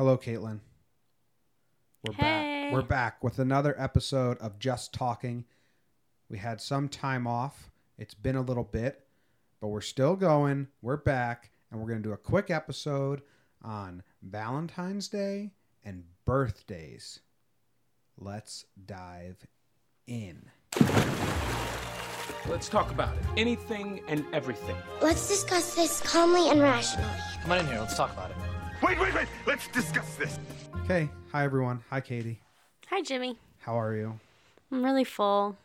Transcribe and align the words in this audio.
Hello, 0.00 0.16
Caitlin. 0.16 0.60
We're 2.06 2.14
Hey. 2.14 2.22
back. 2.22 2.72
We're 2.72 2.80
back 2.80 3.22
with 3.22 3.38
another 3.38 3.78
episode 3.78 4.38
of 4.38 4.58
Just 4.58 4.94
Talking. 4.94 5.44
We 6.30 6.38
had 6.38 6.62
some 6.62 6.88
time 6.88 7.26
off. 7.26 7.70
It's 7.98 8.14
been 8.14 8.34
a 8.34 8.40
little 8.40 8.64
bit, 8.64 9.06
but 9.60 9.68
we're 9.68 9.82
still 9.82 10.16
going. 10.16 10.68
We're 10.80 10.96
back, 10.96 11.50
and 11.70 11.78
we're 11.78 11.86
going 11.86 12.02
to 12.02 12.08
do 12.08 12.14
a 12.14 12.16
quick 12.16 12.48
episode 12.48 13.20
on 13.60 14.02
Valentine's 14.22 15.06
Day 15.06 15.50
and 15.84 16.04
birthdays. 16.24 17.20
Let's 18.16 18.64
dive 18.86 19.46
in. 20.06 20.48
Let's 22.48 22.70
talk 22.70 22.90
about 22.90 23.18
it. 23.18 23.24
Anything 23.36 24.00
and 24.08 24.24
everything. 24.32 24.76
Let's 25.02 25.28
discuss 25.28 25.74
this 25.74 26.00
calmly 26.00 26.48
and 26.48 26.62
rationally. 26.62 27.06
Come 27.42 27.52
on 27.52 27.58
in 27.58 27.66
here. 27.66 27.80
Let's 27.80 27.98
talk 27.98 28.14
about 28.14 28.30
it. 28.30 28.36
Wait, 28.82 28.98
wait, 28.98 29.14
wait. 29.14 29.26
Let's 29.46 29.68
discuss 29.68 30.14
this. 30.16 30.38
Okay. 30.84 31.08
Hi, 31.32 31.44
everyone. 31.44 31.82
Hi, 31.90 32.00
Kaity. 32.00 32.38
Hi, 32.88 33.02
Jimmy. 33.02 33.36
How 33.58 33.78
are 33.78 33.94
you? 33.94 34.18
I'm 34.72 34.82
really 34.84 35.04
full. 35.04 35.56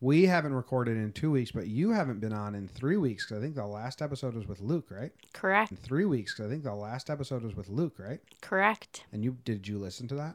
We 0.00 0.24
haven't 0.24 0.54
recorded 0.54 0.96
in 0.96 1.12
two 1.12 1.30
weeks, 1.30 1.52
but 1.52 1.68
you 1.68 1.90
haven't 1.92 2.20
been 2.20 2.32
on 2.32 2.54
in 2.54 2.66
three 2.66 2.96
weeks 2.96 3.24
because 3.24 3.38
I 3.38 3.40
think 3.44 3.54
the 3.54 3.66
last 3.66 4.02
episode 4.02 4.34
was 4.34 4.48
with 4.48 4.60
Luke, 4.60 4.86
right? 4.90 5.12
Correct. 5.32 5.70
In 5.70 5.76
three 5.76 6.04
weeks 6.06 6.32
because 6.34 6.46
I 6.46 6.50
think 6.50 6.64
the 6.64 6.74
last 6.74 7.08
episode 7.08 7.42
was 7.42 7.54
with 7.54 7.68
Luke, 7.68 7.94
right? 7.98 8.18
Correct. 8.40 9.04
And 9.12 9.22
you 9.22 9.36
did 9.44 9.68
you 9.68 9.78
listen 9.78 10.08
to 10.08 10.14
that? 10.16 10.34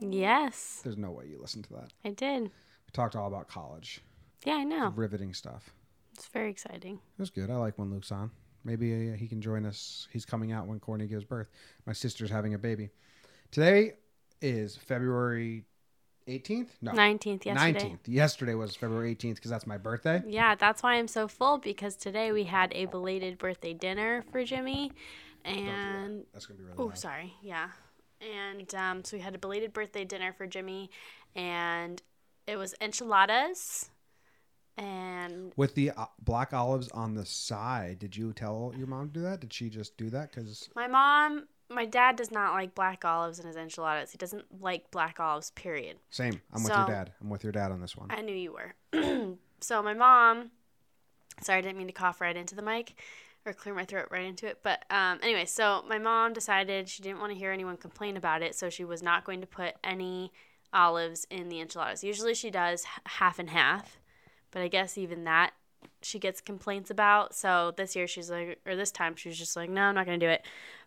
Yes, 0.00 0.80
There's 0.84 0.96
no 0.96 1.10
way 1.10 1.24
you 1.28 1.40
listened 1.40 1.64
to 1.64 1.72
that. 1.72 1.90
I 2.04 2.10
did. 2.10 2.42
We 2.44 2.50
talked 2.92 3.16
all 3.16 3.26
about 3.26 3.48
college, 3.48 4.00
Yeah, 4.44 4.54
I 4.54 4.62
know. 4.62 4.92
riveting 4.94 5.34
stuff. 5.34 5.70
It's 6.14 6.28
very 6.28 6.50
exciting. 6.50 6.94
It 6.94 7.20
was 7.20 7.30
good. 7.30 7.50
I 7.50 7.56
like 7.56 7.76
when 7.78 7.90
Luke's 7.90 8.12
on. 8.12 8.30
Maybe 8.68 9.12
uh, 9.12 9.16
he 9.16 9.26
can 9.26 9.40
join 9.40 9.64
us. 9.64 10.06
He's 10.12 10.26
coming 10.26 10.52
out 10.52 10.66
when 10.66 10.78
Courtney 10.78 11.06
gives 11.06 11.24
birth. 11.24 11.48
My 11.86 11.94
sister's 11.94 12.30
having 12.30 12.52
a 12.52 12.58
baby. 12.58 12.90
Today 13.50 13.94
is 14.42 14.76
February 14.76 15.64
18th. 16.28 16.68
No, 16.82 16.92
19th 16.92 17.46
yesterday. 17.46 17.80
19th. 17.80 17.98
Yesterday 18.06 18.54
was 18.54 18.76
February 18.76 19.14
18th 19.14 19.36
because 19.36 19.50
that's 19.50 19.66
my 19.66 19.78
birthday. 19.78 20.22
Yeah, 20.26 20.54
that's 20.54 20.82
why 20.82 20.96
I'm 20.96 21.08
so 21.08 21.28
full 21.28 21.56
because 21.56 21.96
today 21.96 22.30
we 22.30 22.44
had 22.44 22.70
a 22.74 22.84
belated 22.84 23.38
birthday 23.38 23.72
dinner 23.72 24.22
for 24.30 24.44
Jimmy. 24.44 24.92
And 25.46 26.26
That's 26.34 26.44
gonna 26.44 26.58
be 26.58 26.64
really. 26.64 26.76
Oh, 26.76 26.92
sorry. 26.94 27.32
Yeah. 27.40 27.68
And 28.20 28.74
um, 28.74 29.02
so 29.02 29.16
we 29.16 29.22
had 29.22 29.34
a 29.34 29.38
belated 29.38 29.72
birthday 29.72 30.04
dinner 30.04 30.34
for 30.34 30.46
Jimmy, 30.46 30.90
and 31.34 32.02
it 32.46 32.56
was 32.56 32.74
enchiladas. 32.82 33.88
And 34.78 35.52
With 35.56 35.74
the 35.74 35.90
uh, 35.90 36.06
black 36.22 36.54
olives 36.54 36.88
on 36.92 37.14
the 37.14 37.26
side, 37.26 37.98
did 37.98 38.16
you 38.16 38.32
tell 38.32 38.72
your 38.76 38.86
mom 38.86 39.08
to 39.08 39.12
do 39.12 39.20
that? 39.22 39.40
Did 39.40 39.52
she 39.52 39.68
just 39.68 39.96
do 39.96 40.08
that? 40.10 40.30
Because 40.32 40.70
my 40.76 40.86
mom, 40.86 41.48
my 41.68 41.84
dad 41.84 42.14
does 42.14 42.30
not 42.30 42.52
like 42.52 42.76
black 42.76 43.04
olives 43.04 43.40
in 43.40 43.46
his 43.46 43.56
enchiladas. 43.56 44.12
He 44.12 44.18
doesn't 44.18 44.62
like 44.62 44.90
black 44.92 45.18
olives, 45.18 45.50
period. 45.50 45.96
same. 46.10 46.40
I'm 46.52 46.62
with 46.62 46.72
your 46.72 46.86
dad. 46.86 47.12
I'm 47.20 47.28
with 47.28 47.42
your 47.42 47.52
dad 47.52 47.72
on 47.72 47.80
this 47.80 47.96
one. 47.96 48.08
I 48.10 48.22
knew 48.22 48.34
you 48.34 48.52
were. 48.52 49.34
so 49.60 49.82
my 49.82 49.94
mom, 49.94 50.52
sorry, 51.42 51.58
I 51.58 51.62
didn't 51.62 51.76
mean 51.76 51.88
to 51.88 51.92
cough 51.92 52.20
right 52.20 52.36
into 52.36 52.54
the 52.54 52.62
mic 52.62 52.94
or 53.44 53.52
clear 53.52 53.74
my 53.74 53.84
throat 53.84 54.06
right 54.10 54.24
into 54.24 54.46
it. 54.46 54.60
But 54.62 54.84
um, 54.90 55.18
anyway, 55.22 55.44
so 55.44 55.84
my 55.88 55.98
mom 55.98 56.32
decided 56.34 56.88
she 56.88 57.02
didn't 57.02 57.18
want 57.18 57.32
to 57.32 57.38
hear 57.38 57.50
anyone 57.50 57.76
complain 57.76 58.16
about 58.16 58.42
it, 58.42 58.54
so 58.54 58.70
she 58.70 58.84
was 58.84 59.02
not 59.02 59.24
going 59.24 59.40
to 59.40 59.46
put 59.46 59.74
any 59.82 60.30
olives 60.72 61.26
in 61.30 61.48
the 61.48 61.60
enchiladas. 61.60 62.04
Usually 62.04 62.34
she 62.34 62.50
does 62.50 62.84
half 63.06 63.38
and 63.38 63.50
half, 63.50 63.97
but 64.50 64.62
I 64.62 64.68
guess 64.68 64.98
even 64.98 65.24
that 65.24 65.52
she 66.02 66.18
gets 66.18 66.40
complaints 66.40 66.90
about. 66.90 67.34
So 67.34 67.72
this 67.76 67.96
year 67.96 68.06
she's 68.06 68.30
like, 68.30 68.60
or 68.66 68.76
this 68.76 68.90
time 68.90 69.16
she 69.16 69.28
was 69.28 69.38
just 69.38 69.56
like, 69.56 69.70
no, 69.70 69.82
I'm 69.82 69.94
not 69.94 70.06
going 70.06 70.18
to 70.18 70.26
do 70.26 70.30
it. 70.30 70.44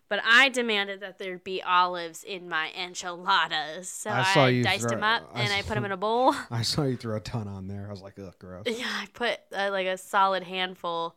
But 0.08 0.20
I 0.26 0.50
demanded 0.50 1.00
that 1.00 1.18
there 1.18 1.38
be 1.38 1.62
olives 1.62 2.22
in 2.22 2.48
my 2.48 2.70
enchiladas. 2.78 3.88
So 3.88 4.10
I 4.10 4.32
I, 4.36 4.48
you 4.48 4.62
diced 4.62 4.82
throw- 4.82 4.90
them 4.90 5.04
up 5.04 5.30
I 5.34 5.42
and 5.42 5.52
I 5.52 5.62
put 5.62 5.74
them 5.74 5.84
in 5.84 5.92
a 5.92 5.96
bowl. 6.08 6.34
I 6.50 6.62
saw 6.62 6.82
you 6.84 6.96
throw 6.96 7.16
a 7.16 7.20
ton 7.20 7.48
on 7.48 7.66
there. 7.66 7.86
I 7.88 7.90
was 7.90 8.02
like, 8.02 8.18
ugh, 8.18 8.34
gross. 8.38 8.64
Yeah, 8.66 8.84
I 8.86 9.06
put 9.14 9.38
uh, 9.56 9.70
like 9.70 9.86
a 9.86 9.96
solid 9.96 10.42
handful 10.42 11.16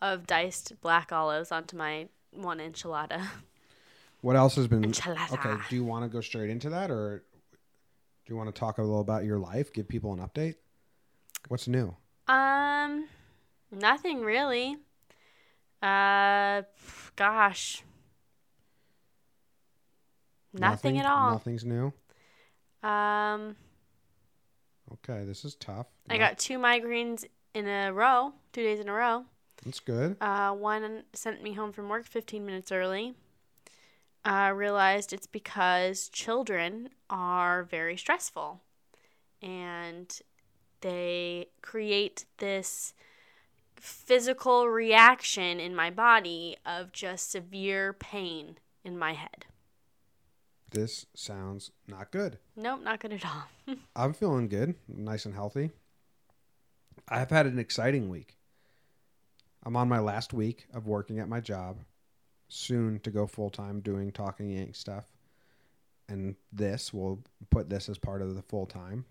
of 0.00 0.26
diced 0.26 0.80
black 0.80 1.12
olives 1.12 1.52
onto 1.52 1.76
my 1.76 2.08
one 2.32 2.58
enchilada. 2.58 3.26
What 4.22 4.34
else 4.36 4.56
has 4.56 4.66
been? 4.66 4.82
Enchilada. 4.82 5.32
Okay. 5.32 5.62
Do 5.68 5.76
you 5.76 5.84
want 5.84 6.04
to 6.04 6.08
go 6.08 6.20
straight 6.20 6.50
into 6.50 6.70
that, 6.70 6.90
or 6.90 7.24
do 7.52 8.32
you 8.32 8.36
want 8.36 8.52
to 8.52 8.58
talk 8.58 8.78
a 8.78 8.82
little 8.82 9.00
about 9.00 9.24
your 9.24 9.38
life? 9.38 9.72
Give 9.72 9.86
people 9.86 10.12
an 10.12 10.18
update. 10.20 10.56
What's 11.48 11.68
new? 11.68 11.94
Um, 12.28 13.06
nothing 13.70 14.22
really. 14.22 14.76
Uh, 15.82 16.62
gosh, 17.16 17.82
nothing, 20.52 20.98
at 20.98 21.06
all. 21.06 21.32
Nothing's 21.32 21.64
new. 21.64 21.92
Um, 22.82 23.56
Okay, 24.92 25.24
this 25.24 25.44
is 25.44 25.54
tough. 25.54 25.86
I 26.10 26.18
got 26.18 26.38
two 26.38 26.58
migraines 26.58 27.24
in 27.54 27.66
a 27.66 27.92
row, 27.92 28.32
two 28.52 28.62
days 28.62 28.78
in 28.78 28.88
a 28.88 28.92
row. 28.92 29.24
That's 29.64 29.80
good. 29.80 30.16
Uh, 30.20 30.52
one 30.52 31.04
sent 31.12 31.42
me 31.42 31.54
home 31.54 31.72
from 31.72 31.88
work 31.88 32.04
15 32.04 32.44
minutes 32.44 32.70
early. 32.72 33.14
I 34.24 34.48
realized 34.48 35.12
it's 35.12 35.26
because 35.26 36.08
children 36.08 36.90
are 37.08 37.64
very 37.64 37.96
stressful 37.96 38.60
and 39.40 40.20
they 40.82 41.48
create 41.62 42.26
this 42.38 42.94
physical 43.76 44.68
reaction 44.68 45.58
in 45.58 45.74
my 45.74 45.90
body 45.90 46.56
of 46.64 46.92
just 46.92 47.30
severe 47.32 47.92
pain 47.92 48.58
in 48.84 48.98
my 48.98 49.14
head. 49.14 49.46
This 50.70 51.06
sounds 51.14 51.70
not 51.88 52.10
good. 52.10 52.38
Nope, 52.56 52.80
not 52.82 53.00
good 53.00 53.12
at 53.12 53.26
all. 53.26 53.44
I'm 53.96 54.14
feeling 54.14 54.48
good, 54.48 54.74
nice 54.88 55.26
and 55.26 55.34
healthy. 55.34 55.70
I've 57.08 57.30
had 57.30 57.46
an 57.46 57.58
exciting 57.58 58.08
week. 58.08 58.36
I'm 59.64 59.76
on 59.76 59.88
my 59.88 59.98
last 59.98 60.32
week 60.32 60.66
of 60.72 60.86
working 60.86 61.18
at 61.18 61.28
my 61.28 61.40
job, 61.40 61.78
soon 62.48 63.00
to 63.00 63.10
go 63.10 63.26
full 63.26 63.50
time 63.50 63.80
doing 63.80 64.12
Talking 64.12 64.50
Yank 64.50 64.74
stuff. 64.74 65.06
And 66.08 66.36
this, 66.52 66.92
we'll 66.92 67.20
put 67.50 67.68
this 67.68 67.88
as 67.88 67.98
part 67.98 68.22
of 68.22 68.34
the 68.34 68.42
full 68.42 68.66
time. 68.66 69.04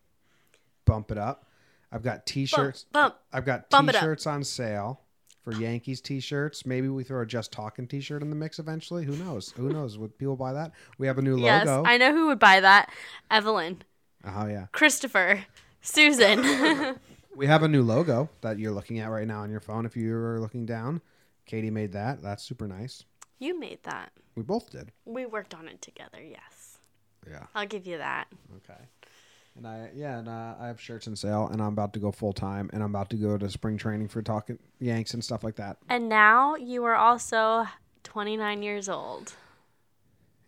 Bump 0.85 1.11
it 1.11 1.17
up. 1.17 1.45
I've 1.91 2.03
got 2.03 2.25
t 2.25 2.45
shirts. 2.45 2.85
bump. 2.91 3.15
I've 3.33 3.45
got 3.45 3.69
Bump 3.69 3.91
t-shirts 3.91 4.25
on 4.25 4.43
sale 4.43 5.01
for 5.43 5.53
Yankees 5.53 5.99
t 6.01 6.19
shirts. 6.19 6.65
Maybe 6.65 6.87
we 6.87 7.03
throw 7.03 7.21
a 7.21 7.25
Just 7.25 7.51
Talking 7.51 7.87
t 7.87 7.99
shirt 7.99 8.21
in 8.21 8.29
the 8.29 8.35
mix 8.35 8.59
eventually. 8.59 9.03
Who 9.05 9.15
knows? 9.17 9.51
Who 9.57 9.69
knows? 9.73 9.97
Would 9.97 10.17
people 10.17 10.35
buy 10.35 10.53
that? 10.53 10.71
We 10.97 11.07
have 11.07 11.17
a 11.17 11.21
new 11.21 11.35
logo. 11.35 11.45
Yes, 11.45 11.65
logo. 11.67 11.87
I 11.89 11.97
know 11.97 12.13
who 12.13 12.27
would 12.27 12.39
buy 12.39 12.59
that. 12.61 12.89
Evelyn, 13.29 13.81
oh, 14.25 14.47
yeah. 14.47 14.67
Christopher, 14.71 15.45
Susan. 15.81 16.95
We 17.33 17.47
have 17.47 17.63
a 17.63 17.67
new 17.69 17.81
logo 17.81 18.29
that 18.41 18.59
you're 18.59 18.73
looking 18.73 18.99
at 18.99 19.09
right 19.09 19.25
now 19.25 19.39
on 19.39 19.49
your 19.49 19.61
phone. 19.61 19.85
If 19.85 19.95
you're 19.95 20.37
looking 20.41 20.65
down, 20.65 21.01
Kaity 21.49 21.71
made 21.71 21.93
that. 21.93 22.21
That's 22.21 22.43
super 22.43 22.67
nice. 22.67 23.05
you 23.39 23.57
made 23.57 23.79
that. 23.83 24.11
We 24.35 24.43
both 24.43 24.69
did. 24.69 24.91
We 25.05 25.25
worked 25.25 25.53
on 25.55 25.69
it 25.69 25.81
together, 25.81 26.21
yes. 26.21 26.77
Yeah. 27.27 27.45
I'll 27.55 27.65
give 27.65 27.87
you 27.87 27.97
that. 27.99 28.27
Okay. 28.57 28.81
And 29.57 29.67
I 29.67 29.89
yeah, 29.93 30.17
and 30.19 30.29
uh, 30.29 30.55
I 30.59 30.67
have 30.67 30.79
shirts 30.79 31.07
in 31.07 31.15
sale, 31.15 31.47
and 31.51 31.61
I'm 31.61 31.73
about 31.73 31.93
to 31.93 31.99
go 31.99 32.11
full 32.11 32.33
time, 32.33 32.69
and 32.73 32.81
I'm 32.81 32.89
about 32.91 33.09
to 33.11 33.17
go 33.17 33.37
to 33.37 33.49
spring 33.49 33.77
training 33.77 34.07
for 34.07 34.21
talking 34.21 34.57
Yanks 34.79 35.13
and 35.13 35.23
stuff 35.23 35.43
like 35.43 35.55
that. 35.57 35.77
And 35.89 36.07
now 36.09 36.55
you 36.55 36.83
are 36.85 36.95
also 36.95 37.67
29 38.03 38.63
years 38.63 38.87
old. 38.87 39.33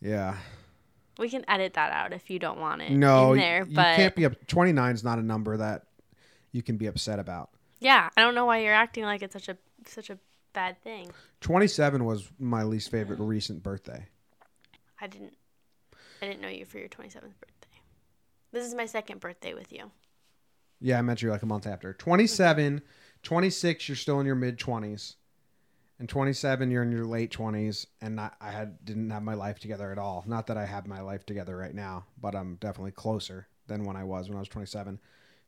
Yeah. 0.02 0.38
We 1.20 1.30
can 1.30 1.44
edit 1.50 1.74
that 1.76 1.92
out 1.92 2.12
if 2.14 2.30
you 2.30 2.40
don't 2.40 2.60
want 2.60 2.82
it 2.82 2.92
No, 2.92 3.34
in 3.34 3.40
there, 3.40 3.66
you 3.68 3.76
but 3.76 3.96
can't 3.98 4.16
be 4.16 4.26
up. 4.26 4.34
29 4.48 4.96
is 4.96 5.04
not 5.04 5.20
a 5.20 5.22
number 5.22 5.58
that 5.58 5.84
you 6.52 6.64
can 6.64 6.78
be 6.78 6.88
upset 6.88 7.20
about. 7.20 7.50
yeah, 7.80 8.10
I 8.18 8.22
don't 8.22 8.34
know 8.36 8.46
why 8.46 8.60
you're 8.60 8.74
acting 8.74 9.04
like 9.04 9.22
it's 9.22 9.34
such 9.34 9.50
a 9.50 9.58
such 9.86 10.10
a 10.10 10.18
bad 10.54 10.82
thing. 10.84 11.12
27 11.42 12.06
was 12.06 12.30
my 12.40 12.64
least 12.64 12.90
favorite 12.90 13.20
recent 13.20 13.62
birthday. 13.64 14.06
I 15.02 15.08
didn't 15.08 15.34
I 16.22 16.26
didn't 16.28 16.42
know 16.42 16.48
you 16.48 16.66
for 16.66 16.78
your 16.80 16.88
27th 16.90 17.12
birthday. 17.22 17.53
This 18.54 18.68
is 18.68 18.76
my 18.76 18.86
second 18.86 19.20
birthday 19.20 19.56
with 19.56 19.74
you. 19.74 19.92
Yeah, 20.80 21.00
I 21.00 21.02
met 21.02 21.24
you 21.24 21.32
like 21.32 21.42
a 21.42 21.48
month 21.48 21.66
after. 21.66 21.92
27, 21.92 22.84
26, 23.24 23.90
you're 23.90 23.96
still 23.96 24.20
in 24.20 24.28
your 24.28 24.36
mid 24.36 24.60
20s. 24.60 25.16
And 25.98 26.08
27, 26.08 26.70
you're 26.70 26.84
in 26.84 26.92
your 26.92 27.06
late 27.06 27.32
20s. 27.32 27.88
And 28.00 28.16
not, 28.16 28.36
I 28.40 28.52
had 28.52 28.86
didn't 28.86 29.10
have 29.10 29.24
my 29.24 29.34
life 29.34 29.60
together 29.60 29.92
at 29.92 29.98
all. 29.98 30.24
Not 30.28 30.48
that 30.48 30.58
I 30.58 30.66
have 30.66 30.86
my 30.86 31.02
life 31.02 31.26
together 31.26 31.58
right 31.58 31.74
now, 31.74 32.06
but 32.22 32.36
I'm 32.36 32.56
definitely 32.56 32.92
closer 32.92 33.48
than 33.66 33.86
when 33.86 33.96
I 33.96 34.04
was 34.04 34.30
when 34.30 34.38
I 34.38 34.42
was 34.42 34.50
27. 34.50 35.00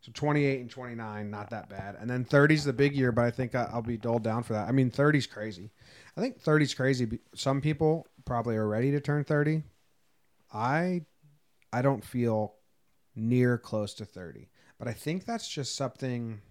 So 0.01 0.11
28 0.13 0.61
and 0.61 0.69
29, 0.69 1.29
not 1.29 1.51
that 1.51 1.69
bad. 1.69 1.97
And 1.99 2.09
then 2.09 2.25
30's 2.25 2.63
the 2.63 2.73
big 2.73 2.95
year, 2.95 3.11
but 3.11 3.25
I 3.25 3.31
think 3.31 3.53
I'll 3.53 3.81
be 3.83 3.97
doled 3.97 4.23
down 4.23 4.41
for 4.41 4.53
that. 4.53 4.67
I 4.67 4.71
mean, 4.71 4.89
30's 4.89 5.27
crazy. 5.27 5.69
I 6.17 6.21
think 6.21 6.41
30's 6.41 6.73
crazy. 6.73 7.19
Some 7.35 7.61
people 7.61 8.07
probably 8.23 8.55
are 8.55 8.67
ready 8.67 8.89
to 8.91 8.99
turn 8.99 9.23
30. 9.23 9.63
I 10.53 11.01
I 11.71 11.81
don't 11.81 12.03
feel 12.03 12.54
near 13.15 13.57
close 13.57 13.93
to 13.95 14.05
30. 14.05 14.49
But 14.77 14.87
I 14.87 14.93
think 14.93 15.25
that's 15.25 15.47
just 15.47 15.75
something 15.75 16.41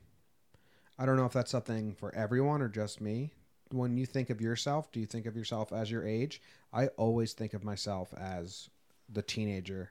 I 0.98 1.06
don't 1.06 1.16
know 1.16 1.26
if 1.26 1.32
that's 1.32 1.50
something 1.50 1.94
for 1.94 2.14
everyone 2.14 2.62
or 2.62 2.68
just 2.68 3.00
me. 3.00 3.32
when 3.72 3.96
you 3.96 4.06
think 4.06 4.30
of 4.30 4.40
yourself, 4.40 4.92
do 4.92 5.00
you 5.00 5.06
think 5.06 5.26
of 5.26 5.36
yourself 5.36 5.72
as 5.72 5.90
your 5.90 6.06
age? 6.06 6.40
I 6.72 6.88
always 6.88 7.32
think 7.32 7.54
of 7.54 7.64
myself 7.64 8.14
as 8.16 8.70
the 9.08 9.22
teenager 9.22 9.90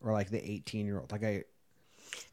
or 0.00 0.12
like 0.12 0.30
the 0.30 0.48
18 0.48 0.86
year 0.86 1.00
old. 1.00 1.10
Like 1.10 1.24
I 1.24 1.44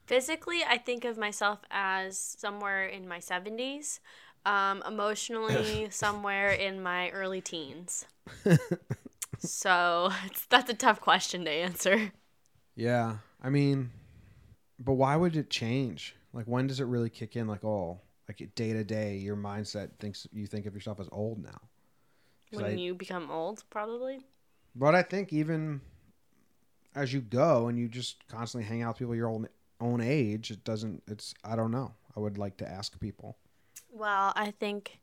Physically, 0.06 0.64
I 0.68 0.78
think 0.78 1.06
of 1.06 1.18
myself 1.18 1.60
as 1.72 2.18
somewhere 2.18 2.86
in 2.86 3.08
my 3.08 3.20
70s. 3.20 4.00
Um, 4.46 4.82
emotionally, 4.88 5.88
somewhere 5.92 6.52
in 6.52 6.82
my 6.82 7.10
early 7.10 7.42
teens. 7.42 8.06
so 9.40 10.12
it's, 10.26 10.46
that's 10.50 10.70
a 10.70 10.74
tough 10.74 11.02
question 11.02 11.46
to 11.46 11.52
answer. 11.52 12.12
Yeah. 12.76 13.18
I 13.42 13.50
mean, 13.50 13.92
but 14.80 14.94
why 14.94 15.16
would 15.16 15.36
it 15.36 15.50
change? 15.50 16.16
Like, 16.34 16.46
when 16.46 16.68
does 16.68 16.80
it 16.80 16.86
really 16.86 17.10
kick 17.10 17.36
in? 17.36 17.48
Like, 17.48 17.64
oh, 17.64 18.00
like 18.28 18.54
day 18.56 18.74
to 18.74 18.84
day, 18.84 19.18
your 19.18 19.36
mindset 19.36 19.90
thinks 20.00 20.28
you 20.32 20.46
think 20.46 20.66
of 20.66 20.74
yourself 20.74 21.00
as 21.00 21.10
old 21.12 21.42
now. 21.42 21.60
When 22.52 22.66
I- 22.66 22.74
you 22.74 22.94
become 22.94 23.30
old, 23.32 23.64
probably. 23.70 24.26
But 24.76 24.96
I 24.96 25.02
think 25.02 25.34
even 25.34 25.82
as 26.96 27.14
you 27.14 27.22
go 27.22 27.68
and 27.68 27.78
you 27.78 27.88
just 27.88 28.28
constantly 28.28 28.68
hang 28.68 28.82
out 28.82 28.90
with 28.90 29.00
people 29.00 29.16
your 29.16 29.30
own 29.30 29.48
own 29.82 30.02
age, 30.02 30.52
it 30.52 30.64
doesn't. 30.64 31.04
It's 31.08 31.34
I 31.44 31.56
don't 31.56 31.72
know. 31.72 31.94
I 32.16 32.20
would 32.20 32.38
like 32.38 32.58
to 32.58 32.70
ask 32.70 33.00
people. 33.00 33.38
Well, 33.92 34.34
I 34.36 34.52
think, 34.52 35.00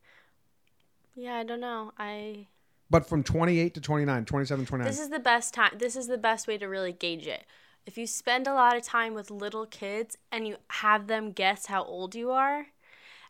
yeah, 1.14 1.34
I 1.36 1.44
don't 1.44 1.60
know. 1.60 1.92
I 1.98 2.48
But 2.90 3.08
from 3.08 3.24
28 3.24 3.74
to 3.74 3.80
29, 3.80 4.24
27, 4.24 4.66
29. 4.66 4.90
This 4.90 5.00
is 5.00 5.08
the 5.08 5.18
best 5.18 5.54
time. 5.54 5.72
This 5.78 5.96
is 5.96 6.06
the 6.06 6.18
best 6.18 6.46
way 6.46 6.58
to 6.58 6.66
really 6.66 6.92
gauge 6.92 7.26
it. 7.26 7.44
If 7.86 7.96
you 7.96 8.06
spend 8.06 8.46
a 8.46 8.54
lot 8.54 8.76
of 8.76 8.82
time 8.82 9.14
with 9.14 9.30
little 9.30 9.64
kids 9.64 10.18
and 10.32 10.46
you 10.46 10.56
have 10.68 11.06
them 11.06 11.30
guess 11.32 11.66
how 11.66 11.84
old 11.84 12.14
you 12.14 12.32
are, 12.32 12.66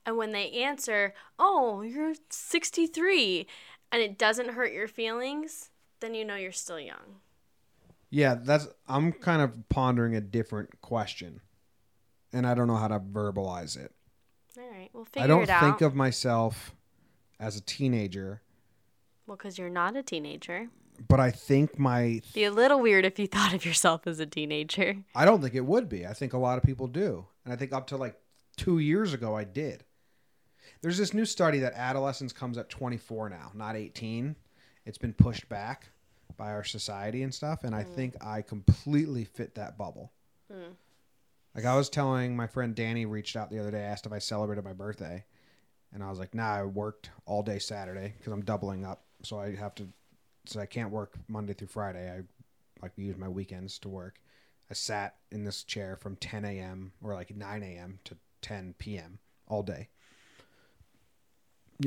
and 0.05 0.17
when 0.17 0.33
they 0.33 0.51
answer, 0.53 1.15
"Oh, 1.39 1.83
you're 1.83 2.15
63," 2.31 3.47
and 3.93 4.01
it 4.03 4.17
doesn't 4.19 4.51
hurt 4.51 4.73
your 4.73 4.89
feelings, 4.89 5.71
then 6.01 6.15
you 6.15 6.25
know 6.25 6.37
you're 6.37 6.53
still 6.53 6.81
young. 6.81 7.21
Yeah, 8.09 8.37
that's 8.37 8.69
I'm 8.89 9.13
kind 9.13 9.43
of 9.43 9.69
pondering 9.69 10.15
a 10.15 10.21
different 10.21 10.81
question. 10.81 11.43
And 12.33 12.47
I 12.47 12.55
don't 12.55 12.67
know 12.67 12.77
how 12.77 12.89
to 12.89 13.01
verbalize 13.01 13.77
it. 13.77 13.93
All 14.59 14.71
right, 14.71 14.89
we'll 14.93 15.05
figure 15.05 15.23
I 15.23 15.27
don't 15.27 15.49
out. 15.49 15.61
think 15.61 15.81
of 15.83 15.95
myself 15.95 16.75
as 17.39 17.57
a 17.57 17.61
teenager, 17.61 18.43
well, 19.27 19.37
because 19.37 19.59
you're 19.59 19.69
not 19.69 19.97
a 19.97 20.03
teenager. 20.03 20.69
But 21.09 21.21
I 21.21 21.31
think 21.31 21.79
my 21.79 22.23
Be 22.35 22.45
a 22.45 22.51
little 22.51 22.81
weird 22.81 23.05
if 23.05 23.19
you 23.19 23.27
thought 23.29 23.53
of 23.53 23.65
yourself 23.65 24.07
as 24.07 24.21
a 24.21 24.27
teenager. 24.27 24.97
I 25.15 25.25
don't 25.25 25.43
think 25.43 25.55
it 25.55 25.65
would 25.65 25.89
be. 25.89 26.07
I 26.07 26.13
think 26.13 26.33
a 26.33 26.39
lot 26.39 26.59
of 26.59 26.65
people 26.65 26.87
do. 26.87 27.27
And 27.45 27.53
I 27.53 27.57
think 27.57 27.73
up 27.73 27.89
to 27.89 27.97
like 27.97 28.19
2 28.57 28.79
years 28.79 29.13
ago 29.13 29.35
I 29.35 29.45
did. 29.45 29.85
There's 30.83 30.99
this 30.99 31.15
new 31.15 31.25
study 31.25 31.61
that 31.61 31.75
adolescence 31.75 32.33
comes 32.33 32.59
at 32.59 32.69
24 32.69 33.31
now, 33.31 33.51
not 33.55 33.77
18. 33.77 34.37
It's 34.85 34.99
been 34.99 35.15
pushed 35.15 35.49
back 35.49 35.89
by 36.37 36.53
our 36.53 36.65
society 36.65 37.23
and 37.23 37.33
stuff, 37.33 37.65
and 37.65 37.75
I 37.75 37.85
mm. 37.85 37.95
think 37.95 38.15
I 38.25 38.43
completely 38.43 39.25
fit 39.25 39.55
that 39.55 39.79
bubble. 39.79 40.13
Mm. 40.53 40.75
Like 41.55 41.65
I 41.65 41.77
was 41.77 41.89
telling 41.89 42.37
my 42.37 42.47
friend 42.47 42.75
Danny 42.75 43.07
reached 43.07 43.37
out 43.37 43.51
the 43.51 43.59
other 43.59 43.71
day, 43.71 43.83
asked 43.83 44.07
if 44.07 44.13
I 44.13 44.19
celebrated 44.19 44.65
my 44.65 44.75
birthday, 44.75 45.25
and 45.93 46.03
I 46.03 46.11
was 46.11 46.19
like, 46.19 46.35
"Nah, 46.35 46.55
I 46.55 46.65
worked 46.65 47.11
all 47.25 47.43
day 47.43 47.59
Saturday 47.59 48.15
because 48.19 48.33
I'm 48.33 48.45
doubling 48.45 48.85
up, 48.85 49.05
so 49.23 49.41
I 49.41 49.57
have 49.57 49.75
to, 49.77 49.89
so 50.49 50.61
I 50.61 50.67
can't 50.67 50.91
work 50.91 51.15
Monday 51.29 51.53
through 51.53 51.69
Friday. 51.69 52.11
I 52.11 52.23
like 52.83 52.93
use 52.97 53.17
my 53.17 53.29
weekends 53.29 53.79
to 53.81 53.89
work. 53.89 54.21
I 54.71 54.75
sat 54.75 55.17
in 55.31 55.45
this 55.45 55.63
chair 55.63 55.97
from 55.97 56.17
10 56.17 56.45
a.m. 56.45 56.93
or 57.03 57.15
like 57.15 57.35
9 57.35 57.63
a.m. 57.63 57.99
to 58.05 58.17
10 58.43 58.75
p.m. 58.79 59.19
all 59.49 59.63
day. 59.63 59.89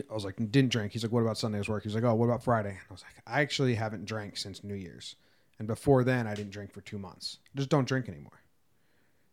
I 0.09 0.13
was 0.13 0.23
like, 0.23 0.35
didn't 0.37 0.71
drink. 0.71 0.93
He's 0.93 1.03
like, 1.03 1.11
what 1.11 1.21
about 1.21 1.37
Sunday's 1.37 1.67
work? 1.67 1.83
He's 1.83 1.95
like, 1.95 2.03
oh, 2.03 2.13
what 2.13 2.25
about 2.25 2.43
Friday? 2.43 2.77
I 2.77 2.93
was 2.93 3.03
like, 3.03 3.23
I 3.25 3.41
actually 3.41 3.75
haven't 3.75 4.05
drank 4.05 4.37
since 4.37 4.63
New 4.63 4.75
Year's. 4.75 5.15
And 5.57 5.67
before 5.67 6.03
then, 6.03 6.27
I 6.27 6.35
didn't 6.35 6.51
drink 6.51 6.71
for 6.71 6.81
two 6.81 6.99
months. 6.99 7.39
Just 7.55 7.69
don't 7.69 7.87
drink 7.87 8.07
anymore. 8.07 8.43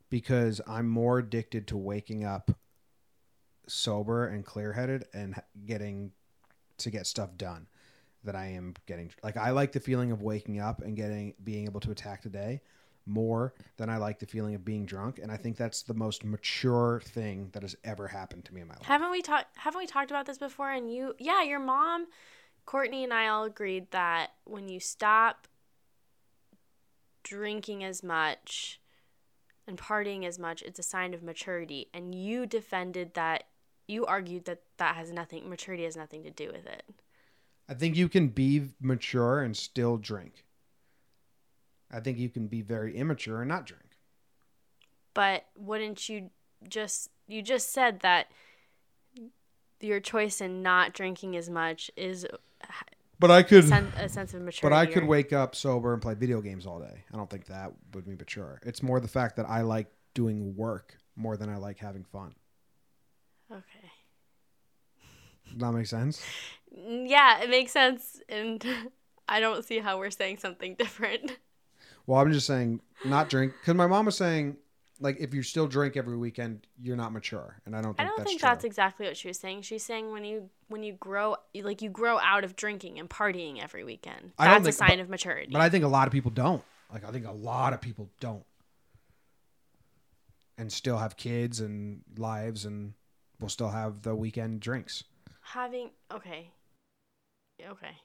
Because 0.08 0.60
I'm 0.66 0.88
more 0.88 1.18
addicted 1.18 1.66
to 1.68 1.76
waking 1.76 2.24
up 2.24 2.50
sober 3.68 4.26
and 4.26 4.44
clear 4.44 4.72
headed 4.72 5.04
and 5.12 5.40
getting 5.66 6.12
to 6.78 6.90
get 6.90 7.06
stuff 7.06 7.36
done 7.36 7.66
that 8.24 8.34
I 8.34 8.46
am 8.46 8.74
getting. 8.86 9.10
Like, 9.22 9.36
I 9.36 9.50
like 9.50 9.72
the 9.72 9.80
feeling 9.80 10.12
of 10.12 10.22
waking 10.22 10.60
up 10.60 10.82
and 10.82 10.96
getting, 10.96 11.34
being 11.44 11.64
able 11.64 11.80
to 11.80 11.90
attack 11.90 12.22
the 12.22 12.28
day 12.28 12.60
more 13.06 13.54
than 13.76 13.88
I 13.88 13.98
like 13.98 14.18
the 14.18 14.26
feeling 14.26 14.54
of 14.54 14.64
being 14.64 14.84
drunk. 14.84 15.20
And 15.22 15.30
I 15.30 15.36
think 15.36 15.56
that's 15.56 15.82
the 15.82 15.94
most 15.94 16.24
mature 16.24 17.00
thing 17.04 17.50
that 17.52 17.62
has 17.62 17.76
ever 17.84 18.08
happened 18.08 18.44
to 18.46 18.54
me 18.54 18.62
in 18.62 18.68
my 18.68 18.74
life. 18.74 18.82
Haven't 18.82 19.12
we 19.12 19.22
talked? 19.22 19.56
Haven't 19.56 19.78
we 19.78 19.86
talked 19.86 20.10
about 20.10 20.26
this 20.26 20.38
before? 20.38 20.70
And 20.72 20.92
you, 20.92 21.14
yeah, 21.18 21.42
your 21.42 21.60
mom, 21.60 22.06
Courtney, 22.64 23.04
and 23.04 23.12
I 23.12 23.28
all 23.28 23.44
agreed 23.44 23.92
that 23.92 24.32
when 24.44 24.68
you 24.68 24.80
stop 24.80 25.46
drinking 27.22 27.84
as 27.84 28.02
much 28.02 28.80
and 29.68 29.78
partying 29.78 30.24
as 30.24 30.38
much, 30.38 30.62
it's 30.62 30.80
a 30.80 30.82
sign 30.84 31.14
of 31.14 31.22
maturity. 31.22 31.88
And 31.94 32.14
you 32.14 32.44
defended 32.44 33.14
that. 33.14 33.44
You 33.88 34.04
argued 34.04 34.46
that 34.46 34.62
that 34.78 34.96
has 34.96 35.12
nothing. 35.12 35.48
Maturity 35.48 35.84
has 35.84 35.96
nothing 35.96 36.24
to 36.24 36.30
do 36.30 36.48
with 36.48 36.66
it. 36.66 36.82
I 37.68 37.74
think 37.74 37.96
you 37.96 38.08
can 38.08 38.28
be 38.28 38.68
mature 38.80 39.40
and 39.42 39.56
still 39.56 39.96
drink. 39.96 40.44
I 41.90 42.00
think 42.00 42.18
you 42.18 42.28
can 42.28 42.46
be 42.48 42.62
very 42.62 42.96
immature 42.96 43.40
and 43.42 43.48
not 43.48 43.66
drink. 43.66 43.82
But 45.14 45.46
wouldn't 45.56 46.08
you 46.08 46.30
just? 46.68 47.10
You 47.26 47.42
just 47.42 47.72
said 47.72 48.00
that 48.00 48.30
your 49.80 50.00
choice 50.00 50.40
in 50.40 50.62
not 50.62 50.92
drinking 50.92 51.36
as 51.36 51.50
much 51.50 51.90
is 51.96 52.26
But 53.18 53.30
I 53.30 53.42
could 53.42 53.66
sen- 53.66 53.92
a 53.96 54.08
sense 54.08 54.32
of 54.34 54.42
maturity. 54.42 54.62
but 54.62 54.72
I 54.72 54.86
could 54.86 55.02
or- 55.04 55.06
wake 55.06 55.32
up 55.32 55.54
sober 55.56 55.92
and 55.92 56.00
play 56.02 56.14
video 56.14 56.40
games 56.40 56.66
all 56.66 56.78
day. 56.80 57.04
I 57.12 57.16
don't 57.16 57.28
think 57.30 57.46
that 57.46 57.72
would 57.94 58.04
be 58.06 58.14
mature. 58.14 58.60
It's 58.64 58.82
more 58.82 59.00
the 59.00 59.08
fact 59.08 59.36
that 59.36 59.48
I 59.48 59.62
like 59.62 59.88
doing 60.14 60.54
work 60.56 60.98
more 61.16 61.36
than 61.36 61.48
I 61.48 61.56
like 61.56 61.78
having 61.78 62.04
fun. 62.04 62.34
Okay. 63.50 63.90
That 65.56 65.72
make 65.72 65.86
sense? 65.86 66.22
Mm, 66.76 67.08
yeah, 67.08 67.40
it 67.42 67.50
makes 67.50 67.72
sense, 67.72 68.20
and 68.28 68.64
I 69.28 69.40
don't 69.40 69.64
see 69.64 69.78
how 69.78 69.98
we're 69.98 70.10
saying 70.10 70.38
something 70.38 70.74
different. 70.78 71.36
Well, 72.06 72.20
I'm 72.20 72.32
just 72.32 72.46
saying 72.46 72.80
not 73.04 73.28
drink 73.28 73.52
because 73.60 73.74
my 73.74 73.86
mom 73.86 74.06
was 74.06 74.16
saying 74.16 74.56
like 75.00 75.16
if 75.20 75.34
you 75.34 75.42
still 75.42 75.66
drink 75.66 75.96
every 75.96 76.16
weekend, 76.16 76.66
you're 76.80 76.96
not 76.96 77.12
mature, 77.12 77.60
and 77.66 77.74
I 77.74 77.82
don't 77.82 77.98
I 78.00 78.04
don't 78.04 78.16
that's 78.16 78.28
think 78.30 78.40
true. 78.40 78.48
that's 78.48 78.64
exactly 78.64 79.06
what 79.06 79.16
she 79.16 79.28
was 79.28 79.38
saying. 79.38 79.62
She's 79.62 79.82
saying 79.84 80.12
when 80.12 80.24
you 80.24 80.48
when 80.68 80.82
you 80.82 80.92
grow 80.94 81.36
like 81.54 81.82
you 81.82 81.90
grow 81.90 82.18
out 82.20 82.44
of 82.44 82.54
drinking 82.56 82.98
and 82.98 83.08
partying 83.10 83.62
every 83.62 83.82
weekend. 83.84 84.32
I 84.38 84.46
don't 84.48 84.62
That's 84.62 84.76
a 84.76 84.78
think- 84.78 84.88
sign 84.90 84.98
but- 84.98 85.02
of 85.04 85.08
maturity. 85.10 85.50
But 85.52 85.60
I 85.62 85.68
think 85.68 85.84
a 85.84 85.88
lot 85.88 86.06
of 86.06 86.12
people 86.12 86.30
don't. 86.30 86.62
Like 86.92 87.04
I 87.04 87.10
think 87.10 87.26
a 87.26 87.32
lot 87.32 87.72
of 87.72 87.80
people 87.80 88.08
don't. 88.20 88.44
And 90.58 90.72
still 90.72 90.96
have 90.98 91.16
kids 91.16 91.60
and 91.60 92.00
lives 92.16 92.64
and 92.64 92.94
will 93.40 93.48
still 93.50 93.68
have 93.70 94.02
the 94.02 94.14
weekend 94.14 94.60
drinks. 94.60 95.04
Having 95.50 95.90
okay, 96.12 96.50
okay, 97.70 97.96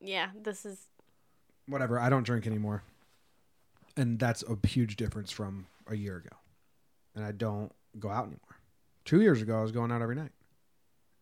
yeah. 0.00 0.30
This 0.42 0.64
is 0.64 0.86
Whatever, 1.66 2.00
I 2.00 2.08
don't 2.08 2.24
drink 2.24 2.46
anymore. 2.46 2.82
And 3.96 4.18
that's 4.18 4.42
a 4.42 4.66
huge 4.66 4.96
difference 4.96 5.30
from 5.30 5.66
a 5.86 5.94
year 5.94 6.16
ago. 6.16 6.34
And 7.14 7.24
I 7.24 7.32
don't 7.32 7.70
go 7.98 8.08
out 8.08 8.24
anymore. 8.24 8.56
2 9.04 9.20
years 9.20 9.42
ago 9.42 9.58
I 9.58 9.62
was 9.62 9.70
going 9.70 9.92
out 9.92 10.00
every 10.00 10.16
night. 10.16 10.32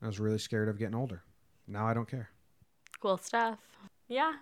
I 0.00 0.06
was 0.06 0.20
really 0.20 0.38
scared 0.38 0.68
of 0.68 0.78
getting 0.78 0.94
older. 0.94 1.22
Now 1.66 1.86
I 1.86 1.94
don't 1.94 2.08
care. 2.08 2.30
cool 3.00 3.16
stuff. 3.18 3.58
Yeah, 4.08 4.32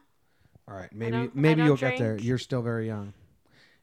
All 0.69 0.75
right, 0.75 0.91
maybe 0.93 1.31
maybe 1.35 1.63
you'll 1.63 1.77
get 1.77 1.99
there. 1.99 2.17
You're 2.17 2.39
still 2.39 2.63
very 2.63 2.87
young. 2.87 3.13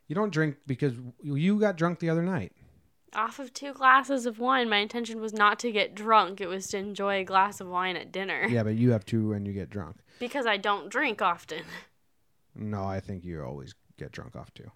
You 0.07 0.15
don't 0.15 0.31
drink 0.31 0.57
because 0.65 0.93
you 1.23 1.59
got 1.59 1.77
drunk 1.77 1.99
the 1.99 2.09
other 2.09 2.23
night. 2.23 2.53
Off 3.13 3.39
of 3.39 3.53
two 3.53 3.73
glasses 3.73 4.25
of 4.25 4.39
wine. 4.39 4.69
My 4.69 4.77
intention 4.77 5.19
was 5.21 5.33
not 5.33 5.59
to 5.59 5.71
get 5.71 5.95
drunk. 5.95 6.39
It 6.41 6.47
was 6.47 6.67
to 6.67 6.77
enjoy 6.77 7.21
a 7.21 7.23
glass 7.23 7.59
of 7.61 7.67
wine 7.67 7.95
at 7.95 8.11
dinner. 8.11 8.47
Yeah, 8.49 8.63
but 8.63 8.75
you 8.75 8.91
have 8.91 9.05
two 9.05 9.33
and 9.33 9.45
you 9.47 9.53
get 9.53 9.69
drunk. 9.69 9.97
Because 10.19 10.45
I 10.45 10.57
don't 10.57 10.89
drink 10.89 11.19
often. 11.19 11.63
No, 12.53 12.83
I 12.83 12.99
think 12.99 13.23
you 13.25 13.41
always 13.43 13.73
get 13.97 14.11
drunk 14.11 14.35
off 14.35 14.53
two. 14.53 14.69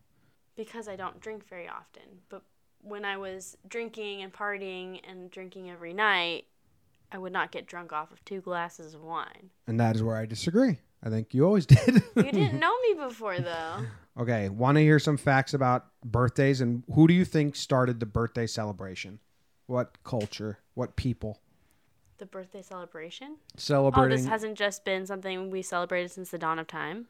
because 0.55 0.87
I 0.87 0.95
don't 0.95 1.19
drink 1.19 1.47
very 1.47 1.67
often. 1.67 2.01
But 2.29 2.41
when 2.81 3.05
I 3.05 3.17
was 3.17 3.55
drinking 3.67 4.23
and 4.23 4.33
partying 4.33 5.01
and 5.07 5.29
drinking 5.29 5.69
every 5.69 5.93
night, 5.93 6.45
I 7.11 7.19
would 7.19 7.31
not 7.31 7.51
get 7.51 7.67
drunk 7.67 7.93
off 7.93 8.11
of 8.11 8.25
two 8.25 8.41
glasses 8.41 8.95
of 8.95 9.01
wine. 9.03 9.51
And 9.67 9.79
that 9.79 9.95
is 9.95 10.01
where 10.01 10.15
I 10.17 10.25
disagree. 10.25 10.79
I 11.03 11.09
think 11.09 11.33
you 11.35 11.45
always 11.45 11.65
did. 11.75 12.01
You 12.15 12.23
didn't 12.23 12.59
know 12.59 12.73
me 12.81 12.95
before, 13.05 13.37
though. 13.39 13.85
okay, 14.17 14.49
want 14.49 14.77
to 14.77 14.81
hear 14.81 14.99
some 14.99 15.17
facts 15.17 15.53
about 15.53 15.87
birthdays 16.03 16.61
and 16.61 16.83
who 16.93 17.07
do 17.07 17.13
you 17.13 17.25
think 17.25 17.55
started 17.55 17.99
the 17.99 18.05
birthday 18.05 18.47
celebration? 18.47 19.19
What 19.67 20.03
culture? 20.03 20.59
What 20.73 20.95
people 20.95 21.39
The 22.17 22.25
birthday 22.25 22.61
celebration? 22.61 23.37
Celebrating. 23.57 24.13
Oh, 24.13 24.15
this 24.15 24.27
hasn't 24.27 24.57
just 24.57 24.85
been 24.85 25.05
something 25.05 25.49
we 25.49 25.61
celebrated 25.61 26.11
since 26.11 26.29
the 26.29 26.37
dawn 26.37 26.59
of 26.59 26.67
time. 26.67 27.07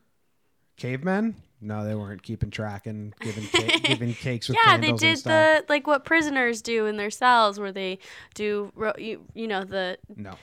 Cavemen? 0.78 1.36
No, 1.62 1.86
they 1.86 1.96
weren't 1.96 2.22
keeping 2.22 2.52
track 2.52 2.86
and 2.86 3.14
giving 3.20 3.46
ca- 3.48 3.80
giving 3.84 4.14
cakes 4.14 4.50
with 4.50 4.58
yeah, 4.66 4.78
they 4.78 4.92
did 4.92 5.20
the 5.20 5.66
like 5.70 5.88
what 5.88 6.06
prisoners 6.06 6.62
do 6.62 6.86
in 6.86 6.98
their 6.98 7.10
cells, 7.10 7.60
where 7.60 7.72
they 7.72 7.98
do 8.34 8.72
you, 8.98 9.26
you 9.34 9.48
know 9.48 9.64
the 9.64 9.98
No, 10.16 10.36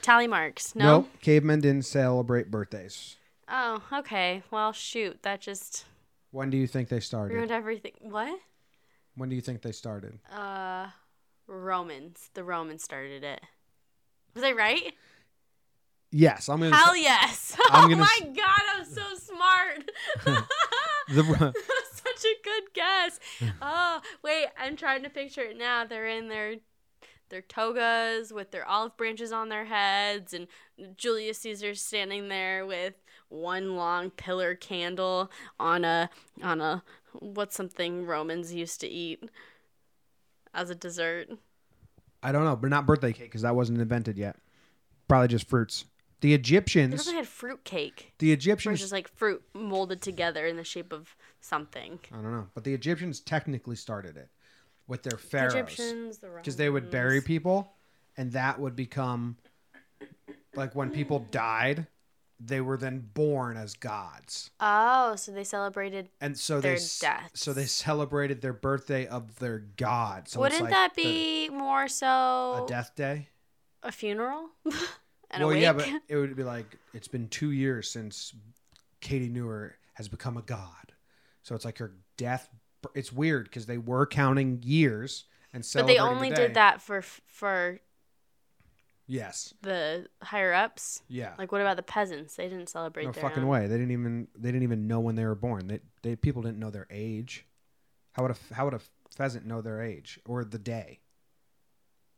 Tally 0.00 0.26
marks. 0.26 0.74
No. 0.74 0.84
Nope. 0.84 1.10
Cavemen 1.20 1.60
didn't 1.60 1.84
celebrate 1.84 2.50
birthdays. 2.50 3.16
Oh, 3.48 3.82
okay. 3.92 4.42
Well, 4.50 4.72
shoot. 4.72 5.22
That 5.22 5.40
just 5.40 5.84
When 6.34 6.50
do 6.50 6.56
you 6.56 6.66
think 6.66 6.88
they 6.88 6.98
started? 6.98 7.32
ruined 7.32 7.52
everything. 7.52 7.92
What? 8.00 8.36
When 9.14 9.28
do 9.28 9.36
you 9.36 9.40
think 9.40 9.62
they 9.62 9.70
started? 9.70 10.18
Uh, 10.34 10.88
Romans. 11.46 12.28
The 12.34 12.42
Romans 12.42 12.82
started 12.82 13.22
it. 13.22 13.40
Was 14.34 14.42
I 14.42 14.50
right? 14.50 14.92
Yes, 16.10 16.48
I'm 16.48 16.58
gonna. 16.58 16.74
Hell 16.74 16.96
yes. 16.96 17.56
I'm 17.70 17.92
oh 17.92 17.96
my 17.96 18.18
s- 18.20 18.28
god, 18.36 18.62
I'm 18.76 18.84
so 18.84 19.02
smart. 19.14 19.90
The- 21.08 21.52
Such 21.92 22.24
a 22.24 22.34
good 22.42 22.62
guess. 22.72 23.20
Oh, 23.62 24.00
wait, 24.24 24.46
I'm 24.58 24.74
trying 24.74 25.02
to 25.04 25.10
picture 25.10 25.42
it 25.42 25.56
now. 25.56 25.84
They're 25.84 26.08
in 26.08 26.28
their 26.28 26.56
their 27.28 27.42
togas 27.42 28.32
with 28.32 28.50
their 28.50 28.66
olive 28.66 28.96
branches 28.96 29.30
on 29.30 29.50
their 29.50 29.66
heads 29.66 30.32
and 30.34 30.48
Julius 30.96 31.38
Caesar's 31.38 31.80
standing 31.80 32.28
there 32.28 32.64
with 32.66 32.94
one 33.34 33.76
long 33.76 34.10
pillar 34.10 34.54
candle 34.54 35.30
on 35.58 35.84
a 35.84 36.10
on 36.42 36.60
a 36.60 36.82
what's 37.12 37.56
something 37.56 38.06
Romans 38.06 38.54
used 38.54 38.80
to 38.80 38.88
eat 38.88 39.22
as 40.52 40.70
a 40.70 40.74
dessert. 40.74 41.28
I 42.22 42.32
don't 42.32 42.44
know, 42.44 42.56
but 42.56 42.70
not 42.70 42.86
birthday 42.86 43.12
cake 43.12 43.26
because 43.26 43.42
that 43.42 43.54
wasn't 43.54 43.80
invented 43.80 44.16
yet. 44.16 44.36
Probably 45.08 45.28
just 45.28 45.48
fruits. 45.48 45.84
The 46.20 46.32
Egyptians. 46.32 46.94
also 46.94 47.12
had 47.12 47.28
fruit 47.28 47.64
cake. 47.64 48.14
The 48.18 48.32
Egyptians. 48.32 48.80
is 48.80 48.92
like 48.92 49.08
fruit 49.08 49.42
molded 49.52 50.00
together 50.00 50.46
in 50.46 50.56
the 50.56 50.64
shape 50.64 50.90
of 50.90 51.14
something. 51.40 51.98
I 52.10 52.16
don't 52.16 52.32
know, 52.32 52.46
but 52.54 52.64
the 52.64 52.72
Egyptians 52.72 53.20
technically 53.20 53.76
started 53.76 54.16
it 54.16 54.30
with 54.86 55.02
their 55.02 55.18
The 55.18 55.18
pharaohs 55.18 55.54
Egyptians, 55.54 56.18
the 56.18 56.30
because 56.36 56.56
they 56.56 56.70
would 56.70 56.90
bury 56.90 57.20
people, 57.20 57.74
and 58.16 58.32
that 58.32 58.58
would 58.58 58.74
become 58.74 59.36
like 60.54 60.74
when 60.74 60.90
people 60.90 61.26
died, 61.30 61.86
they 62.40 62.60
were 62.60 62.76
then 62.76 63.08
born 63.14 63.56
as 63.56 63.74
gods, 63.74 64.50
Oh, 64.60 65.14
so 65.16 65.32
they 65.32 65.44
celebrated. 65.44 66.08
and 66.20 66.36
so 66.38 66.60
Their 66.60 66.74
they 66.76 66.84
deaths. 67.00 67.40
so 67.40 67.52
they 67.52 67.66
celebrated 67.66 68.40
their 68.42 68.52
birthday 68.52 69.06
of 69.06 69.38
their 69.38 69.60
god. 69.76 70.28
So 70.28 70.40
Wouldn't 70.40 70.62
like 70.62 70.70
that 70.70 70.94
the- 70.94 71.02
be 71.02 71.48
more 71.50 71.88
so 71.88 72.64
a 72.64 72.66
death 72.68 72.92
day? 72.96 73.28
a 73.82 73.92
funeral? 73.92 74.48
and 75.30 75.44
well, 75.44 75.50
a 75.50 75.58
yeah, 75.58 75.72
but 75.72 75.88
it 76.08 76.16
would 76.16 76.34
be 76.36 76.42
like 76.44 76.76
it's 76.92 77.08
been 77.08 77.28
two 77.28 77.50
years 77.52 77.90
since 77.90 78.32
Kaity 79.00 79.30
Newer 79.30 79.76
has 79.94 80.08
become 80.08 80.36
a 80.36 80.42
god, 80.42 80.92
so 81.42 81.54
it's 81.54 81.64
like 81.64 81.78
her 81.78 81.92
death. 82.16 82.48
It's 82.94 83.12
weird 83.12 83.44
because 83.44 83.66
they 83.66 83.78
were 83.78 84.06
counting 84.06 84.60
years 84.62 85.24
and 85.52 85.64
so 85.64 85.80
But 85.80 85.86
they 85.86 85.96
celebrating 85.96 86.20
the 86.20 86.26
only 86.26 86.36
day. 86.36 86.46
did 86.48 86.54
that 86.54 86.82
for 86.82 87.00
for 87.02 87.78
Yes. 89.06 89.52
the 89.62 90.06
higher 90.22 90.52
ups. 90.52 91.02
Yeah. 91.08 91.34
Like, 91.38 91.52
what 91.52 91.60
about 91.60 91.76
the 91.76 91.82
peasants? 91.82 92.36
They 92.36 92.48
didn't 92.48 92.68
celebrate 92.68 93.04
no 93.04 93.12
their 93.12 93.22
fucking 93.22 93.42
own. 93.42 93.48
way. 93.48 93.66
They 93.66 93.76
didn't 93.76 93.90
even 93.90 94.28
they 94.34 94.50
didn't 94.50 94.62
even 94.62 94.86
know 94.86 95.00
when 95.00 95.14
they 95.14 95.24
were 95.24 95.34
born. 95.34 95.66
They 95.68 95.80
they 96.02 96.16
people 96.16 96.42
didn't 96.42 96.58
know 96.58 96.70
their 96.70 96.86
age. 96.90 97.46
How 98.12 98.22
would 98.22 98.32
a 98.32 98.54
how 98.54 98.64
would 98.64 98.74
a 98.74 98.80
pheasant 99.14 99.46
know 99.46 99.60
their 99.60 99.82
age 99.82 100.18
or 100.24 100.44
the 100.44 100.58
day? 100.58 101.00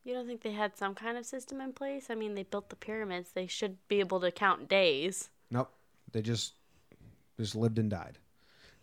You 0.03 0.13
don't 0.13 0.25
think 0.25 0.41
they 0.41 0.53
had 0.53 0.77
some 0.77 0.95
kind 0.95 1.17
of 1.17 1.25
system 1.25 1.59
in 1.59 1.73
place? 1.73 2.07
I 2.09 2.15
mean, 2.15 2.35
they 2.35 2.43
built 2.43 2.69
the 2.69 2.77
pyramids. 2.77 3.31
They 3.33 3.47
should 3.47 3.77
be 3.89 3.99
able 3.99 4.21
to 4.21 4.31
count 4.31 4.69
days. 4.69 5.29
Nope. 5.51 5.69
They 6.11 6.21
just 6.21 6.53
just 7.37 7.55
lived 7.55 7.77
and 7.77 7.89
died. 7.89 8.19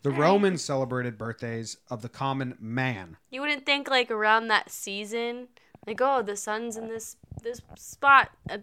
The. 0.02 0.11
Romans 0.11 0.62
celebrated 0.62 1.16
birthdays 1.16 1.78
of 1.88 2.02
the 2.02 2.11
common 2.11 2.58
man. 2.61 3.16
You 3.30 3.40
wouldn't 3.40 3.64
think 3.64 3.88
like 3.88 4.11
around 4.11 4.49
that 4.49 4.70
season, 4.70 5.49
like 5.87 6.00
oh, 6.00 6.23
the 6.23 6.37
sun's 6.37 6.76
in 6.76 6.88
this 6.88 7.17
this 7.43 7.61
spot. 7.76 8.31
Uh, 8.49 8.59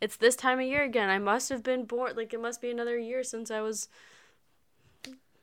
it's 0.00 0.16
this 0.16 0.36
time 0.36 0.60
of 0.60 0.66
year 0.66 0.82
again. 0.84 1.08
I 1.10 1.18
must 1.18 1.48
have 1.48 1.62
been 1.62 1.84
born. 1.84 2.14
Like 2.16 2.32
it 2.34 2.40
must 2.40 2.60
be 2.60 2.70
another 2.70 2.98
year 2.98 3.22
since 3.24 3.50
I 3.50 3.60
was. 3.60 3.88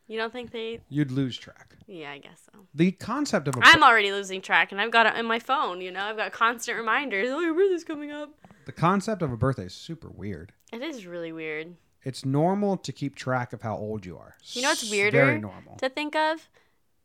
You 0.10 0.18
don't 0.18 0.32
think 0.32 0.52
they? 0.52 0.80
You'd 0.88 1.12
lose 1.12 1.38
track. 1.38 1.76
Yeah, 1.86 2.12
I 2.12 2.20
guess 2.20 2.42
so. 2.54 2.60
The 2.74 2.92
concept 2.94 3.48
of 3.50 3.56
a 3.58 3.60
I'm 3.62 3.84
already 3.84 4.12
losing 4.14 4.42
track, 4.42 4.72
and 4.72 4.80
I've 4.80 4.92
got 4.92 5.06
it 5.06 5.16
in 5.18 5.26
my 5.26 5.40
phone. 5.40 5.82
You 5.82 5.92
know, 5.92 6.02
I've 6.02 6.16
got 6.16 6.32
constant 6.32 6.78
reminders. 6.78 7.28
Oh, 7.30 7.40
your 7.42 7.54
birthday's 7.54 7.84
coming 7.84 8.12
up. 8.12 8.30
the 8.66 8.72
concept 8.72 9.22
of 9.22 9.34
a 9.34 9.38
birthday 9.38 9.66
is 9.66 9.74
super 9.74 10.10
weird. 10.10 10.54
It 10.72 10.82
is 10.82 11.06
really 11.06 11.34
weird. 11.34 11.76
It's 12.04 12.24
normal 12.24 12.78
to 12.78 12.94
keep 12.94 13.16
track 13.16 13.52
of 13.52 13.64
how 13.64 13.76
old 13.76 14.06
you 14.06 14.18
are. 14.18 14.36
You 14.54 14.62
know 14.62 14.70
what's 14.70 14.84
S- 14.84 14.92
weirder 14.92 15.26
Very 15.26 15.40
normal. 15.42 15.76
to 15.78 15.90
think 15.90 16.16
of 16.16 16.48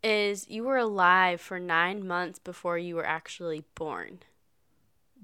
is 0.03 0.49
you 0.49 0.65
were 0.65 0.79
alive 0.79 1.41
for 1.41 1.59
nine 1.59 2.07
months 2.07 2.39
before 2.39 2.79
you 2.79 2.97
were 2.97 3.07
actually 3.07 3.65
born. 3.75 4.21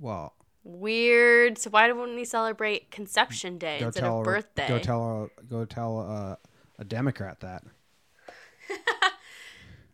Well, 0.01 0.35
Weird. 0.69 1.57
So 1.57 1.71
why 1.71 1.89
don't 1.89 2.15
we 2.15 2.27
celebrate 2.27 2.91
Conception 2.91 3.57
Day 3.57 3.79
instead 3.81 4.05
of 4.05 4.21
a- 4.21 4.23
birthday? 4.23 4.69
Go 4.69 4.79
tell 4.79 5.31
a 5.41 5.43
go 5.45 5.65
tell 5.65 6.01
a, 6.01 6.39
a 6.79 6.85
Democrat 6.85 7.41
that. 7.41 7.63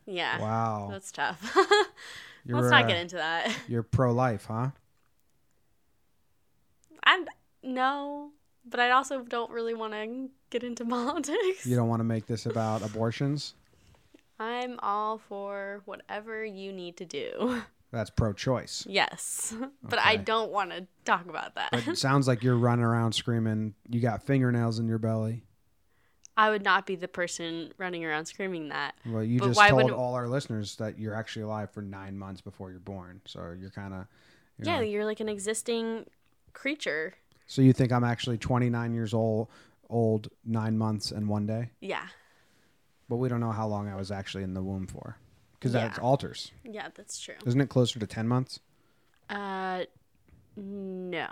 yeah. 0.05 0.41
Wow. 0.41 0.89
That's 0.91 1.13
tough. 1.13 1.55
Let's 2.47 2.69
not 2.69 2.83
uh, 2.83 2.87
get 2.87 2.97
into 2.97 3.15
that. 3.15 3.55
You're 3.69 3.83
pro 3.83 4.11
life, 4.11 4.45
huh? 4.45 4.71
I'm 7.05 7.25
no, 7.63 8.31
but 8.65 8.81
I 8.81 8.91
also 8.91 9.21
don't 9.21 9.51
really 9.51 9.73
want 9.73 9.93
to 9.93 10.29
get 10.49 10.63
into 10.63 10.83
politics. 10.85 11.65
You 11.65 11.77
don't 11.77 11.87
want 11.87 12.01
to 12.01 12.05
make 12.05 12.25
this 12.25 12.45
about 12.45 12.83
abortions? 12.83 13.53
I'm 14.39 14.79
all 14.81 15.17
for 15.17 15.81
whatever 15.85 16.43
you 16.43 16.71
need 16.71 16.97
to 16.97 17.05
do. 17.05 17.61
That's 17.91 18.09
pro 18.09 18.33
choice. 18.33 18.85
Yes, 18.89 19.53
but 19.83 19.99
I 19.99 20.17
don't 20.17 20.51
want 20.51 20.71
to 20.71 20.85
talk 21.05 21.29
about 21.29 21.55
that. 21.55 21.69
But 21.71 21.87
it 21.87 21.97
sounds 21.97 22.27
like 22.27 22.43
you're 22.43 22.57
running 22.57 22.83
around 22.83 23.13
screaming, 23.13 23.73
you 23.89 24.01
got 24.01 24.23
fingernails 24.23 24.79
in 24.79 24.87
your 24.87 24.97
belly. 24.97 25.43
I 26.37 26.49
would 26.49 26.63
not 26.63 26.85
be 26.85 26.97
the 26.97 27.07
person 27.07 27.71
running 27.77 28.03
around 28.03 28.25
screaming 28.25 28.67
that. 28.69 28.95
Well, 29.05 29.23
you 29.23 29.39
But 29.39 29.53
just 29.53 29.69
told 29.69 29.91
all 29.91 30.15
our 30.15 30.27
listeners 30.27 30.75
that 30.75 30.99
you're 30.99 31.13
actually 31.13 31.43
alive 31.43 31.71
for 31.71 31.81
nine 31.81 32.17
months 32.17 32.41
before 32.41 32.71
you're 32.71 32.81
born. 32.81 33.21
So 33.25 33.55
you're 33.57 33.69
kind 33.69 33.93
of. 33.93 34.07
Yeah, 34.61 34.81
you're 34.81 35.05
like 35.05 35.21
an 35.21 35.29
existing 35.29 36.05
creature. 36.51 37.13
So 37.47 37.61
you 37.61 37.71
think 37.71 37.91
I'm 37.93 38.03
actually 38.03 38.37
29 38.37 38.93
years 38.93 39.13
old, 39.13 39.47
old 39.89 40.29
nine 40.43 40.77
months 40.77 41.11
and 41.11 41.29
one 41.29 41.45
day? 41.45 41.69
Yeah. 41.79 42.07
But 43.07 43.17
we 43.17 43.29
don't 43.29 43.39
know 43.39 43.51
how 43.51 43.67
long 43.67 43.87
I 43.87 43.95
was 43.95 44.11
actually 44.11 44.43
in 44.43 44.53
the 44.53 44.63
womb 44.63 44.87
for, 44.87 45.17
because 45.53 45.73
Yeah. 45.73 45.89
that 45.89 45.99
alters. 45.99 46.51
Yeah, 46.63 46.89
that's 46.95 47.19
true. 47.19 47.35
Isn't 47.45 47.61
it 47.61 47.69
closer 47.69 47.99
to 47.99 48.07
10 48.07 48.27
months? 48.27 48.59
Uh, 49.29 49.83
no. 50.55 51.27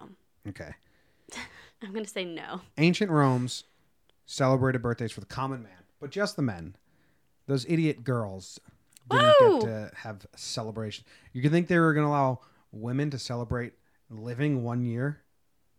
Okay. 0.48 0.74
I'm 1.82 1.94
gonna 1.94 2.06
say 2.08 2.26
no. 2.26 2.62
Ancient 2.78 3.12
Rome's 3.12 3.64
celebrated 4.26 4.82
birthdays 4.82 5.12
for 5.12 5.20
the 5.20 5.26
common 5.26 5.64
man, 5.64 5.84
but 6.00 6.12
just 6.12 6.36
the 6.36 6.42
men. 6.42 6.76
Those 7.48 7.66
idiot 7.68 8.04
girls 8.04 8.60
didn't 9.10 9.36
Woo! 9.40 9.60
get 9.62 9.68
to 9.68 9.92
have 9.98 10.26
celebration. 10.36 11.04
You 11.34 11.42
could 11.42 11.52
think 11.52 11.68
they 11.68 11.78
were 11.78 11.94
going 11.94 12.06
to 12.06 12.10
allow 12.10 12.40
women 12.72 13.10
to 13.10 13.20
celebrate 13.20 13.74
living 14.10 14.64
one 14.64 14.86
year. 14.86 15.22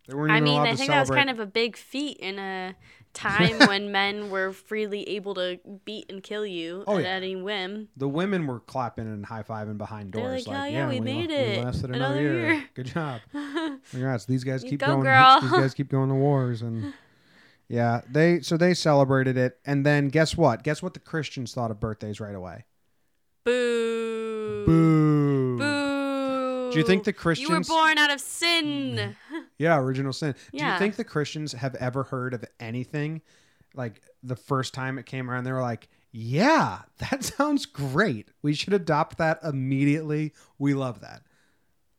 They 0.06 0.14
weren't 0.14 0.32
I 0.32 0.36
even 0.36 0.44
mean, 0.44 0.52
allowed 0.54 0.68
I 0.68 0.70
to 0.72 0.76
think 0.76 0.90
that 0.90 1.00
was 1.00 1.08
celebrate. 1.08 1.20
kind 1.26 1.30
of 1.30 1.40
a 1.40 1.46
big 1.50 1.76
feat 1.78 2.18
in 2.18 2.38
a 2.38 2.74
time 3.14 3.58
when 3.68 3.90
men 3.92 4.28
were 4.30 4.52
freely 4.52 5.08
able 5.10 5.34
to 5.34 5.58
beat 5.84 6.10
and 6.10 6.22
kill 6.22 6.44
you 6.46 6.84
Oh, 6.86 6.98
at 6.98 7.04
yeah. 7.04 7.08
any 7.10 7.36
whim. 7.36 7.88
the 7.96 8.08
women 8.08 8.46
were 8.46 8.60
clapping 8.60 9.06
and 9.06 9.24
high 9.24 9.42
fiving 9.42 9.78
behind 9.78 10.12
They're 10.12 10.22
doors. 10.22 10.46
like, 10.46 10.58
"Oh, 10.60 10.64
yeah, 10.64 10.88
we 10.88 11.00
made 11.00 11.30
it. 11.30 11.64
lasted 11.64 11.90
Another 11.90 12.16
another, 12.16 12.22
year. 12.22 12.52
year." 12.54 12.64
Good 12.74 12.86
job. 12.86 13.20
Congrats. 13.90 14.24
These 14.26 14.44
guys 14.44 14.62
keep 14.62 14.80
go, 14.80 14.86
going. 14.86 15.02
girl. 15.04 15.40
These 15.40 15.50
guys 15.50 15.74
keep 15.74 15.88
going 15.88 16.08
to 16.10 16.14
wars 16.14 16.60
and 16.62 16.92
yeah, 17.68 18.02
they 18.10 18.40
so 18.40 18.56
they 18.56 18.74
celebrated 18.74 19.36
it, 19.36 19.58
and 19.64 19.86
then 19.86 20.08
guess 20.08 20.36
what? 20.36 20.62
Guess 20.62 20.82
what 20.82 20.94
the 20.94 21.00
Christians 21.00 21.54
thought 21.54 21.70
of 21.70 21.80
birthdays 21.80 22.20
right 22.20 22.34
away. 22.34 22.64
Boo. 23.44 24.64
Boo. 24.66 25.58
Boo. 25.58 26.70
Do 26.72 26.78
you 26.78 26.84
think 26.84 27.04
the 27.04 27.12
Christians? 27.12 27.48
You 27.48 27.54
were 27.56 27.60
born 27.62 27.98
out 27.98 28.10
of 28.10 28.20
sin. 28.20 29.14
Yeah, 29.58 29.78
original 29.78 30.12
sin. 30.12 30.32
Do 30.52 30.58
you 30.58 30.64
Yeah. 30.64 30.78
think 30.78 30.96
the 30.96 31.04
Christians 31.04 31.52
have 31.52 31.74
ever 31.76 32.04
heard 32.04 32.34
of 32.34 32.44
anything 32.58 33.22
like 33.74 34.02
the 34.22 34.36
first 34.36 34.74
time 34.74 34.98
it 34.98 35.06
came 35.06 35.30
around? 35.30 35.44
They 35.44 35.52
were 35.52 35.60
like, 35.60 35.88
"Yeah, 36.10 36.82
that 36.98 37.22
sounds 37.36 37.66
great. 37.66 38.28
We 38.42 38.54
should 38.54 38.72
adopt 38.72 39.18
that 39.18 39.38
immediately. 39.44 40.32
We 40.58 40.74
love 40.74 41.00
that." 41.00 41.22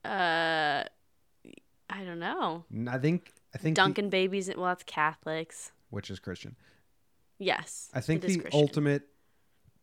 Uh, 0.03 0.83
I 1.89 2.03
don't 2.03 2.19
know. 2.19 2.65
And 2.71 2.89
I 2.89 2.97
think 2.97 3.31
I 3.53 3.57
think 3.57 3.75
the- 3.75 3.81
Duncan 3.81 4.09
babies. 4.09 4.49
Well, 4.55 4.65
that's 4.67 4.83
Catholics. 4.83 5.71
which 5.89 6.09
is 6.09 6.19
Christian. 6.19 6.55
Yes. 7.39 7.89
I 7.93 8.01
think 8.01 8.23
it 8.23 8.29
is 8.29 8.35
the 8.37 8.41
Christian. 8.43 8.61
ultimate 8.61 9.03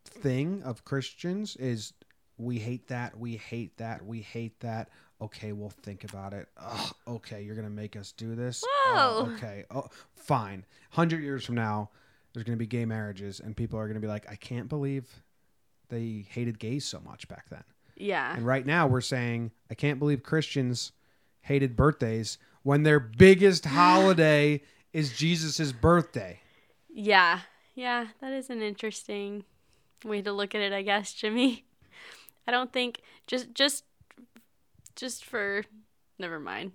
thing 0.04 0.62
of 0.62 0.84
Christians 0.84 1.56
is 1.56 1.92
we 2.38 2.58
hate 2.58 2.88
that, 2.88 3.18
we 3.18 3.36
hate 3.36 3.76
that, 3.78 4.04
we 4.04 4.20
hate 4.20 4.58
that. 4.60 4.88
Okay, 5.20 5.52
we'll 5.52 5.70
think 5.70 6.04
about 6.04 6.32
it. 6.32 6.48
Ugh, 6.56 6.94
okay, 7.06 7.42
you're 7.42 7.54
gonna 7.54 7.70
make 7.70 7.96
us 7.96 8.12
do 8.12 8.34
this. 8.34 8.64
Oh, 8.66 9.26
Whoa. 9.26 9.34
okay. 9.34 9.64
Oh, 9.70 9.86
fine. 10.16 10.64
Hundred 10.90 11.22
years 11.22 11.44
from 11.44 11.54
now, 11.54 11.90
there's 12.32 12.44
gonna 12.44 12.56
be 12.56 12.66
gay 12.66 12.84
marriages, 12.84 13.38
and 13.40 13.56
people 13.56 13.78
are 13.78 13.86
gonna 13.86 14.00
be 14.00 14.08
like, 14.08 14.28
I 14.28 14.34
can't 14.34 14.68
believe 14.68 15.22
they 15.88 16.24
hated 16.28 16.58
gays 16.58 16.84
so 16.84 17.00
much 17.00 17.28
back 17.28 17.48
then. 17.50 17.64
Yeah. 17.96 18.34
And 18.34 18.44
right 18.46 18.66
now, 18.66 18.86
we're 18.86 19.00
saying, 19.00 19.52
I 19.70 19.74
can't 19.74 19.98
believe 19.98 20.22
Christians 20.22 20.92
hated 21.42 21.76
birthdays 21.76 22.38
when 22.62 22.82
their 22.82 22.98
biggest 22.98 23.64
holiday 23.66 24.62
is 24.92 25.16
Jesus' 25.16 25.72
birthday. 25.72 26.40
Yeah. 26.88 27.40
Yeah, 27.74 28.08
that 28.20 28.32
is 28.32 28.50
an 28.50 28.60
interesting 28.60 29.44
way 30.04 30.20
to 30.22 30.32
look 30.32 30.54
at 30.54 30.60
it, 30.60 30.72
I 30.72 30.82
guess, 30.82 31.12
Jimmy. 31.12 31.64
I 32.46 32.50
don't 32.50 32.72
think 32.72 33.00
just 33.26 33.54
just 33.54 33.84
just 34.96 35.24
for 35.24 35.64
never 36.18 36.38
mind. 36.40 36.72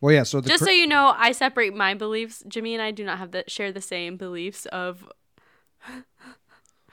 Well, 0.00 0.12
yeah. 0.12 0.24
So 0.24 0.40
the 0.40 0.48
just 0.48 0.62
cr- 0.62 0.70
so 0.70 0.72
you 0.72 0.86
know, 0.86 1.14
I 1.16 1.32
separate 1.32 1.74
my 1.74 1.94
beliefs. 1.94 2.42
Jimmy 2.48 2.74
and 2.74 2.82
I 2.82 2.90
do 2.90 3.04
not 3.04 3.18
have 3.18 3.30
the 3.30 3.44
share 3.46 3.72
the 3.72 3.80
same 3.80 4.16
beliefs 4.16 4.66
of 4.66 5.08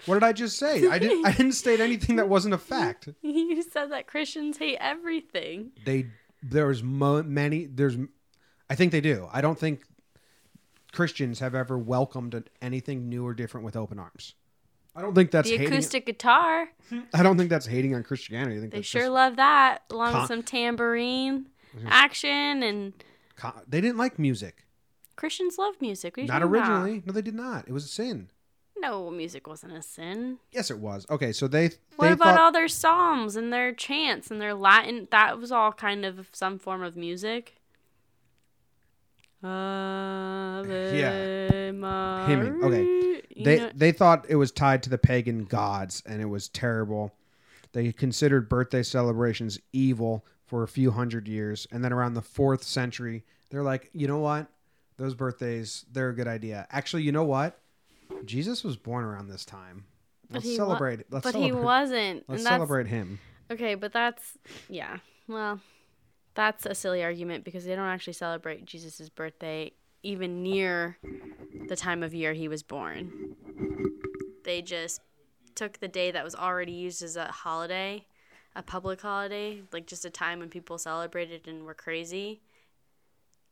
what 0.05 0.15
did 0.15 0.23
I 0.23 0.31
just 0.31 0.57
say? 0.57 0.87
I 0.87 0.99
didn't. 0.99 1.25
I 1.25 1.31
didn't 1.31 1.53
state 1.53 1.79
anything 1.79 2.15
that 2.17 2.29
wasn't 2.29 2.53
a 2.53 2.57
fact. 2.57 3.09
you 3.21 3.61
said 3.63 3.91
that 3.91 4.07
Christians 4.07 4.57
hate 4.57 4.77
everything. 4.79 5.71
They 5.85 6.07
there's 6.41 6.81
mo- 6.83 7.23
many. 7.23 7.65
There's. 7.65 7.97
I 8.69 8.75
think 8.75 8.91
they 8.91 9.01
do. 9.01 9.27
I 9.31 9.41
don't 9.41 9.57
think 9.57 9.81
Christians 10.91 11.39
have 11.39 11.55
ever 11.55 11.77
welcomed 11.77 12.49
anything 12.61 13.09
new 13.09 13.25
or 13.25 13.33
different 13.33 13.65
with 13.65 13.75
open 13.75 13.99
arms. 13.99 14.35
I 14.95 15.01
don't 15.01 15.13
think 15.15 15.31
that's 15.31 15.49
the 15.49 15.57
hating. 15.57 15.73
acoustic 15.73 16.05
guitar. 16.05 16.69
I 17.13 17.23
don't 17.23 17.37
think 17.37 17.49
that's 17.49 17.65
hating 17.67 17.95
on 17.95 18.03
Christianity. 18.03 18.57
I 18.57 18.59
think 18.59 18.73
They 18.73 18.81
sure 18.81 19.09
love 19.09 19.35
that, 19.37 19.83
along 19.89 20.11
Con- 20.11 20.21
with 20.21 20.27
some 20.27 20.43
tambourine 20.43 21.47
action 21.87 22.63
and 22.63 22.93
co- 23.35 23.53
they 23.67 23.81
didn't 23.81 23.97
like 23.97 24.17
music. 24.19 24.65
Christians 25.15 25.57
love 25.57 25.75
music. 25.81 26.17
Not 26.17 26.27
talking 26.27 26.43
about? 26.43 26.51
originally. 26.69 27.03
No, 27.05 27.13
they 27.13 27.21
did 27.21 27.35
not. 27.35 27.67
It 27.67 27.73
was 27.73 27.85
a 27.85 27.89
sin. 27.89 28.29
No, 28.77 29.11
music 29.11 29.45
wasn't 29.47 29.73
a 29.73 29.81
sin. 29.81 30.37
Yes, 30.51 30.71
it 30.71 30.79
was. 30.79 31.05
Okay, 31.09 31.33
so 31.33 31.47
they 31.49 31.71
What 31.97 32.07
they 32.07 32.13
about 32.13 32.35
thought 32.35 32.39
all 32.39 32.51
their 32.53 32.69
psalms 32.69 33.35
and 33.35 33.51
their 33.51 33.73
chants 33.73 34.31
and 34.31 34.39
their 34.39 34.53
Latin? 34.53 35.09
That 35.11 35.37
was 35.37 35.51
all 35.51 35.73
kind 35.73 36.05
of 36.05 36.29
some 36.31 36.57
form 36.57 36.81
of 36.81 36.95
music. 36.95 37.58
Ave 39.43 40.97
Yeah. 40.99 41.71
Maria. 41.71 42.27
Hymning. 42.27 42.63
Okay. 42.63 43.21
They 43.43 43.71
they 43.73 43.91
thought 43.91 44.25
it 44.29 44.35
was 44.35 44.51
tied 44.51 44.83
to 44.83 44.89
the 44.89 44.97
pagan 44.97 45.45
gods 45.45 46.03
and 46.05 46.21
it 46.21 46.25
was 46.25 46.49
terrible. 46.49 47.13
They 47.71 47.91
considered 47.91 48.49
birthday 48.49 48.83
celebrations 48.83 49.59
evil 49.71 50.25
for 50.45 50.63
a 50.63 50.67
few 50.67 50.89
hundred 50.91 51.27
years, 51.27 51.67
and 51.71 51.83
then 51.83 51.93
around 51.93 52.15
the 52.15 52.23
fourth 52.23 52.63
century, 52.63 53.23
they're 53.51 53.61
like, 53.63 53.89
you 53.93 54.07
know 54.07 54.17
what? 54.17 54.47
Those 54.97 55.13
birthdays, 55.13 55.85
they're 55.91 56.09
a 56.09 56.15
good 56.15 56.27
idea. 56.27 56.67
Actually, 56.71 57.03
you 57.03 57.11
know 57.11 57.23
what? 57.23 57.59
Jesus 58.25 58.63
was 58.63 58.75
born 58.75 59.05
around 59.05 59.27
this 59.29 59.45
time. 59.45 59.85
Let's 60.31 60.45
wa- 60.45 60.55
celebrate. 60.55 60.99
Let's 61.11 61.23
but 61.23 61.33
celebrate. 61.33 61.45
he 61.45 61.51
wasn't. 61.63 62.23
Let's 62.27 62.43
celebrate 62.43 62.87
him. 62.87 63.19
Okay, 63.51 63.75
but 63.75 63.93
that's 63.93 64.37
yeah. 64.67 64.97
Well, 65.27 65.59
that's 66.39 66.65
a 66.65 66.73
silly 66.73 67.03
argument 67.03 67.43
because 67.43 67.65
they 67.65 67.75
don't 67.75 67.89
actually 67.89 68.13
celebrate 68.13 68.63
Jesus' 68.63 69.09
birthday 69.09 69.73
even 70.03 70.41
near 70.41 70.97
the 71.67 71.75
time 71.75 72.01
of 72.01 72.13
year 72.13 72.31
he 72.31 72.47
was 72.47 72.63
born. 72.63 73.35
They 74.45 74.61
just 74.61 75.01
took 75.53 75.79
the 75.79 75.89
day 75.89 76.11
that 76.11 76.23
was 76.23 76.35
already 76.35 76.71
used 76.71 77.03
as 77.03 77.17
a 77.17 77.25
holiday, 77.25 78.05
a 78.55 78.63
public 78.63 79.01
holiday, 79.01 79.63
like 79.73 79.85
just 79.85 80.05
a 80.05 80.09
time 80.09 80.39
when 80.39 80.47
people 80.47 80.77
celebrated 80.77 81.45
and 81.45 81.65
were 81.65 81.73
crazy. 81.73 82.39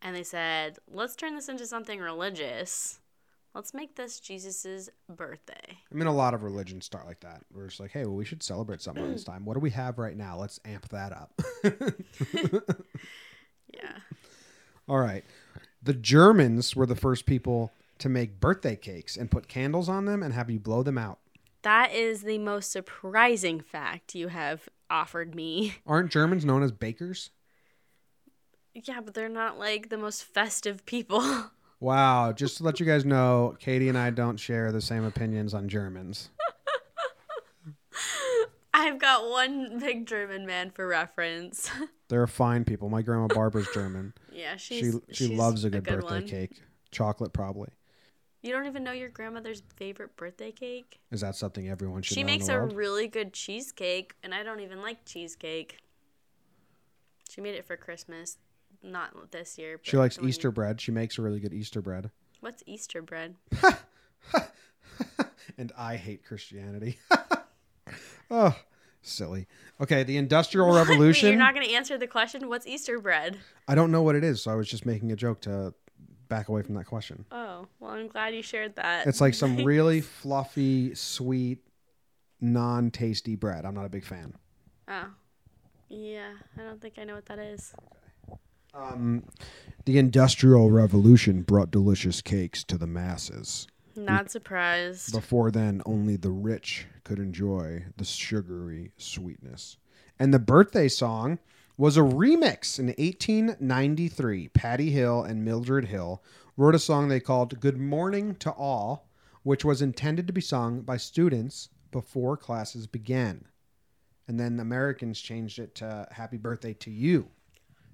And 0.02 0.16
they 0.16 0.24
said, 0.24 0.78
"Let's 0.90 1.18
turn 1.18 1.36
this 1.36 1.50
into 1.50 1.68
something 1.68 2.00
religious. 2.00 3.02
Let's 3.58 3.74
make 3.74 3.96
this 3.96 4.22
Jesus' 4.22 4.90
birthday." 5.10 5.80
I 5.92 5.96
mean, 5.96 6.08
a 6.08 6.14
lot 6.16 6.34
of 6.34 6.44
religions 6.44 6.86
start 6.86 7.06
like 7.06 7.20
that. 7.20 7.42
We're 7.54 7.68
just 7.68 7.82
like, 7.82 7.92
hey, 7.92 8.06
well, 8.06 8.16
we 8.16 8.24
should 8.24 8.42
celebrate 8.42 8.82
something 8.82 9.12
this 9.12 9.26
time. 9.26 9.44
What 9.44 9.56
do 9.56 9.60
we 9.60 9.72
have 9.72 9.98
right 9.98 10.16
now? 10.16 10.38
Let's 10.38 10.60
amp 10.64 10.88
that 10.90 11.12
up. 11.12 11.42
Yeah. 13.74 13.98
All 14.88 15.00
right. 15.00 15.24
The 15.82 15.94
Germans 15.94 16.76
were 16.76 16.86
the 16.86 16.96
first 16.96 17.26
people 17.26 17.72
to 18.00 18.10
make 18.10 18.40
birthday 18.40 18.76
cakes 18.76 19.18
and 19.18 19.32
put 19.32 19.48
candles 19.48 19.90
on 19.90 20.06
them 20.06 20.24
and 20.24 20.34
have 20.34 20.50
you 20.50 20.60
blow 20.60 20.84
them 20.84 20.98
out. 20.98 21.20
That 21.64 21.92
is 21.94 22.22
the 22.22 22.38
most 22.38 22.72
surprising 22.72 23.60
fact 23.60 24.16
you 24.16 24.30
have 24.30 24.70
offered 24.90 25.36
me. 25.36 25.76
Aren't 25.86 26.12
Germans 26.12 26.46
known 26.46 26.64
as 26.64 26.72
bakers? 26.72 27.32
Yeah, 28.74 29.02
but 29.02 29.16
they're 29.16 29.28
not 29.28 29.58
like 29.58 29.90
the 29.90 29.98
most 29.98 30.24
festive 30.24 30.86
people. 30.86 31.22
Wow. 31.80 32.32
Just 32.34 32.58
to 32.58 32.64
let 32.64 32.80
you 32.80 32.86
guys 32.86 33.06
know, 33.06 33.56
Kaity 33.62 33.90
and 33.90 33.98
I 33.98 34.10
don't 34.10 34.38
share 34.38 34.72
the 34.72 34.82
same 34.82 35.04
opinions 35.04 35.54
on 35.54 35.68
Germans. 35.70 36.30
I've 38.74 39.00
got 39.00 39.30
one 39.30 39.80
big 39.80 40.06
German 40.06 40.46
man 40.46 40.70
for 40.72 40.88
reference. 40.88 41.70
They're 42.10 42.28
fine 42.28 42.64
people. 42.64 42.90
My 42.90 43.02
grandma 43.02 43.28
Barbara's 43.28 43.68
German. 43.74 44.14
yeah, 44.32 44.56
She 44.56 44.80
she's 44.80 44.94
she 45.12 45.28
she's 45.28 45.38
loves 45.38 45.64
a 45.66 45.70
good, 45.70 45.84
birthday 45.84 46.06
one. 46.20 46.28
cake. 46.28 46.62
Chocolate 46.92 47.34
probably. 47.34 47.70
You 48.44 48.54
don't 48.54 48.66
even 48.68 48.84
know 48.84 48.92
your 48.92 49.10
grandmother's 49.10 49.64
favorite 49.76 50.16
birthday 50.16 50.52
cake? 50.52 51.00
Is 51.12 51.22
that 51.22 51.36
something 51.36 51.68
everyone 51.68 52.02
should 52.04 52.16
She 52.16 52.24
makes 52.24 52.48
a 52.48 52.54
world? 52.54 52.74
really 52.74 53.08
good 53.08 53.34
cheesecake, 53.34 54.14
and 54.24 54.34
I 54.34 54.44
don't 54.44 54.60
even 54.62 54.82
like 54.82 55.04
cheesecake. 55.06 55.80
She 57.30 57.42
made 57.42 57.56
it 57.56 57.66
for 57.66 57.76
Christmas, 57.76 58.38
not 58.84 59.32
this 59.32 59.58
year. 59.58 59.80
She 59.82 59.98
likes 59.98 60.20
Easter 60.20 60.52
bread. 60.52 60.80
She 60.82 60.92
makes 60.92 61.18
a 61.18 61.22
really 61.22 61.40
good 61.40 61.54
Easter 61.54 61.82
bread. 61.82 62.12
What's 62.40 62.64
Easter 62.66 63.02
bread? 63.02 63.36
and 65.58 65.72
I 65.78 65.96
hate 65.96 66.24
Christianity. 66.24 67.00
oh, 68.32 68.56
silly. 69.02 69.48
Okay, 69.82 70.04
the 70.04 70.18
Industrial 70.18 70.68
Wait, 70.72 70.78
Revolution. 70.78 71.30
you're 71.30 71.38
not 71.38 71.54
going 71.54 71.68
to 71.68 71.74
answer 71.74 71.98
the 71.98 72.08
question. 72.08 72.48
What's 72.50 72.68
Easter 72.68 73.00
bread? 73.00 73.38
I 73.68 73.76
don't 73.76 73.92
know 73.92 74.02
what 74.02 74.16
it 74.16 74.24
is, 74.24 74.42
so 74.42 74.52
I 74.52 74.56
was 74.56 74.70
just 74.70 74.86
making 74.86 75.12
a 75.12 75.16
joke 75.16 75.42
to 75.42 75.74
back 76.28 76.50
away 76.50 76.62
from 76.62 76.76
that 76.76 76.86
question. 76.86 77.26
Oh, 77.32 77.68
well, 77.80 77.92
I'm 77.92 78.08
glad 78.08 78.36
you 78.36 78.42
shared 78.42 78.76
that. 78.76 79.08
It's 79.08 79.22
like 79.22 79.34
some 79.34 79.64
really 79.64 80.02
fluffy, 80.02 80.94
sweet, 80.94 81.60
non-tasty 82.42 83.36
bread. 83.36 83.66
I'm 83.66 83.74
not 83.74 83.86
a 83.86 83.90
big 83.90 84.06
fan. 84.06 84.34
Oh. 84.88 85.08
Yeah, 85.90 86.34
I 86.58 86.64
don't 86.64 86.82
think 86.82 86.96
I 86.98 87.06
know 87.06 87.16
what 87.16 87.26
that 87.28 87.40
is. 87.40 87.74
Um, 88.78 89.24
the 89.86 89.98
Industrial 89.98 90.70
Revolution 90.70 91.42
brought 91.42 91.72
delicious 91.72 92.22
cakes 92.22 92.64
to 92.66 92.78
the 92.78 92.86
masses. 92.86 93.68
Not 93.96 94.30
surprised. 94.30 95.12
Before 95.12 95.50
then, 95.50 95.82
only 95.86 96.16
the 96.16 96.30
rich 96.30 96.86
could 97.04 97.18
enjoy 97.18 97.86
the 97.98 98.06
sugary 98.06 98.92
sweetness. 98.98 99.78
And 100.20 100.32
the 100.32 100.40
birthday 100.40 100.88
song 100.88 101.40
was 101.78 101.98
a 101.98 102.02
remix 102.02 102.78
in 102.78 102.88
1893. 102.88 104.50
Patty 104.50 104.92
Hill 104.92 105.24
and 105.24 105.44
Mildred 105.44 105.86
Hill 105.86 106.24
wrote 106.56 106.76
a 106.76 106.80
song 106.80 107.08
they 107.08 107.20
called 107.20 107.60
Good 107.60 107.78
Morning 107.78 108.36
to 108.36 108.52
All, 108.52 109.08
which 109.42 109.66
was 109.66 109.82
intended 109.82 110.28
to 110.28 110.34
be 110.34 110.42
sung 110.42 110.82
by 110.82 110.98
students 110.98 111.70
before 111.92 112.38
classes 112.38 112.86
began. 112.86 113.46
And 114.28 114.40
then 114.40 114.58
the 114.58 114.62
Americans 114.62 115.20
changed 115.20 115.58
it 115.58 115.74
to 115.76 116.08
Happy 116.12 116.38
Birthday 116.38 116.74
to 116.74 116.92
You. 116.92 117.30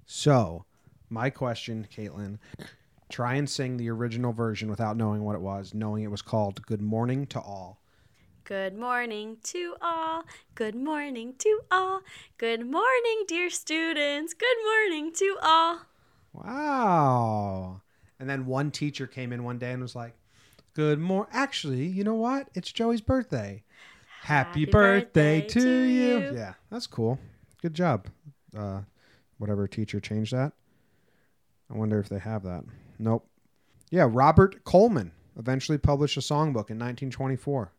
So, 0.04 0.66
my 1.14 1.30
question, 1.30 1.86
Caitlin, 1.96 2.38
try 3.08 3.34
and 3.34 3.48
sing 3.48 3.76
the 3.76 3.88
original 3.88 4.32
version 4.32 4.68
without 4.68 4.96
knowing 4.96 5.22
what 5.22 5.36
it 5.36 5.40
was, 5.40 5.72
knowing 5.72 6.02
it 6.02 6.10
was 6.10 6.22
called 6.22 6.66
Good 6.66 6.82
Morning 6.82 7.24
to 7.28 7.40
All. 7.40 7.78
Good 8.42 8.76
morning 8.76 9.38
to 9.44 9.74
all. 9.80 10.24
Good 10.54 10.74
morning 10.74 11.32
to 11.38 11.60
all. 11.70 12.02
Good 12.36 12.68
morning, 12.68 13.24
dear 13.26 13.48
students. 13.48 14.34
Good 14.34 14.56
morning 14.62 15.12
to 15.14 15.36
all. 15.40 15.78
Wow. 16.34 17.80
And 18.20 18.28
then 18.28 18.44
one 18.44 18.70
teacher 18.70 19.06
came 19.06 19.32
in 19.32 19.44
one 19.44 19.58
day 19.58 19.70
and 19.70 19.80
was 19.80 19.94
like, 19.96 20.14
Good 20.74 20.98
morning. 20.98 21.30
Actually, 21.32 21.86
you 21.86 22.04
know 22.04 22.16
what? 22.16 22.50
It's 22.52 22.70
Joey's 22.70 23.00
birthday. 23.00 23.62
Happy, 24.22 24.60
Happy 24.60 24.64
birthday, 24.66 25.40
birthday 25.40 25.48
to, 25.48 25.60
to 25.60 25.82
you. 25.84 26.18
you. 26.18 26.32
Yeah, 26.34 26.54
that's 26.70 26.86
cool. 26.86 27.18
Good 27.62 27.72
job. 27.72 28.08
Uh, 28.54 28.80
whatever 29.38 29.66
teacher 29.66 30.00
changed 30.00 30.34
that. 30.34 30.52
I 31.70 31.76
wonder 31.76 31.98
if 31.98 32.08
they 32.08 32.18
have 32.18 32.42
that. 32.44 32.64
Nope. 32.98 33.26
Yeah, 33.90 34.08
Robert 34.10 34.64
Coleman 34.64 35.12
eventually 35.38 35.78
published 35.78 36.16
a 36.16 36.20
songbook 36.20 36.70
in 36.70 36.78
1924. 36.78 37.72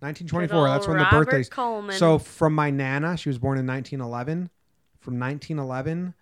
1924. 0.00 0.68
That's 0.68 0.86
when 0.86 0.96
ol' 0.96 1.00
the 1.00 1.04
Robert 1.04 1.24
birthdays. 1.26 1.48
Coleman. 1.48 1.96
So 1.96 2.18
from 2.18 2.54
my 2.54 2.70
nana, 2.70 3.16
she 3.16 3.28
was 3.28 3.38
born 3.38 3.58
in 3.58 3.66
1911. 3.66 4.50
From 5.00 5.20
1911 5.20 6.14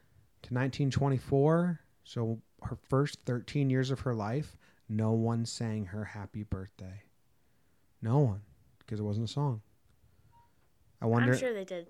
to 0.42 0.54
1924, 0.54 1.80
so 2.02 2.40
her 2.64 2.76
first 2.88 3.20
13 3.24 3.70
years 3.70 3.92
of 3.92 4.00
her 4.00 4.12
life, 4.12 4.56
no 4.88 5.12
one 5.12 5.46
sang 5.46 5.86
her 5.86 6.04
happy 6.04 6.42
birthday. 6.42 7.02
No 8.00 8.18
one, 8.18 8.40
because 8.80 8.98
it 8.98 9.04
wasn't 9.04 9.28
a 9.28 9.32
song. 9.32 9.62
I 11.00 11.06
wonder. 11.06 11.32
I'm 11.32 11.38
sure 11.38 11.54
they 11.54 11.64
did. 11.64 11.86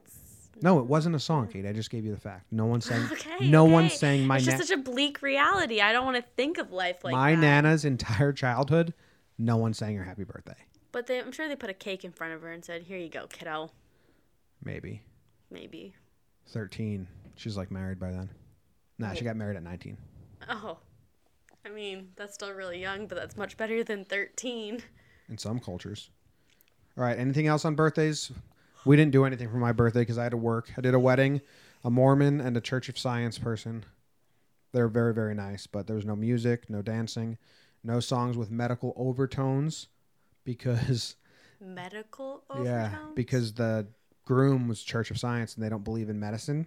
No, 0.61 0.79
it 0.79 0.87
wasn't 0.87 1.17
a 1.17 1.21
song, 1.21 1.49
Kate. 1.49 1.67
I 1.67 1.73
just 1.73 1.91
gave 1.91 2.05
you 2.05 2.11
the 2.12 2.21
fact. 2.21 2.47
No 2.53 2.67
one 2.67 2.81
sang. 2.81 3.03
Okay. 3.12 3.49
no 3.49 3.65
one 3.65 3.87
okay. 3.87 3.95
sang 3.95 4.27
my 4.27 4.37
It's 4.37 4.47
na- 4.47 4.57
just 4.57 4.69
such 4.69 4.79
a 4.79 4.81
bleak 4.83 5.23
reality. 5.23 5.81
I 5.81 5.93
don't 5.93 6.05
want 6.05 6.17
to 6.17 6.31
think 6.37 6.59
of 6.59 6.71
life 6.73 7.03
like 7.05 7.12
that. 7.12 7.17
my 7.19 7.35
that. 7.35 7.41
nana's 7.41 7.85
entire 7.85 8.33
childhood. 8.33 8.93
No 9.38 9.57
one 9.57 9.73
sang 9.75 9.97
her 9.97 10.05
happy 10.05 10.25
birthday. 10.25 10.57
But 10.93 11.07
they, 11.07 11.19
I'm 11.19 11.33
sure 11.33 11.49
they 11.49 11.57
put 11.57 11.71
a 11.71 11.75
cake 11.75 12.05
in 12.05 12.12
front 12.12 12.35
of 12.35 12.43
her 12.43 12.53
and 12.53 12.62
said, 12.65 12.83
"Here 12.83 12.99
you 12.99 13.09
go, 13.09 13.27
kiddo." 13.27 13.71
Maybe 14.62 15.03
Maybe. 15.51 15.95
13. 16.49 17.07
She's 17.37 17.57
like 17.57 17.71
married 17.71 17.99
by 17.99 18.11
then. 18.12 18.29
Nah, 18.99 19.15
she 19.15 19.25
got 19.25 19.37
married 19.37 19.57
at 19.57 19.62
19. 19.62 19.97
Oh. 20.49 20.79
I 21.65 21.71
mean, 21.71 22.09
that's 22.17 22.35
still 22.35 22.53
really 22.53 22.81
young, 22.81 23.07
but 23.07 23.17
that's 23.17 23.37
much 23.37 23.57
better 23.57 23.83
than 23.85 24.05
13. 24.05 24.83
in 25.29 25.38
some 25.38 25.59
cultures. 25.61 26.11
All 26.99 27.05
right. 27.05 27.19
Anything 27.19 27.47
else 27.47 27.65
on 27.65 27.75
birthdays? 27.75 28.31
We 28.85 28.97
didn't 28.97 29.12
do 29.12 29.25
anything 29.25 29.49
for 29.49 29.59
my 29.59 29.73
birthday 29.73 30.01
because 30.01 30.18
I 30.18 30.25
had 30.25 30.33
to 30.33 30.37
work. 30.37 30.73
I 30.77 30.81
did 30.81 30.95
a 30.95 30.99
wedding, 30.99 31.40
a 31.85 31.90
Mormon, 31.90 32.40
and 32.40 32.57
a 32.57 32.61
Church 32.61 32.88
of 32.88 32.99
Science 32.99 33.38
person. 33.38 33.85
They're 34.73 34.88
very, 34.88 35.14
very 35.14 35.35
nice, 35.35 35.66
but 35.66 35.87
there 35.87 35.97
was 35.97 36.05
no 36.05 36.16
music, 36.16 36.68
no 36.68 36.83
dancing, 36.83 37.38
no 37.85 38.01
songs 38.01 38.37
with 38.37 38.51
medical 38.51 38.92
overtones 38.97 39.88
because, 40.45 41.16
Medical 41.61 42.42
overtones? 42.51 42.66
yeah, 42.66 42.97
because 43.14 43.53
the 43.55 43.87
groom 44.25 44.66
was 44.68 44.83
Church 44.83 45.11
of 45.11 45.18
Science 45.18 45.55
and 45.55 45.64
they 45.64 45.68
don't 45.68 45.85
believe 45.85 46.09
in 46.09 46.18
medicine, 46.18 46.66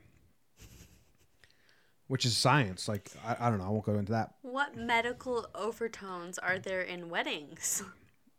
which 2.08 2.26
is 2.26 2.38
science. 2.38 2.88
Like, 2.88 3.12
I, 3.26 3.48
I 3.48 3.50
don't 3.50 3.58
know. 3.60 3.66
I 3.66 3.70
won't 3.70 3.86
go 3.86 3.96
into 3.96 4.12
that. 4.14 4.36
What 4.42 4.78
medical 4.78 5.48
overtones 5.56 6.38
are 6.38 6.60
there 6.60 6.82
in 6.82 7.10
weddings? 7.10 7.84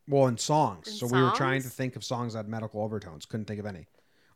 Well, 0.09 0.27
in 0.29 0.39
songs. 0.39 0.87
In 0.89 0.95
so 0.95 1.07
we 1.07 1.21
were 1.21 1.33
trying 1.33 1.63
to 1.63 1.69
think 1.69 1.97
of 1.97 2.05
songs 2.05 2.33
that 2.35 2.41
had 2.41 2.49
medical 2.49 2.83
overtones. 2.83 3.27
Couldn't 3.27 3.47
think 3.47 3.61
of 3.61 3.67
any. 3.67 3.87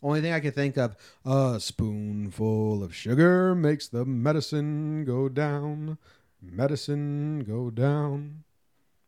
Only 0.02 0.20
thing 0.20 0.32
I 0.32 0.40
could 0.40 0.54
think 0.54 0.76
of: 0.76 0.96
a 1.24 1.60
spoonful 1.60 2.82
of 2.82 2.94
sugar 2.94 3.54
makes 3.54 3.86
the 3.88 4.04
medicine 4.04 5.04
go 5.04 5.28
down. 5.28 5.98
Medicine 6.42 7.44
go 7.46 7.70
down. 7.70 8.44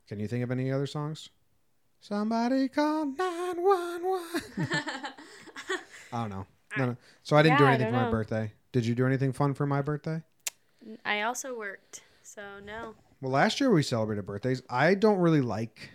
Can 0.06 0.20
you 0.20 0.28
think 0.28 0.44
of 0.44 0.50
any 0.50 0.70
other 0.70 0.86
songs? 0.86 1.30
Somebody 2.00 2.68
call 2.68 3.06
nine 3.06 3.62
one 3.62 4.04
one. 4.04 4.42
I 6.12 6.20
don't 6.22 6.30
know. 6.30 6.46
No, 6.76 6.86
no. 6.86 6.96
So 7.22 7.36
I 7.36 7.42
didn't 7.42 7.58
do 7.58 7.64
Yeah, 7.64 7.70
I 7.70 7.74
anything 7.74 7.92
for 7.92 7.96
my 7.98 8.04
know. 8.04 8.10
birthday. 8.10 8.52
Did 8.72 8.86
you 8.86 8.94
do 8.94 9.06
anything 9.06 9.32
fun 9.32 9.54
for 9.54 9.66
my 9.66 9.82
birthday? 9.82 10.22
I 11.04 11.22
also 11.22 11.56
worked, 11.56 12.02
so 12.22 12.42
no. 12.64 12.94
Well, 13.20 13.32
last 13.32 13.60
year 13.60 13.70
we 13.70 13.82
celebrated 13.82 14.26
birthdays. 14.26 14.62
I 14.68 14.94
don't 14.94 15.18
really 15.18 15.40
like 15.40 15.90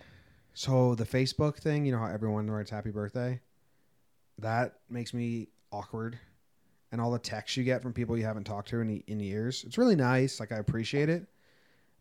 so 0.58 0.96
the 0.96 1.04
Facebook 1.04 1.58
thing. 1.58 1.86
You 1.86 1.92
know 1.92 1.98
how 1.98 2.08
everyone 2.08 2.50
writes 2.50 2.70
"Happy 2.70 2.90
Birthday." 2.90 3.40
That 4.38 4.80
makes 4.90 5.14
me 5.14 5.48
awkward, 5.70 6.18
and 6.90 7.00
all 7.00 7.12
the 7.12 7.18
texts 7.20 7.56
you 7.56 7.62
get 7.62 7.80
from 7.80 7.92
people 7.92 8.18
you 8.18 8.24
haven't 8.24 8.42
talked 8.42 8.68
to 8.70 8.80
in 8.80 9.02
in 9.06 9.20
years. 9.20 9.62
It's 9.64 9.78
really 9.78 9.94
nice. 9.94 10.40
Like 10.40 10.50
I 10.50 10.56
appreciate 10.56 11.08
it, 11.08 11.28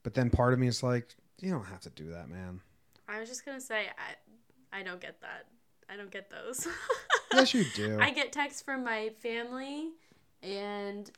but 0.01 0.15
then 0.15 0.31
part 0.31 0.53
of 0.53 0.59
me 0.59 0.65
is 0.65 0.81
like, 0.81 1.15
you 1.39 1.51
don't 1.51 1.65
have 1.65 1.81
to 1.81 1.91
do 1.91 2.09
that, 2.09 2.29
man. 2.29 2.59
I 3.07 3.19
was 3.19 3.29
just 3.29 3.45
gonna 3.45 3.61
say 3.61 3.89
I 3.89 4.79
I 4.79 4.81
don't 4.81 4.99
get 4.99 5.21
that. 5.21 5.45
I 5.87 5.95
don't 5.95 6.11
get 6.11 6.31
those. 6.31 6.67
Yes, 7.33 7.53
you 7.53 7.65
do. 7.75 7.99
I 7.99 8.11
get 8.11 8.31
texts 8.31 8.61
from 8.61 8.85
my 8.85 9.09
family 9.19 9.89
and 10.41 11.11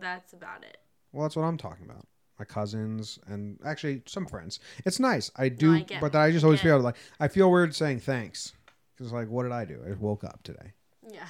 that's 0.00 0.32
about 0.32 0.62
it. 0.62 0.78
Well, 1.10 1.24
that's 1.24 1.34
what 1.34 1.42
I'm 1.42 1.58
talking 1.58 1.84
about. 1.84 2.06
My 2.38 2.44
cousins 2.44 3.18
and 3.26 3.58
actually 3.64 4.02
some 4.06 4.26
friends. 4.26 4.58
It's 4.84 4.98
nice. 4.98 5.30
I 5.36 5.48
do, 5.48 5.74
I 5.74 5.86
but 6.00 6.16
I 6.16 6.32
just 6.32 6.44
always 6.44 6.60
feel 6.60 6.80
like 6.80 6.96
I 7.20 7.28
feel 7.28 7.50
weird 7.50 7.74
saying 7.74 8.00
thanks 8.00 8.52
because 8.96 9.12
like, 9.12 9.28
what 9.28 9.44
did 9.44 9.52
I 9.52 9.64
do? 9.64 9.80
I 9.86 9.92
woke 9.94 10.24
up 10.24 10.42
today, 10.42 10.72
Yeah. 11.08 11.26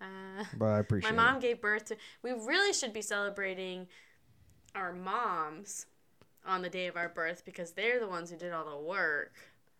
Uh, 0.00 0.44
but 0.58 0.66
I 0.66 0.78
appreciate. 0.80 1.14
my 1.14 1.24
mom 1.24 1.36
it. 1.36 1.42
gave 1.42 1.60
birth 1.60 1.84
to 1.86 1.96
we 2.22 2.32
really 2.32 2.72
should 2.72 2.92
be 2.92 3.02
celebrating 3.02 3.86
our 4.74 4.92
moms 4.92 5.86
on 6.44 6.60
the 6.62 6.68
day 6.68 6.88
of 6.88 6.96
our 6.96 7.08
birth 7.08 7.44
because 7.44 7.72
they're 7.72 8.00
the 8.00 8.08
ones 8.08 8.30
who 8.30 8.36
did 8.36 8.52
all 8.52 8.64
the 8.64 8.84
work. 8.84 9.32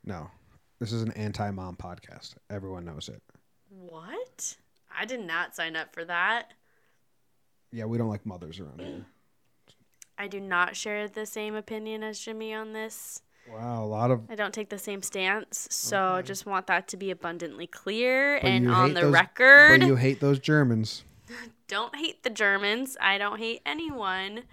No, 0.04 0.30
this 0.78 0.92
is 0.92 1.02
an 1.02 1.12
anti-mom 1.12 1.76
podcast. 1.76 2.34
Everyone 2.50 2.84
knows 2.84 3.08
it. 3.08 3.20
What? 3.68 4.56
I 4.96 5.04
did 5.06 5.20
not 5.20 5.56
sign 5.56 5.74
up 5.76 5.92
for 5.92 6.04
that. 6.04 6.52
Yeah, 7.72 7.86
we 7.86 7.98
don't 7.98 8.08
like 8.08 8.24
mothers 8.26 8.60
around 8.60 8.80
here. 8.80 9.06
I 10.22 10.28
do 10.28 10.38
not 10.38 10.76
share 10.76 11.08
the 11.08 11.26
same 11.26 11.56
opinion 11.56 12.04
as 12.04 12.16
Jimmy 12.16 12.54
on 12.54 12.72
this. 12.74 13.22
Wow, 13.52 13.82
a 13.82 13.86
lot 13.86 14.12
of. 14.12 14.30
I 14.30 14.36
don't 14.36 14.54
take 14.54 14.68
the 14.68 14.78
same 14.78 15.02
stance, 15.02 15.66
so 15.68 16.12
I 16.12 16.22
just 16.22 16.46
want 16.46 16.68
that 16.68 16.86
to 16.88 16.96
be 16.96 17.10
abundantly 17.10 17.66
clear 17.66 18.38
But 18.40 18.48
and 18.48 18.70
on 18.70 18.94
the 18.94 19.00
those- 19.00 19.12
record. 19.12 19.80
But 19.80 19.88
you 19.88 19.96
hate 19.96 20.20
those 20.20 20.38
Germans. 20.38 21.02
don't 21.66 21.96
hate 21.96 22.22
the 22.22 22.30
Germans. 22.30 22.96
I 23.00 23.18
don't 23.18 23.38
hate 23.38 23.62
anyone. 23.66 24.44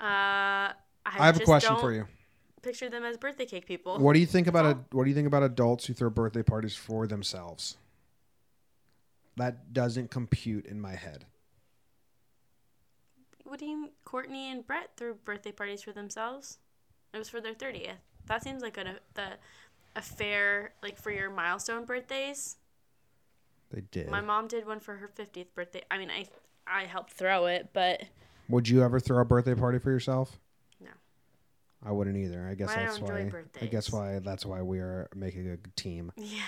Uh, 0.00 0.70
I, 0.70 0.72
I 1.04 1.26
have 1.26 1.40
a 1.40 1.44
question 1.44 1.76
for 1.78 1.92
you. 1.92 2.06
Picture 2.62 2.88
them 2.88 3.02
as 3.02 3.16
birthday 3.16 3.46
cake 3.46 3.66
people. 3.66 3.98
What 3.98 4.12
do 4.12 4.20
you 4.20 4.26
think 4.26 4.46
about 4.46 4.66
a, 4.66 4.78
What 4.92 5.02
do 5.02 5.10
you 5.10 5.16
think 5.16 5.26
about 5.26 5.42
adults 5.42 5.86
who 5.86 5.94
throw 5.94 6.10
birthday 6.10 6.44
parties 6.44 6.76
for 6.76 7.08
themselves? 7.08 7.76
That 9.36 9.72
doesn't 9.72 10.12
compute 10.12 10.64
in 10.66 10.80
my 10.80 10.94
head. 10.94 11.24
What 13.42 13.58
do 13.58 13.66
you? 13.66 13.88
Courtney 14.10 14.50
and 14.50 14.66
Brett 14.66 14.90
threw 14.96 15.14
birthday 15.14 15.52
parties 15.52 15.82
for 15.82 15.92
themselves. 15.92 16.58
It 17.14 17.18
was 17.18 17.28
for 17.28 17.40
their 17.40 17.54
thirtieth. 17.54 18.00
That 18.26 18.42
seems 18.42 18.60
like 18.60 18.76
a 18.76 18.96
the 19.14 19.28
a 19.94 20.02
fair 20.02 20.72
like 20.82 20.98
for 20.98 21.12
your 21.12 21.30
milestone 21.30 21.84
birthdays. 21.84 22.56
They 23.70 23.82
did. 23.92 24.08
My 24.08 24.20
mom 24.20 24.48
did 24.48 24.66
one 24.66 24.80
for 24.80 24.96
her 24.96 25.06
fiftieth 25.06 25.54
birthday. 25.54 25.82
I 25.92 25.98
mean, 25.98 26.10
I 26.10 26.26
I 26.66 26.86
helped 26.86 27.12
throw 27.12 27.46
it, 27.46 27.68
but 27.72 28.02
Would 28.48 28.68
you 28.68 28.82
ever 28.82 28.98
throw 28.98 29.20
a 29.20 29.24
birthday 29.24 29.54
party 29.54 29.78
for 29.78 29.92
yourself? 29.92 30.40
No. 30.80 30.90
I 31.84 31.92
wouldn't 31.92 32.16
either. 32.16 32.48
I 32.48 32.54
guess 32.56 32.70
I 32.70 32.86
that's 32.86 32.98
don't 32.98 33.08
why. 33.08 33.30
I 33.60 33.66
guess 33.66 33.92
why 33.92 34.18
that's 34.18 34.44
why 34.44 34.60
we 34.60 34.80
are 34.80 35.08
making 35.14 35.48
a 35.48 35.56
team. 35.76 36.10
yeah. 36.16 36.40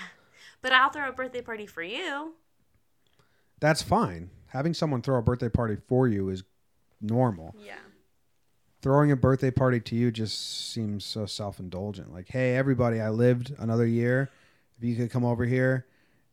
But 0.61 0.73
I'll 0.73 0.89
throw 0.89 1.07
a 1.07 1.13
birthday 1.13 1.41
party 1.41 1.65
for 1.65 1.81
you. 1.81 2.33
That's 3.61 3.81
fine. 3.81 4.31
Having 4.47 4.73
someone 4.73 5.01
throw 5.01 5.17
a 5.17 5.21
birthday 5.21 5.47
party 5.49 5.77
for 5.87 6.07
you 6.09 6.27
is 6.27 6.43
normal. 7.03 7.55
Yeah. 7.59 7.75
Throwing 8.81 9.11
a 9.11 9.15
birthday 9.15 9.51
party 9.51 9.79
to 9.79 9.95
you 9.95 10.11
just 10.11 10.71
seems 10.71 11.05
so 11.05 11.25
self-indulgent. 11.25 12.11
Like, 12.11 12.29
hey, 12.29 12.55
everybody, 12.55 12.99
I 12.99 13.09
lived 13.09 13.53
another 13.57 13.85
year. 13.85 14.29
If 14.77 14.83
you 14.83 14.95
could 14.95 15.11
come 15.11 15.23
over 15.23 15.45
here 15.45 15.85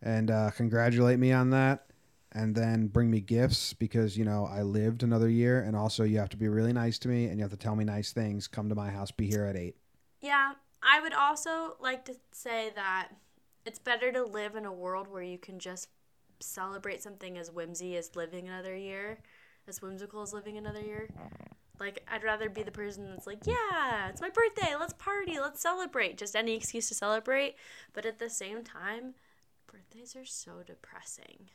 and 0.02 0.30
uh, 0.30 0.50
congratulate 0.50 1.18
me 1.18 1.32
on 1.32 1.50
that, 1.50 1.86
and 2.32 2.54
then 2.54 2.86
bring 2.86 3.10
me 3.10 3.20
gifts 3.20 3.72
because 3.72 4.16
you 4.16 4.24
know 4.24 4.46
I 4.46 4.62
lived 4.62 5.02
another 5.02 5.28
year, 5.28 5.60
and 5.60 5.76
also 5.76 6.04
you 6.04 6.18
have 6.18 6.28
to 6.30 6.36
be 6.36 6.48
really 6.48 6.72
nice 6.72 6.98
to 7.00 7.08
me 7.08 7.26
and 7.26 7.38
you 7.38 7.42
have 7.42 7.50
to 7.50 7.56
tell 7.56 7.76
me 7.76 7.84
nice 7.84 8.12
things. 8.12 8.46
Come 8.46 8.68
to 8.68 8.74
my 8.74 8.90
house. 8.90 9.10
Be 9.10 9.26
here 9.26 9.44
at 9.44 9.56
eight. 9.56 9.76
Yeah, 10.20 10.52
I 10.82 11.00
would 11.00 11.12
also 11.12 11.76
like 11.80 12.04
to 12.06 12.14
say 12.32 12.70
that 12.74 13.08
it's 13.66 13.78
better 13.78 14.10
to 14.12 14.24
live 14.24 14.54
in 14.54 14.64
a 14.64 14.72
world 14.72 15.08
where 15.08 15.22
you 15.22 15.38
can 15.38 15.58
just 15.58 15.88
celebrate 16.40 17.02
something 17.02 17.36
as 17.36 17.50
whimsy 17.50 17.96
as 17.96 18.16
living 18.16 18.48
another 18.48 18.76
year, 18.76 19.18
as 19.70 19.80
whimsical 19.80 20.20
as 20.20 20.34
living 20.34 20.58
another 20.58 20.80
year. 20.82 21.08
Like, 21.78 22.04
I'd 22.12 22.22
rather 22.22 22.50
be 22.50 22.62
the 22.62 22.70
person 22.70 23.08
that's 23.08 23.26
like, 23.26 23.46
yeah, 23.46 24.08
it's 24.10 24.20
my 24.20 24.28
birthday, 24.28 24.74
let's 24.78 24.92
party, 24.92 25.40
let's 25.40 25.62
celebrate. 25.62 26.18
Just 26.18 26.36
any 26.36 26.54
excuse 26.54 26.88
to 26.88 26.94
celebrate. 26.94 27.54
But 27.94 28.04
at 28.04 28.18
the 28.18 28.28
same 28.28 28.62
time, 28.62 29.14
birthdays 29.66 30.14
are 30.14 30.26
so 30.26 30.62
depressing. 30.66 31.48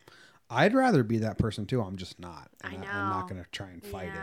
I'd 0.50 0.74
rather 0.74 1.04
be 1.04 1.20
that 1.20 1.38
person 1.38 1.68
too. 1.68 1.80
I'm 1.82 1.98
just 1.98 2.20
not. 2.20 2.50
I 2.64 2.74
And 2.74 2.86
I'm 2.86 3.10
not 3.10 3.22
know. 3.30 3.36
gonna 3.36 3.46
try 3.52 3.70
and 3.70 3.84
fight 3.84 4.08
it. 4.08 4.18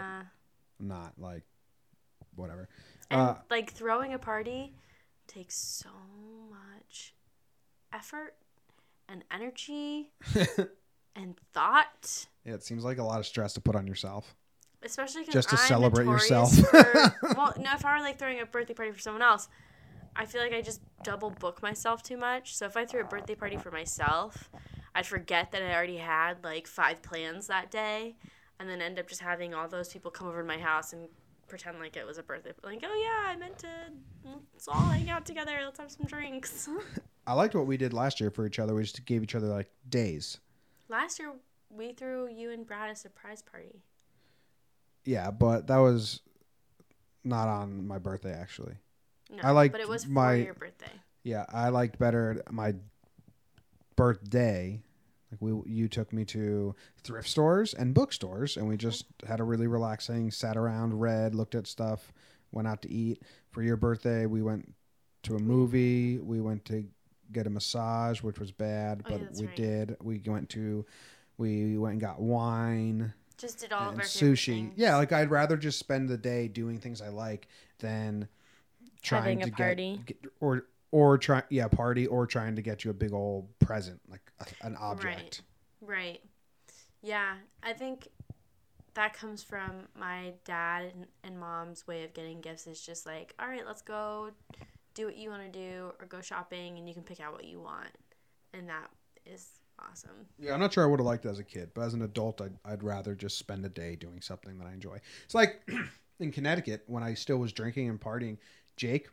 I'm 0.81 0.89
not 0.89 1.13
like 1.19 1.45
whatever. 2.35 2.69
And 3.11 3.21
Uh, 3.21 3.35
like 3.51 3.73
throwing 3.73 4.13
a 4.13 4.19
party 4.19 4.75
takes 5.29 5.57
so 5.57 5.89
much 6.51 7.15
effort 7.93 8.35
and 9.09 9.25
energy 9.31 10.13
and 11.16 11.37
thought, 11.53 12.27
Yeah, 12.44 12.55
it 12.55 12.62
seems 12.64 12.85
like 12.85 12.98
a 12.98 13.03
lot 13.03 13.18
of 13.20 13.27
stress 13.27 13.53
to 13.55 13.61
put 13.61 13.77
on 13.77 13.87
yourself. 13.87 14.35
Especially 14.85 15.25
Just 15.25 15.51
to 15.51 15.57
I'm 15.57 15.66
celebrate 15.68 16.07
yourself. 16.07 16.53
for- 16.57 17.14
well, 17.37 17.55
no, 17.59 17.72
if 17.75 17.85
I 17.85 17.96
were 17.96 18.03
like 18.03 18.18
throwing 18.18 18.40
a 18.40 18.46
birthday 18.46 18.75
party 18.75 18.90
for 18.90 18.98
someone 18.98 19.22
else, 19.22 19.48
I 20.16 20.27
feel 20.27 20.40
like 20.42 20.53
I 20.53 20.61
just 20.61 20.81
double 21.05 21.31
book 21.31 21.62
myself 21.62 22.03
too 22.03 22.16
much. 22.16 22.57
So 22.57 22.66
if 22.66 22.77
I 22.77 22.85
threw 22.85 23.01
a 23.01 23.05
birthday 23.05 23.35
party 23.37 23.57
for 23.57 23.70
myself, 23.70 24.51
I'd 24.94 25.07
forget 25.07 25.53
that 25.53 25.62
I 25.62 25.72
already 25.75 25.98
had 25.98 26.42
like 26.42 26.66
five 26.66 27.01
plans 27.01 27.46
that 27.46 27.70
day, 27.70 28.16
and 28.59 28.68
then 28.68 28.83
end 28.83 28.98
up 28.98 29.09
just 29.09 29.20
having 29.20 29.55
all 29.55 29.68
those 29.68 29.88
people 29.92 30.11
come 30.11 30.27
over 30.29 30.42
to 30.42 30.46
my 30.46 30.59
house 30.59 30.92
and 30.92 31.09
pretend 31.48 31.79
like 31.79 31.96
it 31.96 32.07
was 32.07 32.18
a 32.18 32.22
birthday. 32.22 32.53
Like, 32.64 32.83
oh 32.85 32.94
yeah, 32.94 33.33
I 33.33 33.37
meant 33.37 33.59
to. 33.61 33.68
Let's 34.53 34.68
all 34.68 34.81
hang 34.81 35.09
out 35.11 35.25
together. 35.25 35.53
Let's 35.64 35.79
have 35.79 35.90
some 35.90 36.07
drinks. 36.07 36.68
I 37.27 37.35
liked 37.35 37.55
what 37.55 37.66
we 37.66 37.77
did 37.77 37.92
last 37.92 38.20
year 38.20 38.31
for 38.31 38.46
each 38.46 38.59
other. 38.59 38.75
We 38.75 38.83
just 38.83 39.05
gave 39.07 39.22
each 39.22 39.35
other 39.37 39.46
like 39.46 39.70
days. 39.88 40.40
Last 40.93 41.19
year 41.19 41.33
we 41.71 41.95
threw 41.95 42.29
you 42.29 42.51
and 42.51 42.67
Brad 42.67 42.91
a 42.91 42.95
surprise 42.95 43.41
party. 43.41 43.81
Yeah, 45.07 45.31
but 45.31 45.67
that 45.69 45.79
was 45.79 46.21
not 47.25 47.49
on 47.49 47.89
my 47.89 47.97
birthday 47.97 48.35
actually. 48.35 48.75
No, 49.31 49.39
I 49.43 49.53
liked 49.53 49.73
but 49.73 49.81
it 49.81 49.89
was 49.89 50.05
for 50.05 50.11
my- 50.11 50.35
your 50.35 50.53
birthday. 50.53 50.93
Yeah, 51.25 51.47
I 51.49 51.71
liked 51.71 51.99
better 51.99 52.43
my 52.51 52.75
birthday. 53.97 54.83
Like 55.31 55.41
we, 55.41 55.63
you 55.65 55.89
took 55.89 56.13
me 56.13 56.27
to 56.27 56.75
thrift 57.03 57.29
stores 57.29 57.73
and 57.73 57.95
bookstores, 57.95 58.59
and 58.59 58.69
we 58.69 58.75
mm-hmm. 58.75 58.81
just 58.91 59.07
had 59.27 59.41
a 59.41 59.45
really 59.45 59.67
relaxing. 59.67 60.31
Sat 60.31 60.59
around, 60.59 61.01
read, 61.01 61.35
looked 61.35 61.55
at 61.55 61.67
stuff, 61.67 62.13
went 62.51 62.69
out 62.69 62.83
to 62.83 62.93
eat. 62.93 63.23
For 63.51 63.63
your 63.63 63.79
birthday, 63.79 64.27
we 64.27 64.43
went 64.43 64.75
to 65.23 65.37
a 65.37 65.39
mm-hmm. 65.39 65.49
movie. 65.49 66.19
We 66.19 66.43
went 66.43 66.67
to 66.67 66.85
get 67.33 67.47
a 67.47 67.51
massage, 67.51 68.23
which 68.23 68.38
was 68.38 68.53
bad, 68.53 69.03
Oh, 69.07 69.11
yeah, 69.11 69.18
but 69.18 69.27
that's 69.27 69.40
we 69.40 69.47
right. 69.47 69.57
did. 69.57 69.97
We 70.03 70.23
went 70.27 70.49
to, 70.51 70.85
we 71.38 71.79
went 71.79 71.92
and 71.92 72.01
got 72.01 72.21
wine. 72.21 73.12
Just 73.38 73.59
did 73.61 73.73
all 73.73 73.88
and 73.88 73.95
of 73.95 73.99
our 73.99 74.05
sushi. 74.05 74.47
things. 74.47 74.75
Yeah, 74.77 74.97
like 74.97 75.12
I'd 75.12 75.31
rather 75.31 75.57
just 75.57 75.79
spend 75.79 76.09
the 76.09 76.18
day 76.18 76.49
doing 76.49 76.79
things 76.79 77.01
I 77.03 77.09
like 77.09 77.49
than 77.81 78.29
trying 79.03 79.40
Having 79.40 79.42
a 79.42 79.47
to 79.47 79.53
party. 79.53 80.01
Get, 80.07 80.23
get 80.23 80.33
or 80.40 80.66
or 80.92 81.18
try 81.18 81.42
yeah 81.49 81.66
party 81.68 82.07
or 82.07 82.27
trying 82.27 82.55
to 82.57 82.62
get 82.62 82.85
you 82.85 82.90
a 82.90 82.95
big 82.95 83.12
old 83.12 83.59
present 83.59 84.01
like 84.09 84.21
a, 84.40 84.66
an 84.66 84.77
object. 84.77 85.42
Right. 85.81 85.99
Right. 85.99 86.21
Yeah, 87.03 87.35
I 87.62 87.73
think 87.73 88.09
that 88.95 89.14
comes 89.14 89.42
from 89.42 89.88
my 89.99 90.35
dad 90.45 90.92
and, 90.95 91.07
and 91.25 91.40
mom's 91.40 91.87
way 91.87 92.05
of 92.05 92.14
getting 92.14 92.40
gifts 92.40 92.66
is 92.66 92.81
just 92.81 93.07
like, 93.07 93.35
all 93.40 93.49
right, 93.49 93.66
let's 93.66 93.83
go 93.83 94.31
do 94.95 95.07
what 95.07 95.17
you 95.17 95.31
want 95.31 95.43
to 95.43 95.59
do 95.59 95.93
or 95.99 96.07
go 96.07 96.21
shopping 96.21 96.79
and 96.79 96.89
you 96.89 96.95
can 96.95 97.03
pick 97.03 97.21
out 97.21 97.33
what 97.33 97.45
you 97.45 97.61
want. 97.61 97.91
And 98.55 98.69
that 98.69 98.91
is 99.25 99.49
awesome. 99.79 100.27
Yeah, 100.39 100.55
I'm 100.55 100.61
not 100.61 100.73
sure 100.73 100.85
I 100.85 100.87
would 100.87 101.01
have 101.01 101.07
liked 101.07 101.25
it 101.25 101.31
as 101.31 101.39
a 101.39 101.45
kid, 101.45 101.71
but 101.75 101.83
as 101.83 101.95
an 101.95 102.03
adult, 102.03 102.41
I'd, 102.41 102.57
I'd 102.65 102.83
rather 102.83 103.15
just 103.15 103.39
spend 103.39 103.65
a 103.65 103.69
day 103.69 103.97
doing 103.97 104.21
something 104.21 104.59
that 104.59 104.67
I 104.67 104.73
enjoy. 104.73 105.01
It's 105.25 105.35
like 105.35 105.63
in 106.21 106.33
Connecticut 106.33 106.85
when 106.87 107.03
I 107.03 107.15
still 107.15 107.39
was 107.39 107.53
drinking 107.53 107.89
and 107.89 108.01
partying. 108.01 108.39
Jake, 108.77 109.09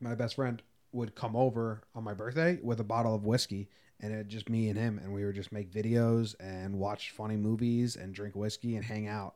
my 0.00 0.14
best 0.14 0.36
friend, 0.36 0.62
would 0.92 1.14
come 1.14 1.36
over 1.36 1.82
on 1.94 2.02
my 2.02 2.14
birthday 2.14 2.58
with 2.62 2.80
a 2.80 2.84
bottle 2.84 3.14
of 3.14 3.24
whiskey, 3.24 3.68
and 4.00 4.12
it 4.12 4.28
just 4.28 4.48
me 4.48 4.68
and 4.68 4.78
him, 4.78 4.98
and 5.02 5.12
we 5.12 5.24
would 5.24 5.34
just 5.34 5.52
make 5.52 5.70
videos 5.70 6.34
and 6.40 6.78
watch 6.78 7.10
funny 7.10 7.36
movies 7.36 7.96
and 7.96 8.14
drink 8.14 8.34
whiskey 8.34 8.76
and 8.76 8.84
hang 8.84 9.06
out. 9.06 9.34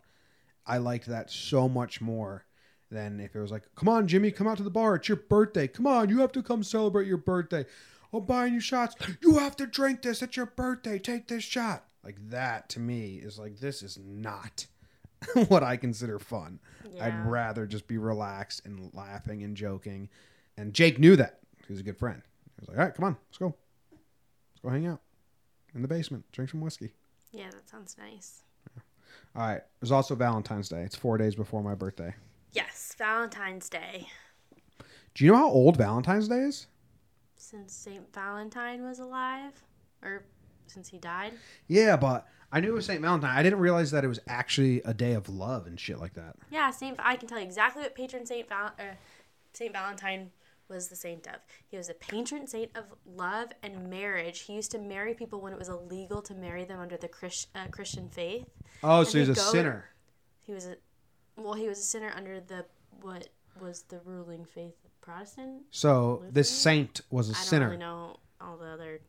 I 0.66 0.78
liked 0.78 1.06
that 1.06 1.30
so 1.30 1.68
much 1.68 2.00
more 2.00 2.44
than 2.92 3.20
if 3.20 3.34
it 3.34 3.40
was 3.40 3.50
like, 3.50 3.64
"Come 3.74 3.88
on, 3.88 4.06
Jimmy, 4.06 4.30
come 4.30 4.46
out 4.46 4.58
to 4.58 4.62
the 4.62 4.70
bar. 4.70 4.96
It's 4.96 5.08
your 5.08 5.16
birthday. 5.16 5.66
Come 5.66 5.86
on, 5.86 6.08
you 6.08 6.20
have 6.20 6.32
to 6.32 6.42
come 6.42 6.62
celebrate 6.62 7.06
your 7.06 7.16
birthday. 7.16 7.64
I'm 8.12 8.24
buying 8.24 8.54
you 8.54 8.60
shots. 8.60 8.94
You 9.22 9.38
have 9.38 9.56
to 9.56 9.66
drink 9.66 10.02
this. 10.02 10.22
It's 10.22 10.36
your 10.36 10.46
birthday. 10.46 10.98
Take 10.98 11.28
this 11.28 11.44
shot." 11.44 11.84
Like 12.04 12.16
that 12.30 12.68
to 12.70 12.80
me 12.80 13.16
is 13.16 13.38
like 13.38 13.58
this 13.58 13.82
is 13.82 13.98
not 14.04 14.66
what 15.48 15.62
I 15.62 15.76
consider 15.76 16.18
fun. 16.18 16.60
Yeah. 16.94 17.06
I'd 17.06 17.26
rather 17.26 17.66
just 17.66 17.86
be 17.86 17.98
relaxed 17.98 18.62
and 18.64 18.92
laughing 18.92 19.42
and 19.42 19.56
joking. 19.56 20.08
And 20.56 20.74
Jake 20.74 20.98
knew 20.98 21.16
that. 21.16 21.40
He 21.66 21.72
was 21.72 21.80
a 21.80 21.84
good 21.84 21.96
friend. 21.96 22.22
He 22.56 22.60
was 22.60 22.68
like, 22.68 22.78
"All 22.78 22.84
right, 22.84 22.94
come 22.94 23.04
on, 23.04 23.16
let's 23.28 23.38
go. 23.38 23.54
Let's 23.90 24.60
go 24.62 24.68
hang 24.68 24.86
out 24.86 25.00
in 25.74 25.82
the 25.82 25.88
basement, 25.88 26.24
drink 26.32 26.50
some 26.50 26.60
whiskey." 26.60 26.92
Yeah, 27.32 27.50
that 27.50 27.68
sounds 27.68 27.96
nice. 27.98 28.42
All 29.34 29.46
right. 29.46 29.62
There's 29.80 29.92
also 29.92 30.14
Valentine's 30.14 30.68
Day. 30.68 30.82
It's 30.82 30.96
four 30.96 31.16
days 31.16 31.34
before 31.34 31.62
my 31.62 31.74
birthday. 31.74 32.14
Valentine's 32.94 33.68
Day. 33.68 34.08
Do 35.14 35.24
you 35.24 35.32
know 35.32 35.38
how 35.38 35.48
old 35.50 35.76
Valentine's 35.76 36.28
Day 36.28 36.38
is? 36.40 36.66
Since 37.36 37.72
St. 37.74 38.12
Valentine 38.14 38.82
was 38.82 38.98
alive, 38.98 39.52
or 40.02 40.24
since 40.66 40.88
he 40.88 40.98
died. 40.98 41.32
Yeah, 41.68 41.96
but 41.96 42.26
I 42.50 42.60
knew 42.60 42.70
it 42.70 42.74
was 42.74 42.86
St. 42.86 43.00
Valentine. 43.00 43.36
I 43.36 43.42
didn't 43.42 43.58
realize 43.58 43.90
that 43.90 44.04
it 44.04 44.08
was 44.08 44.20
actually 44.26 44.80
a 44.82 44.94
day 44.94 45.12
of 45.12 45.28
love 45.28 45.66
and 45.66 45.78
shit 45.78 45.98
like 45.98 46.14
that. 46.14 46.36
Yeah, 46.50 46.70
Saint. 46.70 46.96
I 47.00 47.16
can 47.16 47.28
tell 47.28 47.38
you 47.38 47.44
exactly 47.44 47.82
what 47.82 47.94
patron 47.94 48.24
Saint 48.26 48.48
Val- 48.48 48.72
uh, 48.78 48.94
Saint 49.52 49.72
Valentine 49.72 50.30
was 50.68 50.88
the 50.88 50.96
saint 50.96 51.26
of. 51.26 51.34
He 51.68 51.76
was 51.76 51.90
a 51.90 51.94
patron 51.94 52.46
saint 52.46 52.70
of 52.74 52.84
love 53.04 53.50
and 53.62 53.90
marriage. 53.90 54.40
He 54.42 54.54
used 54.54 54.70
to 54.70 54.78
marry 54.78 55.12
people 55.12 55.40
when 55.40 55.52
it 55.52 55.58
was 55.58 55.68
illegal 55.68 56.22
to 56.22 56.34
marry 56.34 56.64
them 56.64 56.80
under 56.80 56.96
the 56.96 57.08
Chris- 57.08 57.48
uh, 57.54 57.66
Christian 57.70 58.08
faith. 58.08 58.46
Oh, 58.82 59.00
And 59.00 59.08
so 59.08 59.18
he's 59.18 59.28
a 59.28 59.34
go- 59.34 59.40
sinner. 59.42 59.84
He 60.40 60.52
was 60.54 60.66
a 60.66 60.76
well, 61.36 61.54
he 61.54 61.68
was 61.68 61.78
a 61.78 61.82
sinner 61.82 62.12
under 62.14 62.40
the 62.40 62.64
what 63.02 63.28
was 63.60 63.82
the 63.82 64.00
ruling 64.04 64.44
faith, 64.44 64.76
Protestant. 65.00 65.62
So 65.70 66.24
this 66.30 66.48
saint 66.50 67.00
was 67.10 67.28
a 67.28 67.32
I 67.32 67.34
don't 67.34 67.44
sinner. 67.44 67.66
really 67.66 67.78
know 67.78 68.16
all 68.40 68.56
the 68.56 68.66
other. 68.66 69.00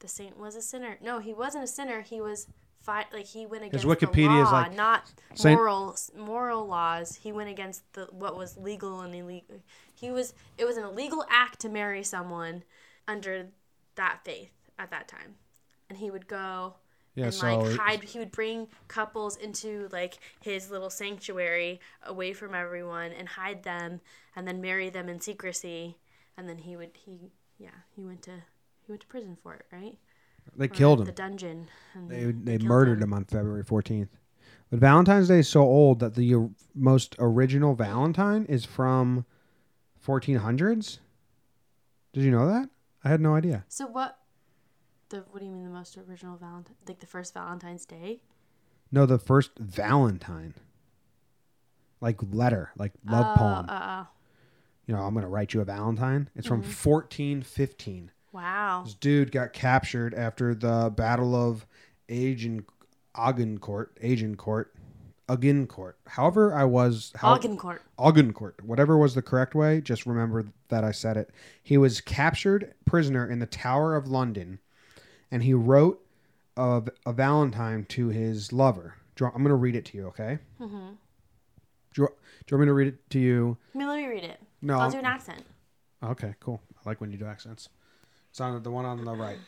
The 0.00 0.08
saint 0.08 0.38
was 0.38 0.56
a 0.56 0.62
sinner. 0.62 0.98
No, 1.02 1.18
he 1.18 1.34
wasn't 1.34 1.64
a 1.64 1.66
sinner. 1.66 2.00
He 2.00 2.20
was 2.20 2.46
fight 2.80 3.06
like 3.12 3.26
he 3.26 3.44
went 3.44 3.64
against 3.64 3.84
Wikipedia 3.86 4.36
the 4.38 4.42
is 4.42 4.46
law, 4.46 4.62
like, 4.62 4.74
not 4.74 5.04
Saint- 5.34 5.58
moral 5.58 5.96
moral 6.16 6.66
laws. 6.66 7.16
He 7.16 7.30
went 7.32 7.50
against 7.50 7.82
the 7.92 8.06
what 8.10 8.36
was 8.36 8.56
legal 8.56 9.00
and 9.00 9.14
illegal. 9.14 9.56
He 9.94 10.10
was 10.10 10.32
it 10.56 10.64
was 10.64 10.76
an 10.78 10.84
illegal 10.84 11.24
act 11.28 11.60
to 11.60 11.68
marry 11.68 12.02
someone 12.02 12.62
under 13.06 13.48
that 13.96 14.20
faith 14.24 14.52
at 14.78 14.90
that 14.90 15.08
time, 15.08 15.34
and 15.90 15.98
he 15.98 16.10
would 16.10 16.26
go 16.26 16.76
Yeah, 17.14 17.24
and 17.26 17.34
so 17.34 17.58
like 17.58 17.76
hide. 17.78 18.02
He 18.04 18.18
would 18.18 18.30
bring 18.32 18.68
couples 18.88 19.36
into 19.36 19.88
like 19.92 20.18
his 20.40 20.70
little 20.70 20.90
sanctuary 20.90 21.80
away 22.04 22.32
from 22.32 22.54
everyone 22.54 23.12
and 23.12 23.28
hide 23.28 23.62
them, 23.64 24.00
and 24.36 24.46
then 24.46 24.60
marry 24.60 24.90
them 24.90 25.08
in 25.08 25.20
secrecy. 25.20 25.96
And 26.36 26.48
then 26.48 26.58
he 26.58 26.76
would 26.76 26.90
he 27.04 27.30
yeah 27.58 27.70
he 27.94 28.04
went 28.04 28.22
to 28.22 28.30
he 28.86 28.92
went 28.92 29.00
to 29.02 29.06
prison 29.08 29.36
for 29.42 29.54
it 29.54 29.66
right. 29.72 29.98
they 30.56 30.66
Or 30.66 30.68
killed 30.68 31.00
The 31.00 31.08
him. 31.10 31.14
dungeon. 31.14 31.68
And 31.94 32.08
They 32.08 32.24
they 32.32 32.58
killed 32.58 32.68
murdered 32.68 33.02
him 33.02 33.12
on 33.12 33.24
February 33.24 33.64
14th. 33.64 34.08
But 34.70 34.78
Valentine's 34.78 35.26
Day 35.28 35.40
is 35.40 35.48
so 35.48 35.62
old 35.62 35.98
that 35.98 36.14
the 36.14 36.48
most 36.76 37.16
original 37.18 37.74
Valentine 37.74 38.44
is 38.48 38.64
from 38.64 39.26
1400s. 40.06 40.98
Did 42.12 42.24
you 42.24 42.30
know 42.30 42.46
that? 42.46 42.68
I 43.04 43.08
had 43.08 43.20
no 43.20 43.34
idea. 43.34 43.64
So 43.68 43.86
what? 43.86 44.16
The 45.10 45.24
what 45.30 45.40
do 45.40 45.44
you 45.44 45.50
mean 45.52 45.64
the 45.64 45.70
most 45.70 45.96
original 45.98 46.36
Valentine? 46.36 46.76
Like 46.88 47.00
the 47.00 47.06
first 47.06 47.34
Valentine's 47.34 47.84
Day? 47.84 48.20
No, 48.92 49.06
the 49.06 49.18
first 49.18 49.50
Valentine. 49.58 50.54
Like 52.00 52.16
letter, 52.32 52.70
like 52.78 52.92
love 53.04 53.26
Oh, 53.36 53.38
poem. 53.38 53.66
Uh, 53.68 53.72
uh, 53.72 54.04
you 54.86 54.94
know, 54.94 55.02
I'm 55.02 55.12
going 55.12 55.22
to 55.22 55.28
write 55.28 55.52
you 55.52 55.60
a 55.60 55.64
Valentine. 55.64 56.28
It's 56.34 56.46
from 56.48 56.62
Mm-hmm. 56.62 56.88
1415. 56.90 58.10
wow. 58.32 58.82
This 58.84 58.94
dude 58.94 59.30
got 59.32 59.52
captured 59.52 60.14
after 60.14 60.54
the 60.54 60.92
Battle 60.96 61.34
of 61.34 61.66
Agen 62.08 62.64
Agincourt, 63.14 63.98
Agincourt, 64.02 64.74
Agincourt. 65.28 65.98
However, 66.06 66.54
I 66.54 66.64
was 66.64 67.12
how, 67.16 67.34
Agincourt. 67.34 67.82
Agincourt, 67.98 68.64
whatever 68.64 68.96
was 68.96 69.14
the 69.14 69.22
correct 69.22 69.54
way. 69.54 69.80
Just 69.80 70.06
remember 70.06 70.46
that 70.68 70.84
I 70.84 70.92
said 70.92 71.16
it. 71.16 71.30
He 71.62 71.76
was 71.76 72.00
captured 72.00 72.74
prisoner 72.86 73.28
in 73.28 73.40
the 73.40 73.46
Tower 73.46 73.94
of 73.94 74.08
London, 74.08 74.58
and 75.30 75.42
he 75.42 75.54
wrote 75.54 76.00
of 76.56 76.88
a 77.06 77.12
Valentine 77.12 77.84
to 77.90 78.08
his 78.08 78.52
lover. 78.52 78.94
Do 79.16 79.22
you 79.22 79.26
want- 79.26 79.36
I'm 79.36 79.42
going 79.42 79.50
to 79.50 79.56
read 79.56 79.76
it 79.76 79.84
to 79.86 79.96
you, 79.96 80.06
okay? 80.08 80.38
Mm-hmm. 80.60 80.90
Do, 81.94 82.02
you, 82.02 82.06
do 82.08 82.12
you 82.50 82.56
want 82.56 82.60
me 82.60 82.66
to 82.66 82.72
read 82.72 82.88
it 82.88 83.10
to 83.10 83.18
you? 83.18 83.56
I 83.74 83.78
mean, 83.78 83.88
let 83.88 83.96
me 83.96 84.06
read 84.06 84.24
it. 84.24 84.40
No, 84.62 84.78
I'll 84.78 84.90
do 84.90 84.98
an 84.98 85.04
accent. 85.06 85.42
Okay, 86.02 86.34
cool. 86.40 86.60
I 86.76 86.88
like 86.88 87.00
when 87.00 87.10
you 87.10 87.18
do 87.18 87.26
accents. 87.26 87.68
It's 88.30 88.40
on 88.40 88.62
the 88.62 88.70
one 88.70 88.84
on 88.84 89.04
the 89.04 89.12
right. 89.12 89.38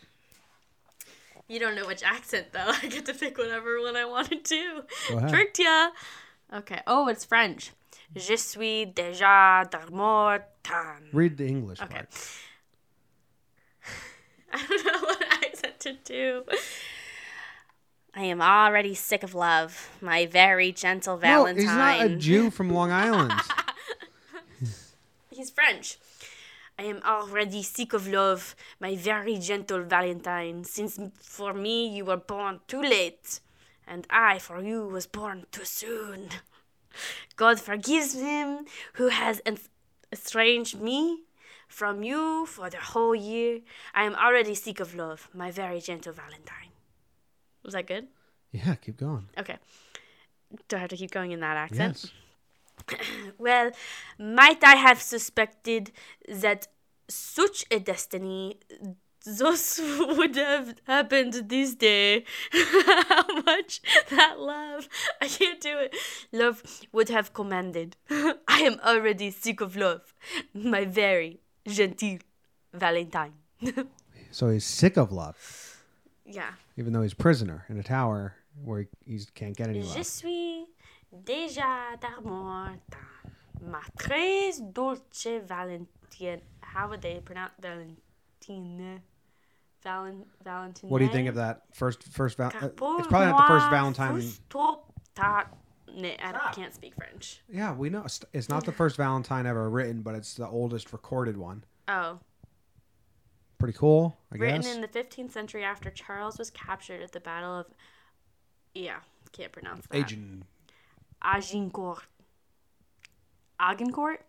You 1.48 1.58
don't 1.60 1.74
know 1.74 1.86
which 1.86 2.02
accent 2.02 2.46
though. 2.52 2.66
I 2.82 2.86
get 2.86 3.06
to 3.06 3.14
pick 3.14 3.36
whatever 3.38 3.80
one 3.80 3.96
I 3.96 4.04
want 4.04 4.44
to. 4.44 4.82
Tricked 5.28 5.58
ya. 5.58 5.90
Okay. 6.52 6.80
Oh, 6.86 7.08
it's 7.08 7.24
French. 7.24 7.72
Je 8.16 8.36
suis 8.36 8.86
déjà 8.86 9.68
dormotan. 9.70 11.02
Read 11.12 11.36
the 11.36 11.46
English 11.46 11.80
Okay. 11.80 11.94
part. 11.94 12.08
I 14.54 14.66
don't 14.66 14.84
know 14.86 15.00
what 15.00 15.22
I 15.22 15.46
accent 15.46 15.80
to 15.80 15.92
do. 16.04 16.44
I 18.14 18.24
am 18.24 18.42
already 18.42 18.94
sick 18.94 19.22
of 19.22 19.34
love, 19.34 19.90
my 20.00 20.26
very 20.26 20.70
gentle 20.72 21.16
Valentine. 21.16 21.64
No, 21.64 21.70
he's 21.70 21.76
not 21.76 22.06
a 22.06 22.16
Jew 22.16 22.50
from 22.50 22.70
Long 22.70 22.90
Island. 22.90 23.32
He's 25.30 25.50
French. 25.50 25.98
I 26.78 26.82
am 26.82 27.00
already 27.04 27.62
sick 27.62 27.94
of 27.94 28.06
love, 28.06 28.54
my 28.78 28.96
very 28.96 29.38
gentle 29.38 29.82
Valentine, 29.82 30.64
since 30.64 31.00
for 31.20 31.54
me 31.54 31.88
you 31.88 32.04
were 32.04 32.18
born 32.18 32.60
too 32.68 32.82
late, 32.82 33.40
and 33.86 34.06
I 34.10 34.38
for 34.38 34.62
you 34.62 34.86
was 34.86 35.06
born 35.06 35.46
too 35.50 35.64
soon. 35.64 36.28
God 37.36 37.60
forgives 37.60 38.14
him 38.14 38.66
who 38.94 39.08
has 39.08 39.40
estranged 40.12 40.80
me 40.80 41.22
from 41.72 42.02
you 42.02 42.46
for 42.46 42.68
the 42.68 42.78
whole 42.78 43.14
year. 43.14 43.60
I 43.94 44.04
am 44.04 44.14
already 44.14 44.54
sick 44.54 44.78
of 44.80 44.94
love, 44.94 45.28
my 45.34 45.50
very 45.50 45.80
gentle 45.80 46.12
Valentine. 46.12 46.70
Was 47.64 47.74
that 47.74 47.86
good? 47.86 48.08
yeah, 48.52 48.74
keep 48.74 48.98
going. 48.98 49.26
Okay. 49.38 49.56
Do 50.68 50.76
I 50.76 50.80
have 50.80 50.90
to 50.90 50.96
keep 50.96 51.10
going 51.10 51.32
in 51.32 51.40
that 51.40 51.56
accent? 51.56 52.12
Yes. 52.90 52.98
Well, 53.38 53.70
might 54.18 54.62
I 54.62 54.76
have 54.76 55.00
suspected 55.00 55.92
that 56.28 56.68
such 57.08 57.64
a 57.70 57.78
destiny 57.78 58.58
thus 59.24 59.80
would 60.18 60.36
have 60.36 60.74
happened 60.86 61.34
this 61.48 61.74
day? 61.74 62.24
How 62.52 63.26
much 63.46 63.80
that 64.10 64.38
love, 64.38 64.88
I 65.20 65.28
can't 65.28 65.60
do 65.60 65.78
it, 65.78 65.94
love 66.32 66.62
would 66.92 67.08
have 67.08 67.32
commanded. 67.32 67.96
I 68.10 68.60
am 68.60 68.80
already 68.84 69.30
sick 69.30 69.60
of 69.60 69.76
love, 69.76 70.14
my 70.52 70.84
very 70.84 71.41
genteel 71.66 72.18
Valentine. 72.72 73.32
So 74.34 74.48
he's 74.48 74.64
sick 74.64 74.96
of 74.96 75.12
love, 75.12 75.36
yeah. 76.24 76.52
even 76.78 76.94
though 76.94 77.02
he's 77.02 77.12
prisoner 77.12 77.66
in 77.68 77.76
a 77.78 77.82
tower 77.82 78.34
where 78.64 78.80
he, 79.04 79.18
he 79.18 79.20
can't 79.34 79.54
get 79.54 79.68
any 79.68 79.82
Je 79.82 79.88
love. 79.88 80.06
suis 80.06 80.64
déjà 81.14 82.00
dormant, 82.00 82.80
ma 83.60 83.80
très 83.98 84.58
dolce 84.72 85.38
Valentine. 85.46 86.40
How 86.62 86.88
would 86.88 87.02
they 87.02 87.20
pronounce 87.22 87.52
Valentine? 87.60 89.02
Valen- 89.84 90.24
Valentine. 90.42 90.88
What 90.88 91.00
do 91.00 91.04
you 91.04 91.10
think 91.12 91.28
of 91.28 91.34
that 91.34 91.64
first 91.74 92.02
first 92.04 92.38
val- 92.38 92.52
uh, 92.58 92.68
It's 92.68 93.08
probably 93.08 93.26
not 93.26 93.46
the 93.46 93.52
first 93.52 93.68
Valentine. 93.68 94.22
I 95.98 96.52
can't 96.54 96.74
speak 96.74 96.94
French. 96.94 97.42
Yeah, 97.48 97.74
we 97.74 97.90
know 97.90 97.98
it's- 98.00 98.24
it's 98.32 98.48
not 98.48 98.64
the 98.64 98.72
first 98.72 98.96
Valentine 98.96 99.46
ever 99.46 99.68
written, 99.68 100.02
but 100.02 100.14
it's 100.14 100.34
the 100.34 100.46
oldest 100.48 100.92
recorded 100.92 101.36
one. 101.36 101.64
Oh, 101.88 102.20
Pretty 103.58 103.78
cool, 103.78 104.18
I 104.32 104.36
written 104.38 104.62
guess. 104.62 104.74
in 104.74 104.80
the 104.80 104.88
15th 104.88 105.30
century 105.30 105.62
after 105.62 105.88
Charles 105.88 106.36
was 106.36 106.50
captured 106.50 107.00
at 107.00 107.12
the 107.12 107.20
Battle 107.20 107.54
of. 107.60 107.66
Yeah, 108.74 109.00
can't 109.30 109.52
pronounce 109.52 109.86
that. 109.86 109.96
Agent. 109.98 110.44
Agincourt. 111.22 112.02
Agincourt? 113.60 114.24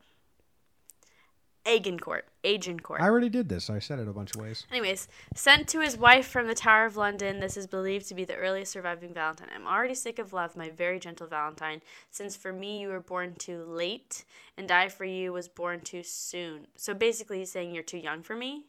Agincourt. 1.66 2.26
Agincourt. 2.44 3.02
I 3.02 3.06
already 3.06 3.30
did 3.30 3.48
this. 3.48 3.70
I 3.70 3.80
said 3.80 4.00
it 4.00 4.08
a 4.08 4.14
bunch 4.14 4.36
of 4.36 4.42
ways. 4.42 4.66
Anyways, 4.70 5.08
sent 5.34 5.68
to 5.70 5.80
his 5.80 5.98
wife 5.98 6.28
from 6.28 6.48
the 6.48 6.56
Tower 6.56 6.86
of 6.86 6.98
London, 6.98 7.40
this 7.40 7.56
is 7.56 7.68
believed 7.68 8.08
to 8.10 8.16
be 8.16 8.26
the 8.26 8.36
earliest 8.36 8.74
surviving 8.74 9.14
Valentine. 9.14 9.48
I'm 9.56 9.66
already 9.68 9.96
sick 9.96 10.20
of 10.20 10.34
love, 10.34 10.58
my 10.58 10.70
very 10.70 11.00
gentle 11.00 11.28
Valentine, 11.28 11.82
since 12.12 12.36
for 12.36 12.52
me 12.52 12.82
you 12.82 12.90
were 12.90 13.00
born 13.00 13.36
too 13.36 13.64
late, 13.64 14.26
and 14.58 14.70
I 14.72 14.90
for 14.90 15.06
you 15.06 15.32
was 15.32 15.48
born 15.48 15.80
too 15.82 16.04
soon. 16.04 16.68
So 16.76 16.94
basically, 16.94 17.40
he's 17.40 17.52
saying 17.52 17.74
you're 17.74 17.84
too 17.84 17.98
young 17.98 18.24
for 18.24 18.36
me. 18.36 18.66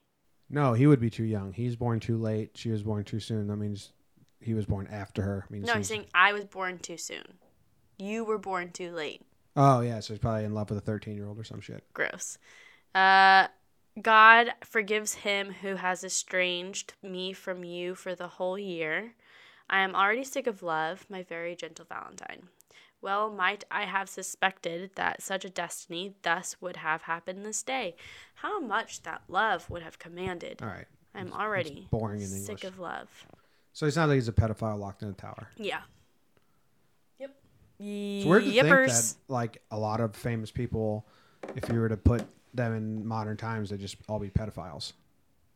No, 0.49 0.75
he 0.75 0.87
would 0.87 1.01
be 1.01 1.11
too 1.11 1.25
young. 1.25 1.53
He's 1.53 1.75
born 1.75 1.99
too 1.99 2.17
late. 2.17 2.53
She 2.55 2.71
was 2.71 2.83
born 2.83 3.03
too 3.03 3.19
soon. 3.19 3.49
That 3.49 3.57
means 3.57 3.91
he 4.41 4.55
was 4.55 4.67
born 4.67 4.87
after 4.89 5.23
her. 5.23 5.45
I 5.49 5.53
mean, 5.53 5.63
No, 5.63 5.75
he's 5.75 5.89
saying 5.89 6.05
I 6.15 6.33
was 6.33 6.45
born 6.45 6.79
too 6.79 6.99
soon. 6.99 7.25
You 7.99 8.25
were 8.25 8.39
born 8.39 8.71
too 8.71 8.93
late. 8.93 9.23
Oh 9.57 9.81
yeah, 9.81 10.01
so 10.01 10.13
he's 10.13 10.21
probably 10.21 10.45
in 10.45 10.53
love 10.53 10.69
with 10.69 10.79
a 10.79 10.83
thirteen-year-old 10.83 11.39
or 11.39 11.45
some 11.45 11.61
shit. 11.61 11.85
Gross. 11.95 12.39
Uh, 12.95 13.49
God 14.01 14.53
forgives 14.63 15.15
him 15.15 15.53
who 15.63 15.77
has 15.77 16.05
estranged 16.05 16.95
me 17.03 17.33
from 17.33 17.65
you 17.65 17.95
for 17.95 18.15
the 18.15 18.29
whole 18.29 18.59
year. 18.59 19.15
I 19.69 19.81
am 19.81 19.95
already 19.95 20.25
sick 20.25 20.47
of 20.47 20.63
love, 20.63 21.07
my 21.09 21.23
very 21.23 21.57
gentle 21.57 21.87
Valentine. 21.89 22.49
Well, 23.01 23.31
might 23.31 23.65
I 23.71 23.83
have 23.85 24.09
suspected 24.09 24.91
that 24.95 25.23
such 25.23 25.45
a 25.45 25.51
destiny 25.51 26.15
thus 26.23 26.57
would 26.61 26.77
have 26.77 27.03
happened 27.03 27.45
this 27.45 27.63
day. 27.63 27.97
How 28.37 28.61
much 28.61 29.03
that 29.03 29.23
love 29.29 29.69
would 29.69 29.83
have 29.83 29.99
commanded. 29.99 30.61
All 30.63 30.69
right. 30.69 30.87
I'm 31.15 31.33
already 31.33 31.87
boring 31.91 32.23
in 32.23 32.27
sick 32.27 32.65
of 32.65 32.79
love. 32.79 33.09
So 33.73 33.87
he's 33.87 33.97
not 33.97 34.09
like 34.09 34.17
he's 34.17 34.29
a 34.29 34.33
pedophile 34.33 34.79
locked 34.79 35.03
in 35.03 35.11
a 35.11 35.13
tower. 35.13 35.49
Yeah. 35.57 35.83
Yep. 37.19 37.35
It's 37.79 38.27
weird 38.27 38.45
to 38.45 38.51
Yippers. 38.51 38.87
think 38.87 39.27
that 39.29 39.33
like 39.33 39.63
a 39.71 39.79
lot 39.79 40.01
of 40.01 40.17
famous 40.17 40.51
people, 40.51 41.07
if 41.55 41.69
you 41.69 41.81
were 41.81 41.89
to 41.89 41.97
put 41.97 42.25
them 42.55 42.75
in 42.75 43.07
modern 43.07 43.37
times, 43.37 43.71
they'd 43.71 43.81
just 43.81 43.97
all 44.09 44.19
be 44.19 44.31
pedophiles. 44.31 44.93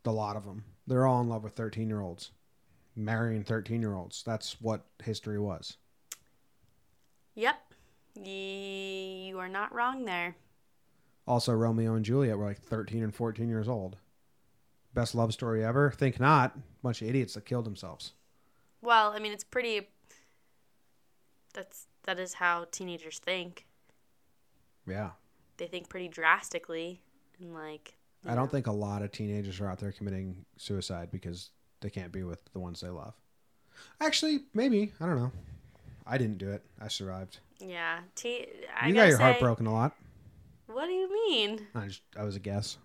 A 0.05 0.11
lot 0.11 0.37
of 0.37 0.45
them. 0.45 0.65
They're 0.87 1.07
all 1.07 1.21
in 1.21 1.29
love 1.29 1.45
with 1.45 1.53
thirteen-year-olds, 1.53 2.31
marrying 2.97 3.45
thirteen-year-olds. 3.45 4.23
That's 4.25 4.61
what 4.61 4.87
history 5.05 5.39
was. 5.39 5.77
Yep. 7.35 7.57
Ye- 8.15 9.27
you 9.29 9.39
are 9.39 9.49
not 9.49 9.75
wrong 9.75 10.07
there. 10.07 10.35
Also, 11.27 11.53
Romeo 11.53 11.95
and 11.95 12.05
Juliet 12.07 12.39
were 12.39 12.47
like 12.47 12.63
thirteen 12.63 13.03
and 13.05 13.15
fourteen 13.15 13.49
years 13.49 13.69
old. 13.69 13.99
Best 14.95 15.15
love 15.15 15.35
story 15.35 15.63
ever? 15.63 15.91
Think 15.91 16.19
not. 16.19 16.57
Bunch 16.83 17.03
of 17.03 17.09
idiots 17.09 17.35
that 17.35 17.45
killed 17.45 17.67
themselves. 17.67 18.15
Well, 18.81 19.11
I 19.11 19.19
mean, 19.19 19.33
it's 19.33 19.45
pretty. 19.45 19.89
That's 21.53 21.87
that 22.05 22.19
is 22.19 22.35
how 22.35 22.67
teenagers 22.71 23.19
think. 23.19 23.67
Yeah. 24.89 25.11
They 25.59 25.67
think 25.67 25.89
pretty 25.89 26.09
drastically, 26.09 27.03
and 27.41 27.53
like. 27.55 27.95
I 28.27 28.35
don't 28.35 28.51
think 28.51 28.67
a 28.67 28.73
lot 28.73 29.03
of 29.03 29.13
teenagers 29.13 29.61
are 29.61 29.69
out 29.69 29.79
there 29.79 29.93
committing 29.93 30.45
suicide 30.57 31.11
because 31.13 31.51
they 31.81 31.91
can't 31.91 32.11
be 32.11 32.25
with 32.25 32.43
the 32.53 32.59
ones 32.59 32.81
they 32.81 32.89
love. 32.89 33.15
Actually, 34.01 34.41
maybe. 34.55 34.93
I 35.01 35.07
don't 35.07 35.17
know. 35.17 35.33
I 36.07 36.19
didn't 36.19 36.39
do 36.39 36.51
it. 36.51 36.63
I 36.81 36.89
survived. 36.89 37.39
Yeah, 37.61 38.01
te- 38.15 38.47
I 38.81 38.89
you 38.89 38.95
got 38.95 39.09
your 39.09 39.19
heart 39.19 39.39
broken 39.41 39.67
a 39.67 39.73
lot. 39.73 39.95
What 40.67 40.87
do 40.87 40.93
you 40.93 41.11
mean? 41.13 41.67
I 41.75 41.87
just 41.87 42.03
I 42.17 42.25
was 42.25 42.37
a 42.37 42.41
guess. 42.41 42.79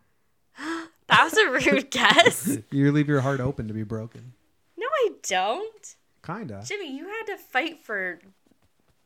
That 1.08 1.26
was 1.26 1.34
a 1.38 1.50
rude 1.72 1.92
guess. 1.92 2.58
You 2.72 2.92
leave 2.92 3.10
your 3.10 3.20
heart 3.22 3.42
open 3.42 3.68
to 3.68 3.74
be 3.74 3.84
broken. 3.84 4.34
No, 4.78 4.88
I 4.88 5.10
don't. 5.28 5.96
Kinda. 6.26 6.64
Jimmy, 6.66 6.96
you 6.98 7.06
had 7.06 7.26
to 7.26 7.38
fight 7.38 7.82
for 7.84 8.20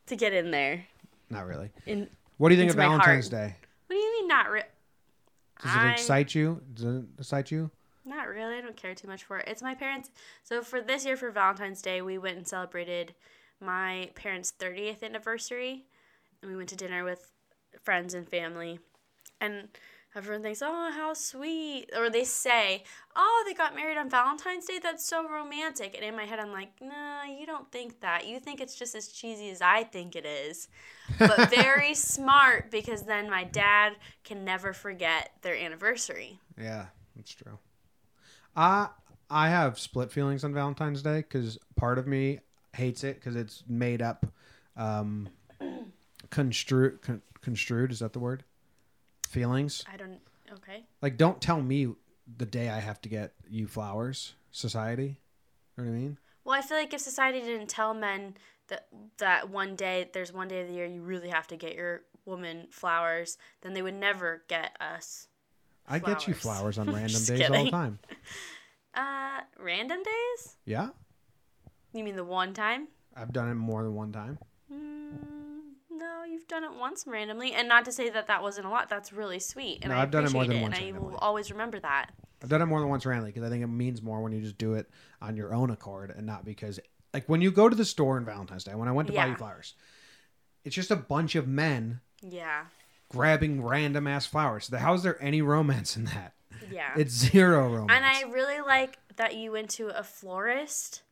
to 0.06 0.16
get 0.16 0.32
in 0.32 0.52
there. 0.52 0.86
Not 1.28 1.46
really. 1.46 1.70
In 1.86 2.08
What 2.38 2.48
do 2.48 2.54
you 2.54 2.60
think 2.60 2.70
of 2.70 2.76
my 2.76 2.84
heart. 2.84 3.02
Valentine's 3.04 3.28
Day? 3.28 3.56
what 3.86 3.94
do 3.94 4.00
you 4.00 4.12
mean 4.12 4.28
not 4.28 4.50
re- 4.50 4.62
Does 5.62 5.72
it 5.74 5.78
I- 5.78 5.92
excite 5.92 6.34
you? 6.34 6.62
Does 6.74 6.84
it 6.84 7.04
excite 7.18 7.50
you? 7.50 7.70
Not 8.04 8.28
really. 8.28 8.56
I 8.56 8.60
don't 8.62 8.76
care 8.76 8.94
too 8.94 9.06
much 9.06 9.24
for 9.24 9.38
it. 9.38 9.48
It's 9.48 9.60
my 9.60 9.74
parents. 9.74 10.10
So 10.42 10.62
for 10.62 10.80
this 10.80 11.04
year 11.04 11.16
for 11.16 11.30
Valentine's 11.30 11.82
Day, 11.82 12.00
we 12.00 12.16
went 12.16 12.38
and 12.38 12.48
celebrated 12.48 13.14
my 13.60 14.10
parents' 14.14 14.52
30th 14.58 15.02
anniversary, 15.02 15.84
and 16.40 16.50
we 16.50 16.56
went 16.56 16.70
to 16.70 16.76
dinner 16.76 17.04
with 17.04 17.30
friends 17.82 18.14
and 18.14 18.26
family. 18.26 18.78
And 19.40 19.68
everyone 20.14 20.42
thinks, 20.42 20.62
"Oh, 20.62 20.90
how 20.92 21.14
sweet!" 21.14 21.90
Or 21.96 22.10
they 22.10 22.24
say, 22.24 22.84
"Oh, 23.14 23.44
they 23.46 23.54
got 23.54 23.74
married 23.74 23.98
on 23.98 24.10
Valentine's 24.10 24.66
Day. 24.66 24.78
That's 24.82 25.04
so 25.04 25.28
romantic." 25.28 25.94
And 25.94 26.04
in 26.04 26.16
my 26.16 26.24
head, 26.24 26.38
I'm 26.38 26.52
like, 26.52 26.80
"Nah, 26.80 27.24
you 27.24 27.46
don't 27.46 27.70
think 27.70 28.00
that. 28.00 28.26
You 28.26 28.40
think 28.40 28.60
it's 28.60 28.74
just 28.74 28.94
as 28.94 29.08
cheesy 29.08 29.50
as 29.50 29.60
I 29.60 29.84
think 29.84 30.16
it 30.16 30.26
is." 30.26 30.68
But 31.18 31.50
very 31.54 31.94
smart 31.94 32.70
because 32.70 33.02
then 33.02 33.30
my 33.30 33.44
dad 33.44 33.96
can 34.24 34.44
never 34.44 34.72
forget 34.72 35.32
their 35.42 35.56
anniversary. 35.56 36.38
Yeah, 36.58 36.86
that's 37.16 37.32
true. 37.32 37.58
I 38.56 38.88
I 39.30 39.48
have 39.48 39.78
split 39.78 40.10
feelings 40.10 40.44
on 40.44 40.54
Valentine's 40.54 41.02
Day 41.02 41.18
because 41.18 41.58
part 41.76 41.98
of 41.98 42.06
me 42.06 42.40
hates 42.74 43.04
it 43.04 43.16
because 43.16 43.36
it's 43.36 43.62
made 43.68 44.02
up, 44.02 44.26
um, 44.76 45.28
construed. 46.30 47.02
Con- 47.02 47.22
construed 47.40 47.92
is 47.92 48.00
that 48.00 48.12
the 48.12 48.18
word? 48.18 48.44
Feelings 49.28 49.84
I 49.92 49.96
don't. 49.96 50.20
Okay. 50.52 50.84
like 51.02 51.18
don't 51.18 51.40
tell 51.40 51.60
me 51.60 51.88
the 52.38 52.46
day 52.46 52.68
I 52.70 52.80
have 52.80 53.00
to 53.02 53.08
get 53.08 53.32
you 53.48 53.66
flowers. 53.66 54.34
Society, 54.50 55.20
you 55.76 55.84
know 55.84 55.90
what 55.90 55.96
I 55.96 56.00
mean? 56.00 56.18
Well, 56.44 56.54
I 56.58 56.62
feel 56.62 56.78
like 56.78 56.94
if 56.94 57.00
society 57.02 57.40
didn't 57.42 57.68
tell 57.68 57.92
men 57.92 58.34
that 58.68 58.86
that 59.18 59.50
one 59.50 59.76
day 59.76 60.08
there's 60.14 60.32
one 60.32 60.48
day 60.48 60.62
of 60.62 60.68
the 60.68 60.72
year 60.74 60.86
you 60.86 61.02
really 61.02 61.28
have 61.28 61.46
to 61.48 61.56
get 61.56 61.74
your 61.74 62.02
woman 62.24 62.68
flowers, 62.70 63.36
then 63.60 63.74
they 63.74 63.82
would 63.82 63.94
never 63.94 64.42
get 64.48 64.74
us. 64.80 65.28
I 65.86 65.98
get 65.98 66.26
you 66.26 66.34
Flowers. 66.34 66.76
flowers 66.76 66.78
on 66.78 66.86
random 66.94 67.22
days 67.24 67.50
all 67.50 67.64
the 67.64 67.70
time. 67.70 67.98
Uh, 68.94 69.40
random 69.60 69.98
days? 70.02 70.56
Yeah, 70.64 70.88
You 71.92 72.02
mean 72.02 72.16
the 72.16 72.24
one 72.24 72.52
time? 72.52 72.88
I've 73.14 73.32
done 73.32 73.48
it 73.48 73.54
more 73.54 73.84
than 73.84 73.94
one 73.94 74.10
time. 74.10 74.38
Mm, 74.72 75.37
no, 75.98 76.24
you've 76.24 76.48
done 76.48 76.64
it 76.64 76.70
once 76.78 77.04
randomly, 77.06 77.52
and 77.52 77.68
not 77.68 77.84
to 77.86 77.92
say 77.92 78.08
that 78.10 78.26
that 78.28 78.42
wasn't 78.42 78.66
a 78.66 78.70
lot. 78.70 78.88
That's 78.88 79.12
really 79.12 79.38
sweet, 79.38 79.80
and 79.82 79.90
No, 79.92 79.98
I 79.98 80.02
I've 80.02 80.10
done 80.10 80.24
it 80.24 80.32
more 80.32 80.44
than 80.46 80.56
it, 80.56 80.62
once 80.62 80.78
and 80.78 80.96
I 80.96 80.98
will 80.98 81.16
always 81.16 81.50
remember 81.50 81.78
that. 81.80 82.10
I've 82.42 82.48
done 82.48 82.62
it 82.62 82.66
more 82.66 82.80
than 82.80 82.88
once 82.88 83.04
randomly 83.04 83.30
because 83.32 83.46
I 83.46 83.50
think 83.50 83.64
it 83.64 83.68
means 83.68 84.00
more 84.00 84.22
when 84.22 84.32
you 84.32 84.40
just 84.40 84.58
do 84.58 84.74
it 84.74 84.88
on 85.20 85.36
your 85.36 85.52
own 85.52 85.70
accord 85.70 86.10
and 86.16 86.24
not 86.26 86.44
because, 86.44 86.78
like, 87.12 87.28
when 87.28 87.40
you 87.40 87.50
go 87.50 87.68
to 87.68 87.74
the 87.74 87.84
store 87.84 88.16
on 88.16 88.24
Valentine's 88.24 88.64
Day, 88.64 88.74
when 88.74 88.88
I 88.88 88.92
went 88.92 89.08
to 89.08 89.14
buy 89.14 89.26
you 89.26 89.34
flowers, 89.34 89.74
it's 90.64 90.74
just 90.76 90.90
a 90.90 90.96
bunch 90.96 91.34
of 91.34 91.48
men 91.48 92.00
Yeah, 92.22 92.64
grabbing 93.08 93.62
random 93.64 94.06
ass 94.06 94.26
flowers. 94.26 94.68
How 94.72 94.94
is 94.94 95.02
there 95.02 95.20
any 95.22 95.42
romance 95.42 95.96
in 95.96 96.04
that? 96.04 96.34
yeah. 96.70 96.92
It's 96.96 97.12
zero 97.14 97.68
romance. 97.68 97.90
and 97.92 98.04
I 98.04 98.22
really 98.32 98.60
like 98.60 98.98
that 99.16 99.36
you 99.36 99.50
went 99.52 99.70
to 99.70 99.88
a 99.98 100.02
florist 100.04 101.02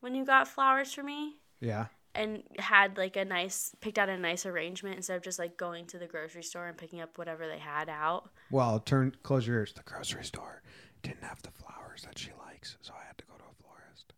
when 0.00 0.14
you 0.14 0.24
got 0.24 0.46
flowers 0.48 0.92
for 0.92 1.02
me. 1.02 1.36
yeah. 1.60 1.86
And 2.14 2.42
had 2.58 2.96
like 2.96 3.16
a 3.16 3.24
nice 3.24 3.74
picked 3.80 3.98
out 3.98 4.08
a 4.08 4.16
nice 4.16 4.46
arrangement 4.46 4.96
instead 4.96 5.16
of 5.16 5.22
just 5.22 5.38
like 5.38 5.56
going 5.56 5.86
to 5.86 5.98
the 5.98 6.06
grocery 6.06 6.42
store 6.42 6.66
and 6.66 6.76
picking 6.76 7.00
up 7.00 7.18
whatever 7.18 7.46
they 7.46 7.58
had 7.58 7.88
out. 7.88 8.30
Well, 8.50 8.80
turn 8.80 9.14
close 9.22 9.46
your 9.46 9.56
ears. 9.56 9.72
The 9.72 9.82
grocery 9.82 10.24
store 10.24 10.62
didn't 11.02 11.22
have 11.24 11.42
the 11.42 11.50
flowers 11.50 12.02
that 12.02 12.18
she 12.18 12.30
likes, 12.46 12.76
so 12.82 12.92
I 12.98 13.06
had 13.06 13.18
to 13.18 13.24
go 13.24 13.34
to 13.34 13.44
a 13.44 13.62
florist. 13.62 14.12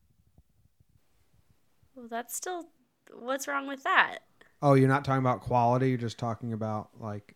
Well, 1.95 2.09
that's 2.09 2.35
still 2.35 2.69
what's 3.15 3.47
wrong 3.47 3.67
with 3.69 3.83
that? 3.85 4.19
Oh, 4.63 4.75
you're 4.75 4.89
not 4.89 5.05
talking 5.05 5.21
about 5.21 5.41
quality. 5.41 5.91
You're 5.91 5.99
just 5.99 6.19
talking 6.19 6.53
about 6.53 6.91
like, 6.99 7.35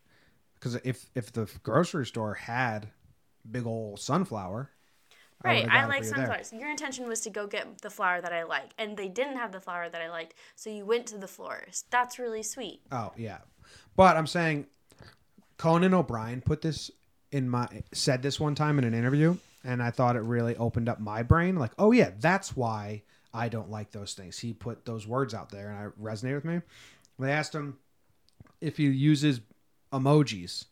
because 0.55 0.77
if 0.77 1.07
if 1.15 1.33
the 1.33 1.51
grocery 1.63 2.07
store 2.07 2.35
had 2.35 2.89
big 3.51 3.67
old 3.67 4.01
sunflower, 4.01 4.71
Oh, 5.45 5.49
right, 5.49 5.65
would've 5.65 5.73
I, 5.73 5.87
like 5.87 6.03
there. 6.03 6.15
sunflowers. 6.15 6.53
Your 6.53 6.71
intention 6.71 7.07
was 7.07 7.21
to 7.23 7.31
go 7.31 7.47
get 7.47 7.83
the 7.83 7.91
flower 7.91 8.21
that 8.21 8.33
I 8.33 8.45
like, 8.45 8.71
and 8.79 8.97
they 8.97 9.09
didn't 9.09 9.37
have 9.37 9.53
the 9.53 9.61
flower 9.61 9.89
that 9.89 10.01
I 10.01 10.09
liked, 10.09 10.35
so 10.55 10.71
you 10.71 10.85
went 10.85 11.07
to 11.09 11.19
the 11.19 11.29
florist. 11.29 11.91
That's 11.91 12.19
really 12.19 12.43
sweet. 12.43 12.81
Oh 12.91 13.13
yeah, 13.17 13.39
but 13.97 14.17
I'm 14.17 14.27
saying 14.27 14.67
Conan 15.59 15.95
O'Brien 15.95 16.41
put 16.41 16.63
this 16.63 16.91
in 17.33 17.49
my 17.49 17.69
said 17.93 18.23
this 18.23 18.41
one 18.41 18.55
time 18.55 18.79
in 18.79 18.85
an 18.85 18.95
interview, 18.95 19.37
and 19.65 19.83
I 19.83 19.91
thought 19.91 20.17
it 20.17 20.23
really 20.23 20.57
opened 20.57 20.89
up 20.89 21.01
my 21.01 21.23
brain. 21.23 21.57
Like, 21.57 21.73
oh 21.79 21.93
yeah, 21.93 22.11
that's 22.19 22.57
why 22.57 23.03
I 23.35 23.49
don't 23.49 23.71
like 23.71 23.91
those 23.91 24.15
things. 24.15 24.39
He 24.39 24.55
put 24.55 24.87
those 24.87 25.07
words 25.07 25.35
out 25.35 25.51
there, 25.51 25.69
and 25.71 25.79
I 25.79 26.03
resonated 26.03 26.37
with 26.37 26.45
me. 26.47 26.61
They 27.19 27.31
asked 27.31 27.55
him 27.55 27.79
if 28.61 28.79
he 28.79 28.85
uses 28.87 29.41
emojis 29.93 30.67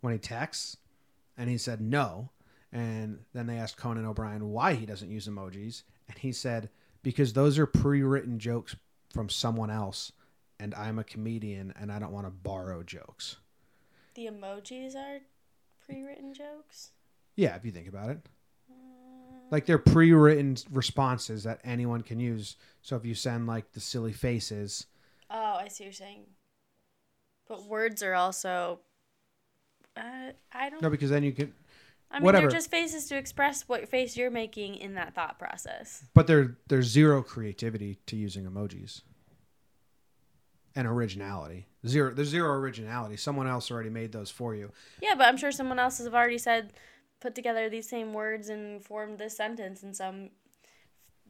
when 0.00 0.12
he 0.12 0.18
texts, 0.18 0.76
and 1.36 1.50
he 1.50 1.58
said 1.58 1.80
no. 1.80 2.30
And 2.74 3.20
then 3.32 3.46
they 3.46 3.56
asked 3.56 3.76
Conan 3.76 4.04
O'Brien 4.04 4.50
why 4.50 4.74
he 4.74 4.84
doesn't 4.84 5.10
use 5.10 5.28
emojis, 5.28 5.84
and 6.08 6.18
he 6.18 6.32
said 6.32 6.68
because 7.02 7.32
those 7.32 7.58
are 7.58 7.66
pre-written 7.66 8.38
jokes 8.38 8.74
from 9.12 9.28
someone 9.28 9.70
else, 9.70 10.10
and 10.58 10.74
I'm 10.74 10.98
a 10.98 11.04
comedian 11.04 11.72
and 11.80 11.92
I 11.92 11.98
don't 12.00 12.12
want 12.12 12.26
to 12.26 12.30
borrow 12.32 12.82
jokes. 12.82 13.36
The 14.14 14.26
emojis 14.26 14.96
are 14.96 15.20
pre-written 15.86 16.34
jokes. 16.34 16.90
Yeah, 17.36 17.54
if 17.54 17.64
you 17.64 17.70
think 17.70 17.88
about 17.88 18.10
it. 18.10 18.18
Like 19.50 19.66
they're 19.66 19.78
pre-written 19.78 20.56
responses 20.72 21.44
that 21.44 21.60
anyone 21.62 22.00
can 22.00 22.18
use. 22.18 22.56
So 22.82 22.96
if 22.96 23.04
you 23.04 23.14
send 23.14 23.46
like 23.46 23.70
the 23.72 23.80
silly 23.80 24.12
faces, 24.12 24.86
Oh, 25.30 25.56
I 25.60 25.68
see 25.68 25.84
what 25.84 25.86
you're 25.86 25.92
saying. 25.92 26.22
But 27.48 27.64
words 27.66 28.02
are 28.02 28.14
also. 28.14 28.80
Uh, 29.96 30.32
I 30.52 30.70
don't. 30.70 30.82
no, 30.82 30.90
because 30.90 31.10
then 31.10 31.22
you 31.22 31.32
can. 31.32 31.52
I 32.10 32.18
mean, 32.18 32.24
whatever. 32.24 32.48
they're 32.48 32.58
just 32.58 32.70
faces 32.70 33.06
to 33.06 33.16
express 33.16 33.68
what 33.68 33.88
face 33.88 34.16
you're 34.16 34.30
making 34.30 34.76
in 34.76 34.94
that 34.94 35.14
thought 35.14 35.38
process. 35.38 36.04
But 36.14 36.26
there, 36.26 36.56
there's 36.68 36.86
zero 36.86 37.22
creativity 37.22 37.98
to 38.06 38.16
using 38.16 38.44
emojis. 38.44 39.02
And 40.76 40.88
originality. 40.88 41.66
Zero. 41.86 42.12
There's 42.12 42.28
zero 42.28 42.52
originality. 42.52 43.16
Someone 43.16 43.46
else 43.46 43.70
already 43.70 43.90
made 43.90 44.10
those 44.12 44.30
for 44.30 44.54
you. 44.54 44.72
Yeah, 45.00 45.14
but 45.16 45.28
I'm 45.28 45.36
sure 45.36 45.52
someone 45.52 45.78
else 45.78 45.98
has 45.98 46.08
already 46.08 46.38
said, 46.38 46.72
put 47.20 47.34
together 47.34 47.68
these 47.68 47.88
same 47.88 48.12
words 48.12 48.48
and 48.48 48.84
formed 48.84 49.18
this 49.18 49.36
sentence 49.36 49.82
in 49.82 49.94
some 49.94 50.30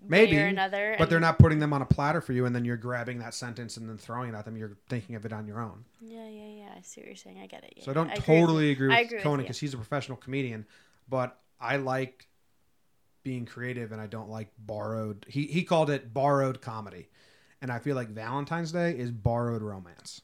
Maybe. 0.07 0.37
way 0.37 0.43
or 0.43 0.47
another. 0.47 0.97
But 0.99 1.11
they're 1.11 1.21
not 1.21 1.39
putting 1.39 1.59
them 1.59 1.73
on 1.73 1.83
a 1.83 1.87
platter 1.87 2.21
for 2.21 2.33
you, 2.33 2.47
and 2.47 2.55
then 2.55 2.65
you're 2.65 2.77
grabbing 2.77 3.19
that 3.19 3.35
sentence 3.35 3.77
and 3.77 3.89
then 3.89 3.97
throwing 3.97 4.31
it 4.31 4.35
at 4.35 4.45
them. 4.45 4.57
You're 4.57 4.77
thinking 4.89 5.15
of 5.15 5.25
it 5.25 5.33
on 5.33 5.47
your 5.47 5.61
own. 5.61 5.85
Yeah, 6.01 6.29
yeah, 6.29 6.49
yeah. 6.49 6.64
I 6.77 6.81
see 6.83 7.01
what 7.01 7.07
you're 7.07 7.17
saying. 7.17 7.41
I 7.43 7.47
get 7.47 7.65
it. 7.65 7.75
Yeah, 7.77 7.85
So 7.85 7.91
I 7.91 7.95
don't 7.95 8.11
with 8.11 8.25
totally 8.25 8.71
agree 8.71 8.89
with, 8.89 8.97
I 8.97 9.01
agree 9.01 9.21
Conan 9.21 9.41
because 9.41 9.59
he's 9.59 9.75
a 9.75 9.77
professional 9.77 10.17
comedian, 10.17 10.67
but 11.09 11.39
I 11.61 11.77
like 11.77 12.27
being 13.23 13.47
creative 13.47 13.93
and 13.93 14.01
I 14.01 14.07
don't 14.07 14.29
like 14.29 14.49
borrowed. 14.59 15.25
He 15.29 15.47
he 15.47 15.63
called 15.63 15.91
it 15.91 16.13
borrowed 16.13 16.61
comedy, 16.61 17.09
and 17.63 17.71
I 17.71 17.79
feel 17.79 17.95
like 17.97 18.09
Valentine's 18.09 18.73
Day 18.73 18.91
is 18.99 19.11
borrowed 19.11 19.63
romance. 19.63 20.21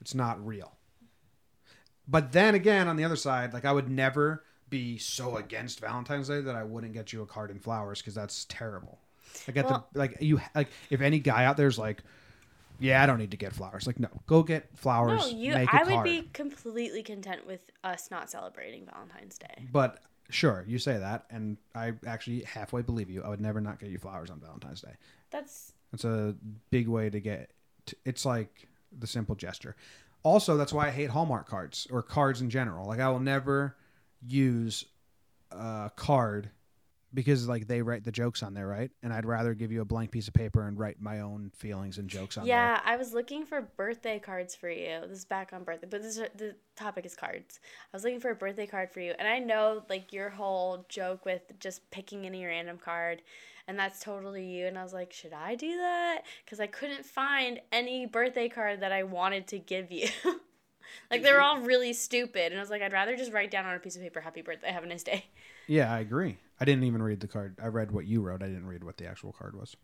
It's 0.00 0.14
not 0.14 0.44
real. 0.44 0.76
But 2.06 2.32
then 2.32 2.54
again, 2.54 2.86
on 2.86 2.96
the 2.96 3.04
other 3.04 3.16
side, 3.16 3.54
like 3.54 3.64
I 3.64 3.72
would 3.72 3.88
never 3.88 4.44
be 4.68 4.98
so 4.98 5.36
against 5.36 5.80
Valentine's 5.80 6.28
Day 6.28 6.40
that 6.42 6.54
I 6.54 6.64
wouldn't 6.64 6.92
get 6.92 7.12
you 7.12 7.22
a 7.22 7.26
card 7.26 7.50
and 7.50 7.62
flowers 7.62 8.00
because 8.00 8.14
that's 8.14 8.44
terrible. 8.46 9.00
Like 9.48 9.56
at 9.56 9.64
Well- 9.64 9.88
the 9.92 9.98
like 9.98 10.18
you 10.20 10.40
like 10.54 10.68
if 10.90 11.00
any 11.00 11.18
guy 11.18 11.44
out 11.44 11.56
there's 11.56 11.78
like. 11.78 12.02
Yeah, 12.78 13.02
I 13.02 13.06
don't 13.06 13.18
need 13.18 13.30
to 13.30 13.36
get 13.36 13.52
flowers. 13.52 13.86
Like, 13.86 14.00
no, 14.00 14.08
go 14.26 14.42
get 14.42 14.76
flowers. 14.76 15.20
No, 15.20 15.38
you. 15.38 15.54
make 15.54 15.72
a 15.72 15.76
I 15.76 15.84
would 15.84 16.04
be 16.04 16.28
completely 16.32 17.02
content 17.02 17.46
with 17.46 17.70
us 17.82 18.10
not 18.10 18.30
celebrating 18.30 18.86
Valentine's 18.86 19.38
Day. 19.38 19.68
But 19.72 20.00
sure, 20.30 20.64
you 20.66 20.78
say 20.78 20.98
that, 20.98 21.26
and 21.30 21.56
I 21.74 21.94
actually 22.06 22.42
halfway 22.42 22.82
believe 22.82 23.10
you. 23.10 23.22
I 23.22 23.28
would 23.28 23.40
never 23.40 23.60
not 23.60 23.78
get 23.78 23.90
you 23.90 23.98
flowers 23.98 24.30
on 24.30 24.40
Valentine's 24.40 24.80
Day. 24.80 24.94
That's 25.30 25.72
It's 25.92 26.04
a 26.04 26.34
big 26.70 26.88
way 26.88 27.10
to 27.10 27.20
get. 27.20 27.52
t 27.86 27.96
it's 28.04 28.24
like 28.24 28.68
the 28.96 29.06
simple 29.06 29.34
gesture. 29.34 29.76
Also, 30.22 30.56
that's 30.56 30.72
why 30.72 30.88
I 30.88 30.90
hate 30.90 31.10
Hallmark 31.10 31.48
cards 31.48 31.86
or 31.90 32.02
cards 32.02 32.40
in 32.40 32.50
general. 32.50 32.86
Like 32.86 33.00
I 33.00 33.08
will 33.10 33.20
never 33.20 33.76
use 34.26 34.86
a 35.52 35.90
card 35.94 36.50
because 37.14 37.48
like 37.48 37.66
they 37.66 37.80
write 37.80 38.04
the 38.04 38.12
jokes 38.12 38.42
on 38.42 38.54
there, 38.54 38.66
right? 38.66 38.90
And 39.02 39.12
I'd 39.12 39.24
rather 39.24 39.54
give 39.54 39.70
you 39.70 39.80
a 39.80 39.84
blank 39.84 40.10
piece 40.10 40.28
of 40.28 40.34
paper 40.34 40.66
and 40.66 40.78
write 40.78 41.00
my 41.00 41.20
own 41.20 41.52
feelings 41.54 41.98
and 41.98 42.08
jokes 42.10 42.36
on 42.36 42.46
yeah. 42.46 42.80
I 42.84 42.96
was 42.96 43.14
looking 43.14 43.46
for 43.46 43.62
birthday 43.62 44.18
cards 44.18 44.54
for 44.54 44.68
you. 44.68 45.00
This 45.08 45.18
is 45.18 45.24
back 45.24 45.52
on 45.52 45.62
birthday, 45.64 45.86
but 45.88 46.02
this 46.02 46.18
is, 46.18 46.28
the 46.36 46.56
topic 46.76 47.06
is 47.06 47.14
cards. 47.14 47.60
I 47.62 47.96
was 47.96 48.04
looking 48.04 48.20
for 48.20 48.30
a 48.30 48.34
birthday 48.34 48.66
card 48.66 48.90
for 48.90 49.00
you, 49.00 49.14
and 49.18 49.28
I 49.28 49.38
know 49.38 49.82
like 49.88 50.12
your 50.12 50.30
whole 50.30 50.84
joke 50.88 51.24
with 51.24 51.42
just 51.60 51.88
picking 51.90 52.26
any 52.26 52.44
random 52.44 52.78
card, 52.78 53.22
and 53.68 53.78
that's 53.78 54.00
totally 54.00 54.44
you. 54.44 54.66
And 54.66 54.76
I 54.76 54.82
was 54.82 54.92
like, 54.92 55.12
should 55.12 55.32
I 55.32 55.54
do 55.54 55.76
that? 55.78 56.22
Because 56.44 56.60
I 56.60 56.66
couldn't 56.66 57.06
find 57.06 57.60
any 57.72 58.06
birthday 58.06 58.48
card 58.48 58.80
that 58.80 58.92
I 58.92 59.04
wanted 59.04 59.46
to 59.48 59.58
give 59.58 59.92
you. 59.92 60.08
like 61.10 61.22
they 61.22 61.32
were 61.32 61.40
all 61.40 61.60
really 61.60 61.92
stupid, 61.92 62.52
and 62.52 62.56
I 62.56 62.60
was 62.60 62.70
like, 62.70 62.82
I'd 62.82 62.92
rather 62.92 63.16
just 63.16 63.32
write 63.32 63.50
down 63.50 63.66
on 63.66 63.74
a 63.74 63.78
piece 63.78 63.96
of 63.96 64.02
paper, 64.02 64.20
"Happy 64.20 64.42
birthday, 64.42 64.72
have 64.72 64.84
a 64.84 64.86
nice 64.86 65.04
day." 65.04 65.26
Yeah, 65.66 65.92
I 65.92 66.00
agree. 66.00 66.38
I 66.60 66.64
didn't 66.64 66.84
even 66.84 67.02
read 67.02 67.20
the 67.20 67.28
card. 67.28 67.56
I 67.62 67.66
read 67.66 67.90
what 67.90 68.06
you 68.06 68.20
wrote. 68.22 68.42
I 68.42 68.46
didn't 68.46 68.66
read 68.66 68.84
what 68.84 68.96
the 68.96 69.06
actual 69.06 69.32
card 69.32 69.56
was. 69.56 69.76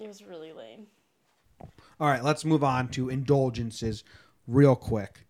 It 0.00 0.08
was 0.08 0.22
really 0.24 0.52
lame. 0.52 0.86
All 2.00 2.08
right, 2.08 2.24
let's 2.24 2.44
move 2.44 2.64
on 2.64 2.88
to 2.88 3.08
indulgences 3.10 4.02
real 4.46 4.74
quick. 4.74 5.26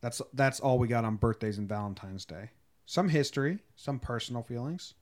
That's 0.00 0.20
that's 0.32 0.60
all 0.60 0.78
we 0.78 0.88
got 0.88 1.04
on 1.04 1.16
birthdays 1.16 1.58
and 1.58 1.68
Valentine's 1.68 2.24
Day. 2.24 2.50
Some 2.86 3.08
history, 3.08 3.60
some 3.76 3.98
personal 3.98 4.42
feelings. 4.42 4.94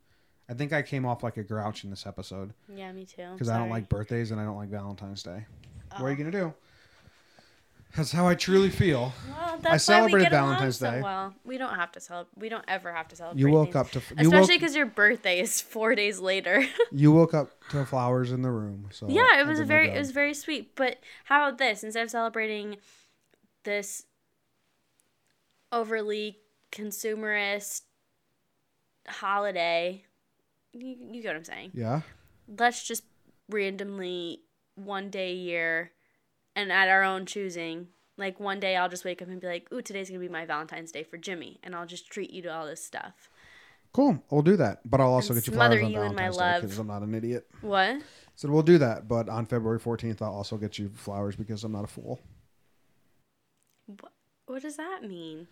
I 0.49 0.55
think 0.55 0.73
I 0.73 0.83
came 0.83 1.07
off 1.07 1.23
like 1.23 1.37
a 1.37 1.43
grouch 1.43 1.83
in 1.85 1.91
this 1.91 2.07
episode 2.07 2.53
Yeah, 2.69 2.93
me 2.93 3.07
too. 3.07 3.31
because 3.33 3.49
I 3.49 3.59
don't 3.59 3.71
like 3.71 3.89
birthdays 3.89 4.31
and 4.33 4.41
I 4.41 4.45
don't 4.45 4.57
like 4.57 4.69
Valentine's 4.69 5.23
Day. 5.23 5.47
What 5.93 6.03
are 6.03 6.07
Oh. 6.07 6.11
you 6.11 6.17
gonna 6.17 6.31
do? 6.31 6.53
That's 7.97 8.13
how 8.13 8.27
I 8.27 8.35
truly 8.35 8.71
feel. 8.71 9.13
Well, 9.29 9.59
that's 9.61 9.65
why 9.65 9.77
celebrated 9.77 10.17
we 10.17 10.23
get 10.23 10.33
along 10.33 10.49
Valentine's 10.49 10.79
so 10.79 10.91
Day. 10.91 11.03
Well, 11.03 11.35
we 11.45 11.59
don't 11.59 11.75
have 11.75 11.93
to 11.93 12.01
celebrate. 12.01 12.41
We 12.41 12.49
don't 12.49 12.65
ever 12.67 12.93
have 12.93 13.09
to 13.09 13.17
celebrate. 13.17 13.41
You 13.41 13.51
woke 13.51 13.73
things. 13.73 13.77
up 13.77 13.91
to 13.91 14.01
you 14.19 14.29
especially 14.29 14.57
because 14.57 14.75
your 14.75 14.87
birthday 14.87 15.41
is 15.41 15.61
four 15.61 15.95
days 15.95 16.19
later. 16.19 16.65
you 16.93 17.13
woke 17.13 17.35
up 17.35 17.51
to 17.71 17.85
flowers 17.85 18.33
in 18.33 18.41
the 18.43 18.51
room. 18.51 18.89
So 18.93 19.09
yeah, 19.09 19.41
it 19.41 19.47
was 19.47 19.61
a 19.61 19.65
very 19.65 19.91
it 19.91 19.99
was 19.99 20.11
very 20.11 20.33
sweet. 20.33 20.75
But 20.75 21.01
how 21.25 21.47
about 21.47 21.59
this? 21.59 21.85
Instead 21.85 22.05
of 22.05 22.11
celebrating 22.11 22.77
this 23.65 24.07
overly 25.71 26.39
consumerist 26.71 27.83
holiday, 29.07 30.05
you, 30.73 30.97
you 31.13 31.23
get 31.23 31.29
what 31.29 31.37
I'm 31.37 31.45
saying. 31.45 31.71
yeah. 31.75 32.01
Let's 32.59 32.83
just 32.87 33.05
randomly 33.49 34.41
one 34.75 35.11
day 35.11 35.33
a 35.33 35.35
year 35.35 35.93
and 36.55 36.73
at 36.73 36.89
our 36.89 37.03
own 37.03 37.27
choosing. 37.27 37.89
Like 38.19 38.39
one 38.39 38.61
day 38.61 38.77
I'll 38.77 38.89
just 38.89 39.05
wake 39.05 39.23
up 39.23 39.29
and 39.29 39.41
be 39.41 39.47
like, 39.47 39.73
"Ooh, 39.73 39.83
today's 39.83 40.09
gonna 40.09 40.21
be 40.21 40.29
my 40.29 40.45
Valentine's 40.45 40.93
Day 40.93 41.03
for 41.03 41.17
Jimmy," 41.17 41.59
and 41.63 41.75
I'll 41.75 41.87
just 41.87 42.11
treat 42.11 42.31
you 42.31 42.43
to 42.43 42.49
all 42.49 42.67
this 42.67 42.85
stuff. 42.85 43.31
Cool. 43.93 44.23
We'll 44.31 44.43
do 44.43 44.57
that, 44.57 44.81
but 44.89 45.01
I'll 45.01 45.13
also 45.13 45.35
And 45.35 45.43
get 45.43 45.47
you 45.49 45.53
flowers 45.55 45.83
on 45.83 45.91
you 45.91 45.99
Valentine's 45.99 46.37
Day 46.39 46.61
because 46.63 46.79
I'm 46.79 46.87
not 46.87 47.03
an 47.03 47.15
idiot. 47.15 47.47
What? 47.61 48.03
So 48.37 48.49
we'll 48.51 48.63
do 48.63 48.79
that, 48.79 49.07
but 49.07 49.29
on 49.29 49.45
February 49.45 49.79
14th, 49.79 50.23
I'll 50.23 50.33
also 50.35 50.57
get 50.57 50.79
you 50.79 50.89
flowers 50.89 51.37
because 51.37 51.63
I'm 51.65 51.73
not 51.73 51.85
a 51.85 51.89
fool. 51.89 52.21
What 53.87 54.13
What 54.47 54.63
does 54.63 54.77
that 54.77 55.03
mean? 55.03 55.49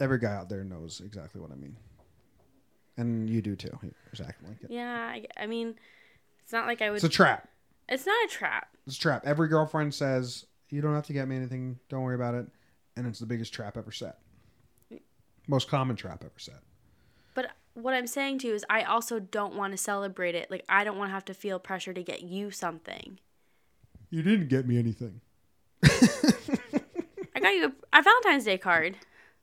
Every 0.00 0.18
guy 0.18 0.34
out 0.34 0.48
there 0.48 0.64
knows 0.64 1.00
exactly 1.00 1.40
what 1.40 1.50
I 1.50 1.54
mean, 1.54 1.76
and 2.96 3.30
you 3.30 3.40
do 3.40 3.56
too. 3.56 3.78
Exactly. 4.10 4.50
Yeah, 4.68 4.92
I, 4.94 5.26
I 5.36 5.46
mean, 5.46 5.76
it's 6.42 6.52
not 6.52 6.66
like 6.66 6.82
I 6.82 6.90
would. 6.90 6.96
It's 6.96 7.04
a 7.04 7.08
trap. 7.08 7.48
It's 7.88 8.06
not 8.06 8.16
a 8.24 8.28
trap. 8.28 8.68
It's 8.86 8.96
a 8.96 9.00
trap. 9.00 9.22
Every 9.24 9.48
girlfriend 9.48 9.94
says 9.94 10.46
you 10.70 10.80
don't 10.80 10.94
have 10.94 11.06
to 11.06 11.12
get 11.12 11.28
me 11.28 11.36
anything. 11.36 11.78
Don't 11.88 12.02
worry 12.02 12.14
about 12.14 12.34
it, 12.34 12.46
and 12.96 13.06
it's 13.06 13.18
the 13.18 13.26
biggest 13.26 13.52
trap 13.52 13.76
ever 13.76 13.92
set. 13.92 14.18
Most 15.48 15.68
common 15.68 15.94
trap 15.94 16.22
ever 16.24 16.38
set. 16.38 16.60
But 17.34 17.52
what 17.74 17.94
I'm 17.94 18.06
saying 18.06 18.38
to 18.40 18.48
you 18.48 18.54
is, 18.54 18.64
I 18.68 18.82
also 18.82 19.20
don't 19.20 19.54
want 19.54 19.72
to 19.72 19.76
celebrate 19.76 20.34
it. 20.34 20.50
Like, 20.50 20.64
I 20.68 20.82
don't 20.82 20.98
want 20.98 21.10
to 21.10 21.14
have 21.14 21.24
to 21.26 21.34
feel 21.34 21.58
pressure 21.58 21.92
to 21.92 22.02
get 22.02 22.22
you 22.22 22.50
something. 22.50 23.20
You 24.10 24.22
didn't 24.22 24.48
get 24.48 24.66
me 24.66 24.78
anything. 24.78 25.20
I 25.84 27.40
got 27.40 27.50
you 27.50 27.66
a, 27.66 27.98
a 27.98 28.02
Valentine's 28.02 28.44
Day 28.44 28.58
card 28.58 28.96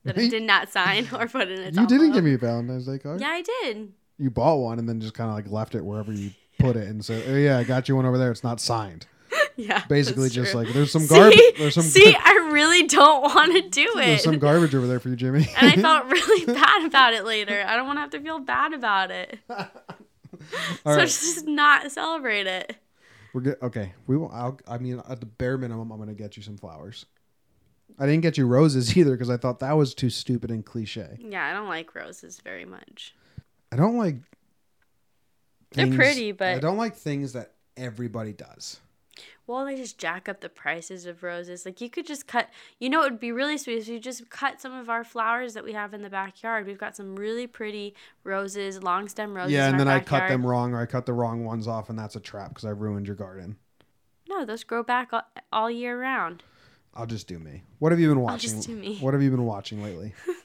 that 0.03 0.17
I 0.17 0.27
did 0.27 0.43
not 0.43 0.69
sign 0.69 1.07
or 1.13 1.27
put 1.27 1.49
in 1.49 1.59
its 1.61 1.77
You 1.77 1.87
didn't 1.87 2.11
give 2.11 2.23
me 2.23 2.33
a 2.33 2.37
Valentine's 2.37 2.87
Day 2.87 2.97
card. 2.97 3.21
Yeah, 3.21 3.29
I 3.29 3.41
did. 3.41 3.93
You 4.17 4.29
bought 4.29 4.55
one 4.55 4.79
and 4.79 4.89
then 4.89 4.99
just 4.99 5.13
kind 5.13 5.29
of 5.29 5.35
like 5.35 5.49
left 5.49 5.75
it 5.75 5.85
wherever 5.85 6.11
you 6.11 6.31
put 6.65 6.75
it, 6.75 6.87
and 6.87 7.03
said, 7.03 7.23
"Oh 7.27 7.35
yeah, 7.35 7.57
I 7.57 7.63
got 7.63 7.87
you 7.89 7.95
one 7.95 8.05
over 8.05 8.17
there. 8.17 8.31
It's 8.31 8.43
not 8.43 8.59
signed." 8.59 9.07
Yeah. 9.55 9.83
Basically, 9.87 10.29
just 10.29 10.51
true. 10.51 10.63
like 10.63 10.73
there's 10.73 10.91
some 10.91 11.05
garbage. 11.05 11.39
There's 11.59 11.73
some 11.79 11.83
See, 11.83 12.15
I 12.19 12.49
really 12.51 12.87
don't 12.87 13.21
want 13.21 13.51
to 13.53 13.61
do 13.69 13.87
it. 13.99 14.05
there's 14.05 14.23
some 14.23 14.39
garbage 14.39 14.73
over 14.73 14.87
there 14.87 14.99
for 14.99 15.09
you, 15.09 15.15
Jimmy. 15.15 15.47
and 15.57 15.69
I 15.69 15.75
felt 15.75 16.05
really 16.11 16.45
bad 16.51 16.85
about 16.85 17.13
it 17.13 17.23
later. 17.23 17.63
I 17.67 17.75
don't 17.75 17.85
want 17.85 17.97
to 17.97 18.01
have 18.01 18.09
to 18.11 18.19
feel 18.19 18.39
bad 18.39 18.73
about 18.73 19.11
it. 19.11 19.37
So 19.47 19.65
right. 20.85 21.01
just 21.01 21.45
not 21.47 21.91
celebrate 21.91 22.47
it. 22.47 22.75
We're 23.33 23.41
good. 23.41 23.57
Okay, 23.61 23.93
we 24.07 24.17
will. 24.17 24.31
I'll, 24.33 24.59
I 24.67 24.77
mean, 24.79 25.01
at 25.07 25.19
the 25.19 25.25
bare 25.27 25.57
minimum, 25.57 25.91
I'm 25.91 25.99
gonna 25.99 26.13
get 26.13 26.35
you 26.35 26.43
some 26.43 26.57
flowers. 26.57 27.05
I 27.99 28.05
didn't 28.05 28.21
get 28.21 28.37
you 28.37 28.47
roses 28.47 28.95
either 28.97 29.11
because 29.11 29.29
I 29.29 29.37
thought 29.37 29.59
that 29.59 29.73
was 29.73 29.93
too 29.93 30.09
stupid 30.09 30.49
and 30.49 30.65
cliche. 30.65 31.17
Yeah, 31.19 31.45
I 31.45 31.53
don't 31.53 31.67
like 31.69 31.93
roses 31.95 32.39
very 32.43 32.65
much. 32.65 33.15
I 33.71 33.75
don't 33.75 33.97
like. 33.97 34.15
They're 35.73 35.85
things- 35.85 35.95
pretty, 35.97 36.31
but- 36.31 36.55
I 36.55 36.59
don't 36.59 36.77
like 36.77 36.95
things 36.95 37.33
that 37.33 37.53
everybody 37.77 38.33
does. 38.33 38.79
Well, 39.45 39.65
they 39.65 39.75
just 39.75 39.97
jack 39.97 40.29
up 40.29 40.39
the 40.39 40.47
prices 40.47 41.05
of 41.05 41.21
roses. 41.21 41.65
Like 41.65 41.81
you 41.81 41.89
could 41.89 42.07
just 42.07 42.27
cut. 42.27 42.49
You 42.79 42.89
know, 42.89 43.01
it 43.01 43.11
would 43.11 43.19
be 43.19 43.33
really 43.33 43.57
sweet 43.57 43.77
if 43.79 43.87
you 43.89 43.99
just 43.99 44.29
cut 44.29 44.61
some 44.61 44.73
of 44.73 44.89
our 44.89 45.03
flowers 45.03 45.53
that 45.53 45.65
we 45.65 45.73
have 45.73 45.93
in 45.93 46.01
the 46.01 46.09
backyard. 46.09 46.65
We've 46.65 46.77
got 46.77 46.95
some 46.95 47.17
really 47.17 47.45
pretty 47.45 47.93
roses, 48.23 48.81
long 48.81 49.09
stem 49.09 49.35
roses. 49.35 49.51
yeah, 49.51 49.67
and 49.69 49.77
then 49.77 49.89
I 49.89 49.99
cut 49.99 50.29
them 50.29 50.45
wrong, 50.45 50.73
or 50.73 50.79
I 50.81 50.85
cut 50.85 51.05
the 51.05 51.11
wrong 51.13 51.43
ones 51.43 51.67
off, 51.67 51.89
and 51.89 51.99
that's 51.99 52.15
a 52.15 52.21
trap 52.21 52.49
because 52.49 52.63
I 52.63 52.69
ruined 52.69 53.05
your 53.05 53.17
garden. 53.17 53.57
No, 54.29 54.45
those 54.45 54.63
grow 54.63 54.81
back 54.81 55.09
all, 55.11 55.23
all 55.51 55.69
year 55.69 55.99
round. 55.99 56.41
I'll 56.93 57.05
just 57.05 57.27
do 57.27 57.37
me. 57.37 57.63
What 57.79 57.91
have 57.91 57.99
you 57.99 58.07
been 58.07 58.21
watching? 58.21 58.51
I'll 58.51 58.55
just 58.55 58.67
do 58.67 58.75
me. 58.75 58.97
What 58.99 59.13
have 59.13 59.21
you 59.21 59.29
been 59.29 59.45
watching 59.45 59.83
lately? 59.83 60.13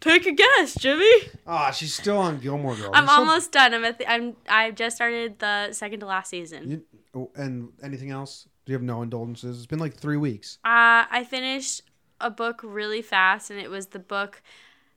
Take 0.00 0.24
a 0.26 0.32
guess, 0.32 0.74
Jimmy. 0.78 1.10
Ah, 1.46 1.70
she's 1.70 1.94
still 1.94 2.16
on 2.16 2.38
Gilmore 2.38 2.74
Girls. 2.74 2.90
I'm 2.94 3.04
You're 3.04 3.14
so- 3.14 3.20
almost 3.20 3.52
done. 3.52 3.74
I'm 3.74 3.84
at 3.84 3.98
the, 3.98 4.10
I'm 4.10 4.34
I 4.48 4.70
just 4.70 4.96
started 4.96 5.38
the 5.38 5.72
second 5.72 6.00
to 6.00 6.06
last 6.06 6.30
season. 6.30 6.70
You, 6.70 6.82
oh, 7.14 7.30
and 7.34 7.70
anything 7.82 8.10
else? 8.10 8.48
Do 8.64 8.72
you 8.72 8.74
have 8.74 8.82
no 8.82 9.02
indulgences? 9.02 9.58
It's 9.58 9.66
been 9.66 9.78
like 9.78 9.94
three 9.94 10.16
weeks. 10.16 10.58
Uh, 10.64 11.04
I 11.10 11.26
finished 11.28 11.82
a 12.20 12.30
book 12.30 12.60
really 12.62 13.02
fast, 13.02 13.50
and 13.50 13.60
it 13.60 13.70
was 13.70 13.88
the 13.88 13.98
book 13.98 14.42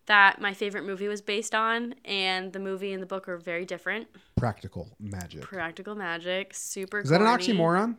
that 0.06 0.40
my 0.42 0.54
favorite 0.54 0.84
movie 0.86 1.08
was 1.08 1.22
based 1.22 1.56
on. 1.56 1.96
And 2.06 2.54
the 2.54 2.60
movie 2.60 2.94
and 2.94 3.02
the 3.02 3.08
book 3.08 3.28
are 3.28 3.38
very 3.38 3.66
different. 3.66 4.08
Practical 4.38 4.96
magic. 5.00 5.42
Practical 5.42 5.96
magic, 5.96 6.54
super. 6.54 7.00
Is 7.00 7.10
that 7.10 7.22
an 7.22 7.28
oxymoron? 7.28 7.98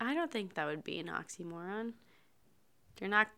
I 0.00 0.14
don't 0.14 0.30
think 0.30 0.54
that 0.54 0.66
would 0.66 0.82
be 0.84 0.98
an 0.98 1.06
oxymoron. 1.06 1.92
They're 2.98 3.08
not. 3.08 3.28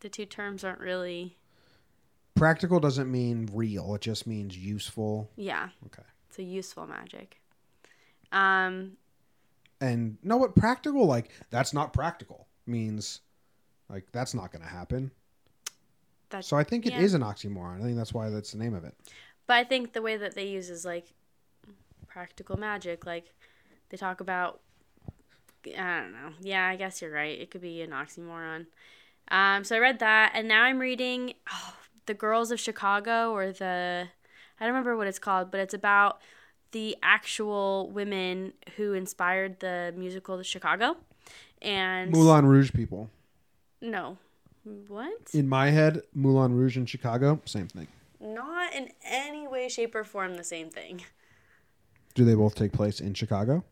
The 0.00 0.08
two 0.08 0.26
terms 0.26 0.64
aren't 0.64 0.80
really. 0.80 1.36
Practical 2.34 2.80
doesn't 2.80 3.10
mean 3.10 3.48
real. 3.52 3.94
It 3.94 4.00
just 4.00 4.26
means 4.26 4.56
useful. 4.56 5.30
Yeah, 5.36 5.68
Okay. 5.86 6.02
it's 6.28 6.38
a 6.38 6.42
useful 6.42 6.86
magic. 6.86 7.40
Um, 8.32 8.96
And 9.80 10.16
know 10.22 10.36
what 10.36 10.54
practical 10.54 11.06
like 11.06 11.30
that's 11.50 11.72
not 11.74 11.92
practical 11.92 12.46
means 12.66 13.20
like 13.88 14.10
that's 14.12 14.34
not 14.34 14.52
going 14.52 14.62
to 14.62 14.68
happen. 14.68 15.10
That's 16.30 16.46
So 16.48 16.56
I 16.56 16.64
think 16.64 16.86
it 16.86 16.94
is 16.94 17.12
yeah. 17.12 17.16
an 17.16 17.22
oxymoron. 17.24 17.80
I 17.80 17.82
think 17.84 17.96
that's 17.96 18.14
why 18.14 18.30
that's 18.30 18.52
the 18.52 18.58
name 18.58 18.74
of 18.74 18.84
it. 18.84 18.94
But 19.46 19.54
I 19.54 19.64
think 19.64 19.92
the 19.92 20.02
way 20.02 20.16
that 20.16 20.34
they 20.34 20.46
use 20.46 20.70
is 20.70 20.84
like 20.84 21.12
practical 22.06 22.56
magic. 22.56 23.04
Like 23.04 23.34
they 23.88 23.96
talk 23.96 24.20
about, 24.20 24.60
I 25.66 26.00
don't 26.00 26.12
know. 26.12 26.30
Yeah, 26.40 26.66
I 26.68 26.76
guess 26.76 27.02
you're 27.02 27.10
right. 27.10 27.38
It 27.38 27.50
could 27.50 27.60
be 27.62 27.82
an 27.82 27.90
oxymoron. 27.90 28.66
Um, 29.30 29.64
so 29.64 29.76
I 29.76 29.78
read 29.78 29.98
that, 30.00 30.32
and 30.34 30.48
now 30.48 30.64
I'm 30.64 30.78
reading 30.78 31.34
oh, 31.52 31.74
The 32.06 32.14
Girls 32.14 32.50
of 32.50 32.58
Chicago, 32.58 33.32
or 33.32 33.52
the, 33.52 34.08
I 34.58 34.64
don't 34.64 34.72
remember 34.72 34.96
what 34.96 35.06
it's 35.06 35.18
called, 35.18 35.50
but 35.50 35.60
it's 35.60 35.74
about 35.74 36.20
the 36.72 36.96
actual 37.02 37.90
women 37.90 38.52
who 38.76 38.92
inspired 38.92 39.60
the 39.60 39.92
musical 39.96 40.36
The 40.36 40.44
Chicago. 40.44 40.96
And 41.62 42.10
Moulin 42.10 42.46
Rouge 42.46 42.72
people. 42.72 43.10
no, 43.80 44.18
what? 44.88 45.30
In 45.32 45.48
my 45.48 45.70
head, 45.70 46.02
Moulin 46.14 46.54
Rouge 46.54 46.76
and 46.76 46.88
Chicago, 46.88 47.40
same 47.44 47.68
thing. 47.68 47.86
Not 48.20 48.74
in 48.74 48.90
any 49.04 49.46
way, 49.46 49.68
shape, 49.68 49.94
or 49.94 50.04
form 50.04 50.36
the 50.36 50.44
same 50.44 50.70
thing. 50.70 51.02
Do 52.14 52.24
they 52.24 52.34
both 52.34 52.54
take 52.54 52.72
place 52.72 53.00
in 53.00 53.14
Chicago? 53.14 53.64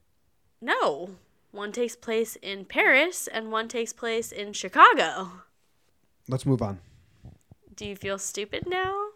No. 0.61 1.11
One 1.51 1.73
takes 1.73 1.97
place 1.97 2.37
in 2.37 2.65
Paris 2.65 3.27
and 3.27 3.51
one 3.51 3.69
takes 3.69 3.93
place 3.93 4.33
in 4.33 4.53
Chicago. 4.53 5.43
Let's 6.29 6.45
move 6.47 6.63
on. 6.63 6.79
Do 7.75 7.87
you 7.87 7.97
feel 7.97 8.19
stupid 8.19 8.65
now? 8.67 9.07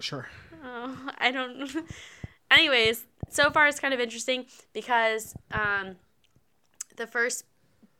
Sure. 0.00 0.28
Oh, 0.64 0.96
I 1.18 1.30
don't. 1.30 1.68
Anyways, 2.50 3.04
so 3.28 3.50
far 3.50 3.66
it's 3.66 3.80
kind 3.80 3.92
of 3.92 4.00
interesting 4.00 4.46
because 4.72 5.34
um, 5.50 5.96
the 6.96 7.06
first 7.06 7.44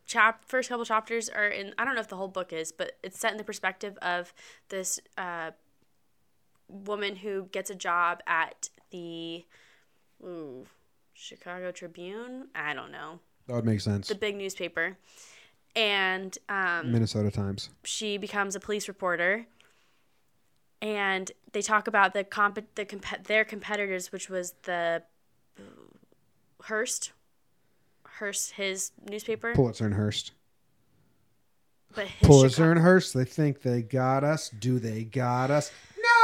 chap, 0.06 0.44
first 0.46 0.68
couple 0.68 0.84
chapters 0.84 1.28
are 1.28 1.48
in. 1.48 1.74
I 1.78 1.84
don't 1.84 1.94
know 1.94 2.00
if 2.00 2.08
the 2.08 2.16
whole 2.16 2.28
book 2.28 2.52
is, 2.52 2.72
but 2.72 2.92
it's 3.02 3.18
set 3.18 3.32
in 3.32 3.38
the 3.38 3.44
perspective 3.44 3.98
of 4.00 4.32
this 4.68 4.98
uh, 5.18 5.50
woman 6.68 7.16
who 7.16 7.44
gets 7.52 7.68
a 7.70 7.74
job 7.74 8.22
at 8.26 8.70
the 8.90 9.44
ooh, 10.24 10.66
Chicago 11.14 11.70
Tribune. 11.72 12.48
I 12.54 12.72
don't 12.74 12.92
know 12.92 13.18
That 13.48 13.54
would 13.56 13.64
make 13.66 13.80
sense. 13.80 14.08
the 14.08 14.14
big 14.14 14.36
newspaper, 14.36 14.96
and 15.78 16.36
um, 16.48 16.90
Minnesota 16.92 17.30
Times. 17.30 17.70
she 17.84 18.18
becomes 18.18 18.56
a 18.56 18.60
police 18.60 18.88
reporter 18.88 19.46
and 20.82 21.30
they 21.52 21.62
talk 21.62 21.86
about 21.86 22.12
the 22.14 22.24
comp 22.24 22.58
the 22.74 22.84
comp- 22.84 23.24
their 23.26 23.44
competitors 23.44 24.10
which 24.12 24.28
was 24.28 24.54
the 24.64 25.02
Hearst 26.64 27.12
Hearst 28.18 28.52
his 28.52 28.90
newspaper 29.08 29.52
Pulitzer 29.54 29.86
and 29.86 29.94
Hearst. 29.94 30.32
but 31.94 32.06
Pulitzer 32.22 32.54
Chicago- 32.56 32.70
and 32.72 32.80
Hearst. 32.80 33.14
They 33.14 33.24
think 33.24 33.62
they 33.62 33.82
got 33.82 34.24
us. 34.24 34.50
Do 34.50 34.78
they 34.78 35.04
got 35.04 35.50
us? 35.50 35.70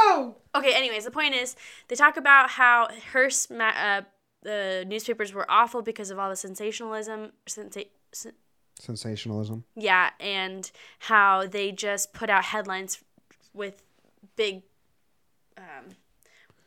No. 0.07 0.37
okay 0.55 0.75
anyways 0.75 1.05
the 1.05 1.11
point 1.11 1.35
is 1.35 1.55
they 1.89 1.95
talk 1.97 2.17
about 2.17 2.51
how 2.51 2.89
Hearst 3.13 3.51
ma- 3.51 3.69
uh, 3.77 4.03
the 4.43 4.85
newspapers 4.87 5.33
were 5.33 5.47
awful 5.51 5.83
because 5.83 6.11
of 6.11 6.19
all 6.19 6.29
the 6.31 6.37
sensationalism 6.37 7.33
sensa- 7.47 7.89
sen- 8.13 8.33
Sensationalism. 8.79 9.65
Yeah, 9.77 10.11
and 10.21 10.71
how 11.01 11.47
they 11.47 11.73
just 11.73 12.13
put 12.13 12.29
out 12.31 12.45
headlines 12.45 13.03
with 13.53 13.83
big, 14.37 14.63
um, 15.57 15.91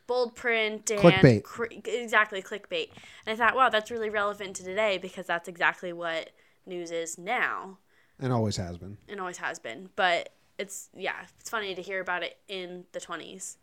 bold 0.07 0.35
print 0.35 0.89
and 0.91 0.99
Clickbait. 1.01 1.43
cr- 1.43 1.65
exactly 1.71 2.41
clickbait. 2.41 2.89
And 3.25 3.33
I 3.33 3.35
thought, 3.35 3.55
wow, 3.55 3.69
that's 3.69 3.91
really 3.91 4.09
relevant 4.09 4.55
to 4.57 4.63
today 4.63 4.97
because 4.97 5.25
that's 5.25 5.47
exactly 5.49 5.91
what 5.93 6.29
news 6.65 6.91
is 6.91 7.17
now 7.17 7.77
And 8.19 8.31
always 8.31 8.57
has 8.57 8.77
been. 8.77 8.97
and 9.09 9.19
always 9.19 9.37
has 9.37 9.59
been. 9.59 9.89
But 9.95 10.29
it's 10.57 10.89
yeah, 10.95 11.15
it's 11.39 11.49
funny 11.49 11.75
to 11.75 11.81
hear 11.81 11.99
about 11.99 12.23
it 12.23 12.37
in 12.47 12.85
the 12.93 12.99
twenties. 12.99 13.57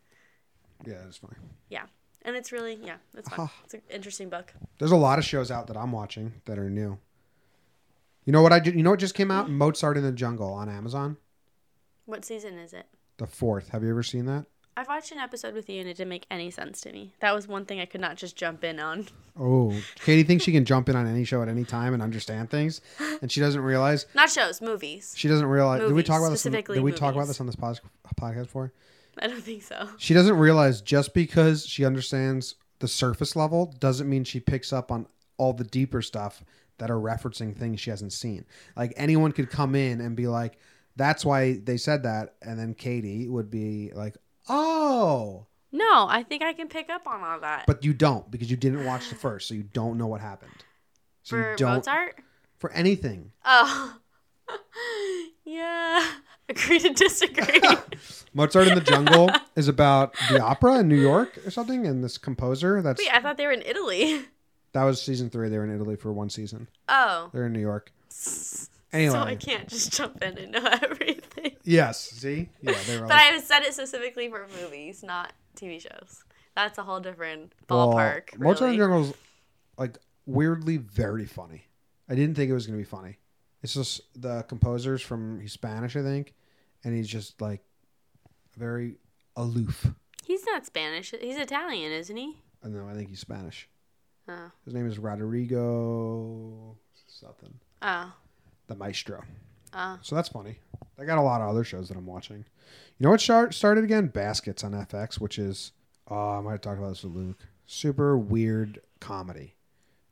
Yeah, 0.85 1.01
it's 1.07 1.17
fine. 1.17 1.35
Yeah, 1.69 1.85
and 2.21 2.35
it's 2.35 2.51
really 2.51 2.77
yeah, 2.83 2.97
it's 3.17 3.27
fun. 3.29 3.49
It's 3.63 3.73
an 3.73 3.81
interesting 3.89 4.29
book. 4.29 4.53
There's 4.77 4.91
a 4.91 4.95
lot 4.95 5.17
of 5.19 5.25
shows 5.25 5.49
out 5.51 5.67
that 5.67 5.77
I'm 5.77 5.91
watching 5.91 6.33
that 6.45 6.59
are 6.59 6.69
new. 6.69 6.99
You 8.25 8.31
know 8.33 8.41
what 8.41 8.51
I 8.51 8.61
you 8.63 8.83
know 8.83 8.91
what 8.91 8.99
just 8.99 9.15
came 9.15 9.31
out? 9.31 9.49
Mozart 9.49 9.97
in 9.97 10.03
the 10.03 10.11
Jungle 10.11 10.51
on 10.51 10.67
Amazon. 10.67 11.17
What 12.05 12.25
season 12.25 12.57
is 12.57 12.73
it? 12.73 12.87
The 13.17 13.27
fourth. 13.27 13.69
Have 13.69 13.83
you 13.83 13.89
ever 13.91 14.03
seen 14.03 14.25
that? 14.25 14.45
I've 14.77 14.87
watched 14.89 15.11
an 15.13 15.19
episode 15.19 15.53
with 15.53 15.69
you 15.69 15.79
and 15.79 15.87
it 15.87 15.95
didn't 15.95 16.09
make 16.09 16.25
any 16.29 16.51
sense 16.51 16.81
to 16.81 16.91
me. 16.91 17.13
That 17.21 17.33
was 17.33 17.47
one 17.47 17.65
thing 17.65 17.79
I 17.79 17.85
could 17.85 18.01
not 18.01 18.17
just 18.17 18.35
jump 18.35 18.63
in 18.63 18.77
on. 18.77 19.07
Oh, 19.39 19.73
Kaity 20.03 20.27
thinks 20.27 20.43
she 20.43 20.51
can 20.51 20.65
jump 20.65 20.89
in 20.89 20.97
on 20.97 21.07
any 21.07 21.23
show 21.23 21.41
at 21.41 21.47
any 21.47 21.63
time 21.63 21.93
and 21.93 22.03
understand 22.03 22.49
things, 22.49 22.81
and 23.21 23.31
she 23.31 23.39
doesn't 23.39 23.61
realize. 23.61 24.05
Not 24.13 24.29
shows, 24.29 24.59
movies. 24.61 25.13
She 25.15 25.29
doesn't 25.29 25.45
realize. 25.45 25.79
did 25.81 25.93
we 25.93 26.03
talk 26.03 26.19
about 26.19 26.31
this? 26.31 26.45
on 26.45 26.51
specifically 26.51 26.75
did 26.75 26.83
we 26.83 26.91
talk 26.91 27.15
about 27.15 27.27
this 27.27 27.39
on 27.39 27.45
this 27.45 27.55
pos- 27.55 27.79
podcast 28.19 28.43
before? 28.43 28.73
I 29.17 29.27
don't 29.27 29.41
think 29.41 29.63
so. 29.63 29.87
She 29.97 30.13
doesn't 30.13 30.35
realize 30.35 30.81
just 30.81 31.13
because 31.13 31.65
she 31.65 31.85
understands 31.85 32.55
the 32.79 32.87
surface 32.89 33.35
level 33.35 33.73
doesn't 33.79 34.09
mean 34.09 34.25
she 34.25 34.41
picks 34.41 34.73
up 34.73 34.91
on 34.91 35.07
all 35.37 35.53
the 35.53 35.63
deeper 35.63 36.01
stuff 36.01 36.43
that 36.77 36.91
are 36.91 36.99
referencing 36.99 37.55
things 37.55 37.79
she 37.79 37.89
hasn't 37.89 38.13
seen. 38.13 38.45
Like 38.75 38.93
anyone 38.95 39.31
could 39.31 39.49
come 39.49 39.75
in 39.75 40.01
and 40.01 40.15
be 40.15 40.27
like, 40.27 40.57
"That's 40.95 41.23
why 41.25 41.59
they 41.63 41.77
said 41.77 42.03
that," 42.03 42.35
and 42.41 42.59
then 42.59 42.73
Kaity 42.75 43.29
would 43.29 43.49
be 43.49 43.91
like, 43.93 44.17
"Oh," 44.49 45.45
No, 45.71 46.07
I 46.07 46.23
think 46.23 46.41
I 46.41 46.53
can 46.53 46.69
pick 46.69 46.89
up 46.89 47.05
on 47.05 47.21
all 47.21 47.39
that. 47.41 47.65
but 47.67 47.83
you 47.83 47.93
don't 47.93 48.29
because 48.31 48.49
you 48.49 48.55
didn't 48.57 48.85
watch 48.85 49.09
the 49.09 49.15
first, 49.15 49.47
so 49.47 49.53
you 49.53 49.63
don't 49.63 49.97
know 49.97 50.07
what 50.07 50.21
happened. 50.21 50.51
So 51.23 51.35
For 51.35 51.51
you 51.51 51.57
don't 51.57 51.77
Mozart? 51.77 52.19
for 52.57 52.71
anything. 52.71 53.31
Oh. 53.43 53.97
yeah. 55.45 56.07
Agree 56.49 56.77
to 56.79 56.93
disagree. 56.93 57.59
Mozart 58.33 58.67
in 58.67 58.75
the 58.75 58.81
Jungle 58.81 59.29
is 59.55 59.67
about 59.67 60.13
the 60.29 60.39
opera 60.39 60.79
in 60.79 60.87
New 60.87 60.99
York 60.99 61.39
or 61.45 61.49
something, 61.49 61.87
and 61.87 62.03
this 62.03 62.17
composer. 62.19 62.81
That's 62.83 63.01
Wait, 63.01 63.13
I 63.13 63.19
thought 63.19 63.37
they 63.37 63.47
were 63.47 63.51
in 63.51 63.63
Italy. 63.63 64.21
That 64.75 64.83
was 64.83 65.01
season 65.01 65.29
three. 65.29 65.47
They 65.47 65.57
were 65.57 65.63
in 65.63 65.73
Italy 65.73 65.95
for 65.95 66.11
one 66.11 66.29
season. 66.29 66.67
Oh. 66.89 67.29
They're 67.33 67.45
in 67.45 67.53
New 67.53 67.61
York. 67.61 67.91
Anyway, 68.91 69.11
So 69.13 69.19
I 69.19 69.35
can't 69.35 69.67
just 69.69 69.93
jump 69.93 70.21
in 70.21 70.37
and 70.37 70.51
know 70.51 70.65
everything. 70.81 71.55
yes. 71.63 72.01
See, 72.01 72.49
yeah, 72.61 72.73
they 72.85 72.99
were. 72.99 73.07
But 73.07 73.15
I 73.15 73.39
said 73.39 73.63
it 73.63 73.73
specifically 73.73 74.29
for 74.29 74.45
movies, 74.61 75.01
not 75.01 75.31
TV 75.55 75.81
shows. 75.81 76.23
That's 76.55 76.77
a 76.77 76.83
whole 76.83 76.99
different 76.99 77.53
ballpark. 77.69 78.37
Well, 78.37 78.49
Mozart 78.51 78.71
the. 78.71 78.77
Jungle 78.77 79.01
is 79.05 79.13
like 79.77 79.97
weirdly 80.25 80.75
very 80.77 81.25
funny. 81.25 81.63
I 82.09 82.15
didn't 82.15 82.35
think 82.35 82.49
it 82.51 82.53
was 82.53 82.65
gonna 82.67 82.77
be 82.77 82.83
funny. 82.83 83.17
It's 83.63 83.73
just 83.73 84.01
the 84.15 84.43
composer's 84.43 85.01
from 85.01 85.39
he's 85.39 85.53
Spanish, 85.53 85.95
I 85.95 86.01
think, 86.01 86.33
and 86.83 86.93
he's 86.93 87.07
just 87.07 87.41
like 87.41 87.61
very 88.57 88.97
aloof. 89.37 89.87
He's 90.25 90.45
not 90.45 90.65
Spanish. 90.65 91.13
He's 91.19 91.37
Italian, 91.37 91.91
isn't 91.93 92.15
he? 92.17 92.37
Uh, 92.63 92.67
no. 92.69 92.87
I 92.87 92.93
think 92.93 93.09
he's 93.09 93.19
Spanish. 93.21 93.67
Oh. 94.27 94.51
His 94.65 94.73
name 94.73 94.87
is 94.87 94.97
Rodrigo 94.97 96.75
something. 97.07 97.53
Oh. 97.81 98.11
The 98.67 98.75
Maestro. 98.75 99.23
Oh. 99.73 99.99
So 100.01 100.15
that's 100.15 100.29
funny. 100.29 100.59
I 100.99 101.05
got 101.05 101.17
a 101.17 101.21
lot 101.21 101.41
of 101.41 101.49
other 101.49 101.63
shows 101.63 101.89
that 101.89 101.97
I'm 101.97 102.05
watching. 102.05 102.45
You 102.97 103.03
know 103.03 103.11
what 103.11 103.21
start, 103.21 103.53
started 103.53 103.83
again? 103.83 104.07
Baskets 104.07 104.63
on 104.63 104.71
FX, 104.71 105.19
which 105.19 105.37
is 105.37 105.71
oh, 106.07 106.37
I 106.37 106.41
might 106.41 106.61
talk 106.61 106.77
about 106.77 106.89
this 106.89 107.03
with 107.03 107.13
Luke. 107.13 107.39
Super 107.65 108.17
weird 108.17 108.81
comedy. 108.99 109.55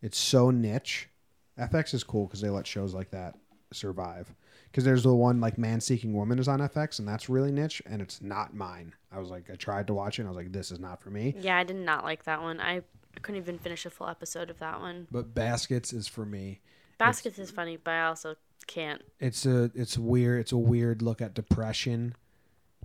It's 0.01 0.18
so 0.18 0.49
niche. 0.51 1.09
FX 1.57 1.93
is 1.93 2.03
cool 2.03 2.26
because 2.26 2.41
they 2.41 2.49
let 2.49 2.68
shows 2.68 2.93
like 2.93 3.11
that 3.11 3.36
survive. 3.72 4.34
Because 4.72 4.84
there's 4.84 5.03
the 5.03 5.14
one 5.14 5.39
like 5.39 5.57
Man 5.57 5.80
Seeking 5.80 6.14
Woman 6.14 6.39
is 6.39 6.47
on 6.47 6.59
FX, 6.59 6.97
and 6.97 7.07
that's 7.07 7.30
really 7.30 7.51
niche, 7.51 7.82
and 7.86 8.01
it's 8.01 8.22
not 8.22 8.55
mine. 8.55 8.95
I 9.11 9.20
was 9.20 9.30
like, 9.30 9.49
I 9.51 9.55
tried 9.55 9.86
to 9.88 9.93
watch 9.93 10.18
it, 10.18 10.24
and 10.24 10.28
I 10.28 10.32
was 10.32 10.38
like, 10.38 10.51
this 10.51 10.72
is 10.72 10.80
not 10.80 10.99
for 10.99 11.11
me. 11.11 11.36
Yeah, 11.39 11.57
I 11.57 11.64
did 11.64 11.76
not 11.76 12.03
like 12.03 12.24
that 12.24 12.41
one. 12.41 12.59
I 12.59 12.82
couldn't 13.22 13.41
even 13.41 13.59
finish 13.59 13.86
a 13.86 13.89
full 13.89 14.09
episode 14.09 14.49
of 14.49 14.59
that 14.59 14.80
one. 14.80 15.07
But 15.11 15.34
Baskets 15.34 15.93
is 15.93 16.07
for 16.07 16.26
me. 16.26 16.61
Baskets 16.97 17.39
is 17.39 17.51
funny, 17.51 17.78
but 17.78 17.91
I 17.91 18.05
also 18.05 18.36
can't. 18.68 19.01
It's 19.20 19.45
a 19.45 19.72
it's 19.76 19.97
weird. 19.97 20.41
It's 20.41 20.51
a 20.51 20.57
weird 20.57 21.01
look 21.01 21.22
at 21.22 21.34
depression 21.34 22.16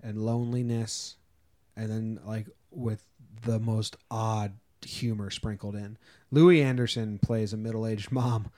and 0.03 0.18
loneliness, 0.18 1.16
and 1.76 1.91
then 1.91 2.20
like 2.24 2.47
with 2.70 3.05
the 3.43 3.59
most 3.59 3.97
odd 4.11 4.55
humor 4.85 5.31
sprinkled 5.31 5.74
in. 5.74 5.99
Louie 6.31 6.62
Anderson 6.62 7.18
plays 7.18 7.53
a 7.53 7.57
middle 7.57 7.87
aged 7.87 8.12
mom 8.12 8.51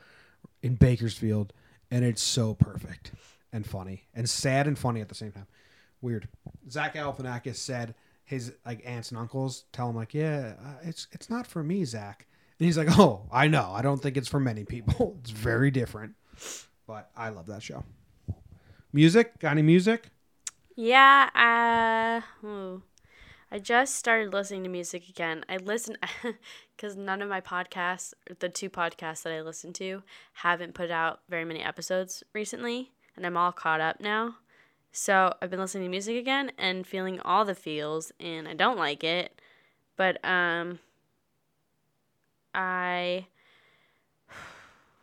in 0.62 0.74
Bakersfield, 0.74 1.52
and 1.90 2.04
it's 2.04 2.22
so 2.22 2.54
perfect 2.54 3.12
and 3.52 3.66
funny 3.66 4.04
and 4.14 4.28
sad 4.28 4.66
and 4.66 4.78
funny 4.78 5.00
at 5.00 5.08
the 5.08 5.14
same 5.14 5.32
time. 5.32 5.46
Weird. 6.00 6.28
Zach 6.70 6.94
Galifianakis 6.94 7.56
said 7.56 7.94
his 8.30 8.52
like 8.64 8.80
aunts 8.86 9.10
and 9.10 9.18
uncles 9.18 9.64
tell 9.72 9.90
him 9.90 9.96
like, 9.96 10.14
yeah, 10.14 10.54
uh, 10.64 10.74
it's 10.82 11.08
it's 11.10 11.28
not 11.28 11.48
for 11.48 11.64
me, 11.64 11.84
Zach. 11.84 12.28
And 12.58 12.66
he's 12.66 12.78
like, 12.78 12.88
oh, 12.98 13.26
I 13.32 13.48
know. 13.48 13.72
I 13.72 13.82
don't 13.82 14.00
think 14.00 14.16
it's 14.16 14.28
for 14.28 14.40
many 14.40 14.64
people. 14.64 15.16
It's 15.20 15.32
very 15.32 15.72
different. 15.72 16.14
But 16.86 17.10
I 17.16 17.30
love 17.30 17.46
that 17.46 17.62
show. 17.62 17.84
Music? 18.92 19.38
Got 19.40 19.52
any 19.52 19.62
music? 19.62 20.10
Yeah, 20.76 21.28
uh, 21.34 22.46
ooh. 22.46 22.82
I 23.50 23.58
just 23.58 23.96
started 23.96 24.32
listening 24.32 24.62
to 24.62 24.68
music 24.68 25.08
again. 25.08 25.44
I 25.48 25.56
listen 25.56 25.96
because 26.76 26.96
none 26.96 27.22
of 27.22 27.28
my 27.28 27.40
podcasts, 27.40 28.14
the 28.38 28.48
two 28.48 28.70
podcasts 28.70 29.24
that 29.24 29.32
I 29.32 29.40
listen 29.40 29.72
to, 29.74 30.04
haven't 30.34 30.74
put 30.74 30.92
out 30.92 31.20
very 31.28 31.44
many 31.44 31.60
episodes 31.60 32.22
recently, 32.32 32.92
and 33.16 33.26
I'm 33.26 33.36
all 33.36 33.50
caught 33.50 33.80
up 33.80 34.00
now. 34.00 34.36
So 34.92 35.32
I've 35.40 35.50
been 35.50 35.60
listening 35.60 35.84
to 35.84 35.90
music 35.90 36.16
again 36.16 36.50
and 36.58 36.86
feeling 36.86 37.20
all 37.20 37.44
the 37.44 37.54
feels, 37.54 38.10
and 38.18 38.48
I 38.48 38.54
don't 38.54 38.76
like 38.78 39.04
it. 39.04 39.40
But 39.96 40.22
um, 40.24 40.78
I 42.54 43.26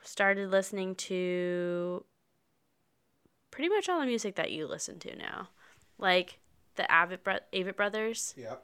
started 0.02 0.50
listening 0.52 0.96
to 0.96 2.04
pretty 3.52 3.70
much 3.70 3.88
all 3.90 4.00
the 4.00 4.06
music 4.06 4.36
that 4.36 4.52
you 4.52 4.68
listen 4.68 5.00
to 5.00 5.16
now, 5.16 5.50
like 5.98 6.40
the 6.76 6.84
Avett, 6.84 7.24
bro- 7.24 7.72
Brothers. 7.74 8.34
Yep. 8.38 8.64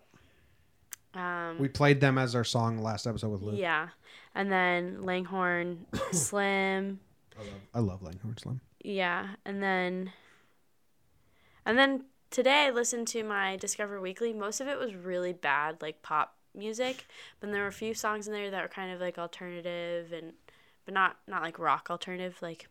Um, 1.16 1.58
We 1.60 1.68
played 1.68 2.02
them 2.02 2.18
as 2.18 2.36
our 2.36 2.44
song 2.44 2.80
last 2.80 3.06
episode 3.08 3.30
with 3.30 3.42
Luke. 3.42 3.56
yeah, 3.58 3.90
and 4.36 4.52
then 4.52 5.04
Langhorne 5.04 5.86
Slim. 6.12 7.00
I 7.38 7.42
love, 7.42 7.62
I 7.76 7.80
love 7.80 8.02
Langhorne 8.04 8.38
Slim. 8.38 8.62
Yeah, 8.84 9.28
and 9.46 9.62
then 9.62 10.12
and 11.66 11.78
then 11.78 12.06
today 12.30 12.66
I 12.68 12.70
listened 12.72 13.08
to 13.10 13.24
my 13.24 13.56
Discover 13.58 14.02
Weekly. 14.02 14.34
Most 14.34 14.62
of 14.62 14.68
it 14.68 14.78
was 14.78 14.96
really 14.96 15.34
bad, 15.34 15.82
like 15.82 16.02
pop 16.02 16.36
music, 16.56 17.08
but 17.40 17.52
there 17.52 17.62
were 17.62 17.68
a 17.68 17.72
few 17.74 17.94
songs 17.94 18.28
in 18.28 18.34
there 18.34 18.52
that 18.52 18.62
were 18.62 18.68
kind 18.68 18.92
of 18.92 19.00
like 19.00 19.18
alternative 19.18 20.12
and 20.12 20.34
but 20.86 20.94
not 20.94 21.18
not 21.28 21.42
like 21.42 21.60
rock 21.60 21.88
alternative, 21.90 22.38
like 22.42 22.68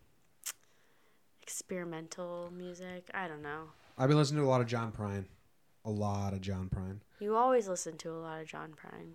experimental 1.43 2.51
music. 2.57 3.11
I 3.14 3.28
don't 3.28 3.43
know. 3.43 3.70
I've 3.99 4.09
been 4.09 4.18
listening 4.18 4.43
to 4.43 4.47
a 4.47 4.51
lot 4.51 4.61
of 4.61 4.66
John 4.66 4.93
Prine. 4.93 5.24
A 5.84 5.90
lot 5.90 6.32
of 6.32 6.40
John 6.40 6.70
Prine. 6.74 7.01
You 7.18 7.36
always 7.36 7.66
listen 7.68 7.97
to 7.99 8.11
a 8.11 8.20
lot 8.20 8.40
of 8.40 8.47
John 8.47 8.72
Prine. 8.72 9.12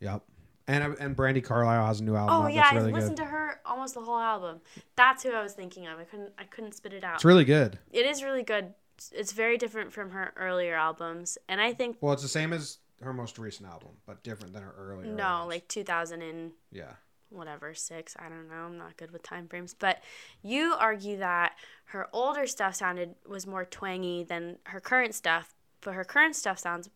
Yep. 0.00 0.22
And 0.68 0.96
and 1.00 1.16
Brandi 1.16 1.42
Carlile 1.42 1.86
has 1.86 2.00
a 2.00 2.04
new 2.04 2.14
album. 2.14 2.36
Oh 2.36 2.46
yeah, 2.46 2.62
that's 2.62 2.72
I 2.72 2.76
really 2.76 2.92
listened 2.92 3.16
good. 3.16 3.24
to 3.24 3.30
her 3.30 3.60
almost 3.64 3.94
the 3.94 4.00
whole 4.00 4.18
album. 4.18 4.60
That's 4.96 5.22
who 5.22 5.32
I 5.32 5.42
was 5.42 5.54
thinking 5.54 5.86
of. 5.86 5.98
I 5.98 6.04
couldn't 6.04 6.32
I 6.38 6.44
couldn't 6.44 6.74
spit 6.74 6.92
it 6.92 7.02
out. 7.02 7.16
It's 7.16 7.24
really 7.24 7.44
good. 7.44 7.78
it 7.90 8.06
is 8.06 8.22
really 8.22 8.42
good. 8.42 8.74
It's 9.14 9.32
very 9.32 9.58
different 9.58 9.92
from 9.92 10.10
her 10.10 10.32
earlier 10.36 10.74
albums, 10.74 11.38
and 11.48 11.60
I 11.60 11.72
think 11.72 11.96
Well, 12.00 12.12
it's 12.12 12.22
the 12.22 12.28
same 12.28 12.52
as 12.52 12.78
her 13.00 13.12
most 13.12 13.38
recent 13.38 13.68
album, 13.68 13.90
but 14.06 14.22
different 14.22 14.52
than 14.54 14.62
her 14.62 14.74
earlier. 14.78 15.12
no, 15.12 15.22
albums. 15.24 15.50
like 15.54 15.68
2000 15.68 16.22
and 16.22 16.52
yeah. 16.70 16.92
whatever 17.30 17.74
six. 17.74 18.14
I 18.18 18.28
don't 18.28 18.48
know. 18.48 18.66
I'm 18.66 18.78
not 18.78 18.96
good 18.96 19.10
with 19.10 19.22
time 19.22 19.48
frames, 19.48 19.74
but 19.74 20.02
you 20.42 20.74
argue 20.78 21.18
that 21.18 21.54
her 21.86 22.08
older 22.12 22.46
stuff 22.46 22.74
sounded 22.76 23.14
was 23.26 23.46
more 23.46 23.64
twangy 23.64 24.22
than 24.22 24.58
her 24.64 24.80
current 24.80 25.14
stuff, 25.14 25.54
but 25.80 25.94
her 25.94 26.04
current 26.04 26.36
stuff 26.36 26.58
sounds. 26.58 26.88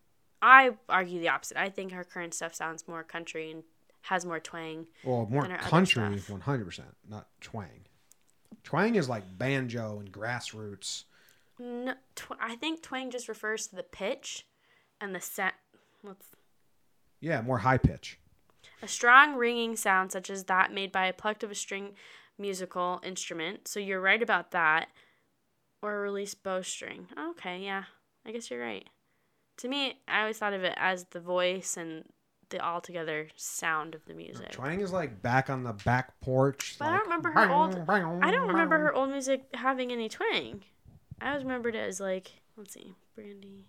I 0.42 0.72
argue 0.88 1.18
the 1.18 1.30
opposite. 1.30 1.59
I 1.59 1.70
think 1.70 1.92
her 1.92 2.04
current 2.04 2.34
stuff 2.34 2.54
sounds 2.54 2.86
more 2.86 3.02
country 3.02 3.50
and 3.50 3.64
has 4.02 4.24
more 4.24 4.38
twang. 4.38 4.86
Well, 5.02 5.26
more 5.28 5.42
than 5.42 5.52
her 5.52 5.59
other 5.59 5.68
country, 5.68 6.20
one 6.28 6.42
hundred 6.42 6.66
percent, 6.66 6.94
not 7.09 7.26
twang. 7.40 7.86
Twang 8.62 8.94
is 8.94 9.09
like 9.09 9.24
banjo 9.38 9.98
and 9.98 10.12
grassroots. 10.12 11.04
No, 11.59 11.94
tw- 12.14 12.32
I 12.40 12.57
think 12.57 12.82
twang 12.82 13.11
just 13.11 13.28
refers 13.28 13.66
to 13.68 13.76
the 13.76 13.82
pitch 13.82 14.46
and 15.00 15.14
the 15.14 15.20
set. 15.20 15.54
What's 16.02 16.28
Yeah, 17.20 17.40
more 17.40 17.59
high 17.59 17.78
pitch. 17.78 18.18
A 18.82 18.88
strong 18.88 19.36
ringing 19.36 19.76
sound 19.76 20.12
such 20.12 20.28
as 20.28 20.44
that 20.44 20.72
made 20.72 20.92
by 20.92 21.07
a 21.07 21.12
plucked 21.12 21.42
of 21.42 21.50
a 21.50 21.54
string 21.54 21.94
musical 22.38 23.00
instrument. 23.02 23.68
So 23.68 23.80
you're 23.80 24.00
right 24.00 24.22
about 24.22 24.50
that. 24.50 24.88
Or 25.82 25.96
a 25.96 26.00
released 26.00 26.42
bowstring. 26.42 27.09
Okay, 27.30 27.61
yeah. 27.62 27.84
I 28.26 28.32
guess 28.32 28.50
you're 28.50 28.61
right. 28.61 28.88
To 29.59 29.68
me, 29.68 30.00
I 30.09 30.20
always 30.20 30.38
thought 30.38 30.52
of 30.52 30.64
it 30.64 30.74
as 30.76 31.04
the 31.11 31.20
voice 31.20 31.76
and 31.76 32.04
the 32.50 32.61
altogether 32.61 33.28
sound 33.36 33.94
of 33.94 34.04
the 34.07 34.14
music. 34.14 34.52
Twang 34.52 34.80
is 34.80 34.92
like 34.92 35.22
back 35.22 35.50
on 35.50 35.62
the 35.64 35.72
back 35.72 36.18
porch. 36.20 36.76
But 36.78 36.88
I 36.88 36.96
don't 36.96 37.04
remember 37.04 37.30
her 37.30 37.50
old 37.50 37.74
I 37.88 38.30
don't 38.30 38.48
remember 38.48 38.78
her 38.78 38.94
old 38.94 39.11
music 39.11 39.44
having 39.54 39.92
any 39.92 40.09
twang. 40.09 40.62
I 41.21 41.29
always 41.31 41.43
remembered 41.45 41.75
it 41.75 41.89
as 41.89 42.01
like 42.01 42.33
let's 42.57 42.75
see, 42.75 42.95
Brandi. 43.19 43.62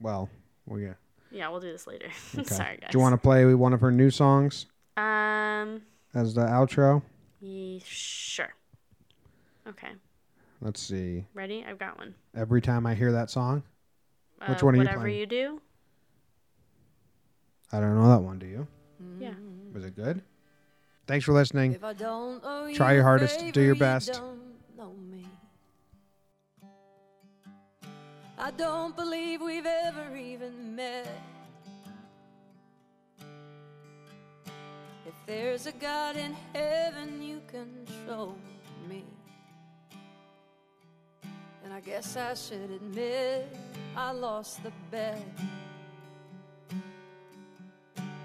Well, 0.00 0.28
well, 0.66 0.78
yeah. 0.80 0.94
Yeah, 1.30 1.48
we'll 1.50 1.60
do 1.60 1.70
this 1.70 1.86
later. 1.86 2.08
Okay. 2.38 2.54
Sorry 2.54 2.78
guys. 2.80 2.90
Do 2.90 2.98
you 2.98 3.02
want 3.02 3.12
to 3.12 3.18
play 3.18 3.44
one 3.54 3.72
of 3.72 3.80
her 3.80 3.90
new 3.92 4.10
songs 4.10 4.66
Um 4.96 5.82
as 6.14 6.34
the 6.34 6.42
outro? 6.42 7.02
Yeah, 7.40 7.78
sure. 7.84 8.54
Okay. 9.68 9.90
Let's 10.60 10.80
see. 10.82 11.24
Ready? 11.32 11.64
I've 11.66 11.78
got 11.78 11.96
one. 11.98 12.14
Every 12.36 12.60
time 12.60 12.84
I 12.86 12.94
hear 12.94 13.12
that 13.12 13.30
song, 13.30 13.62
Which 14.48 14.62
Uh, 14.62 14.66
one 14.66 14.74
are 14.74 14.78
you 14.78 14.82
playing? 14.82 14.86
whatever 14.86 15.00
playing? 15.02 15.18
you 15.20 15.26
do. 15.26 15.60
I 17.72 17.80
don't 17.80 17.94
know 17.94 18.08
that 18.08 18.20
one. 18.22 18.38
Do 18.38 18.46
you? 18.46 18.66
Yeah. 19.18 19.34
Was 19.72 19.84
it 19.84 19.94
good? 19.94 20.22
Thanks 21.06 21.24
for 21.24 21.32
listening. 21.32 21.72
If 21.72 21.84
I 21.84 21.92
don't 21.92 22.42
owe 22.44 22.72
Try 22.74 22.92
your 22.92 23.00
a 23.02 23.04
hardest, 23.04 23.38
do 23.40 23.46
favor, 23.46 23.60
your 23.62 23.74
you 23.74 23.78
best. 23.80 24.12
don't 24.12 24.38
I 28.42 28.50
don't 28.52 28.96
believe 28.96 29.42
we've 29.42 29.66
ever 29.66 30.16
even 30.16 30.74
met. 30.74 31.06
If 35.06 35.14
there's 35.26 35.66
a 35.66 35.72
God 35.72 36.16
in 36.16 36.34
heaven, 36.54 37.20
you 37.20 37.42
can 37.48 37.68
show 38.06 38.34
me. 38.88 39.04
And 41.62 41.74
I 41.74 41.80
guess 41.80 42.16
I 42.16 42.32
should 42.32 42.70
admit 42.70 43.54
I 43.94 44.12
lost 44.12 44.62
the 44.62 44.72
bet. 44.90 45.22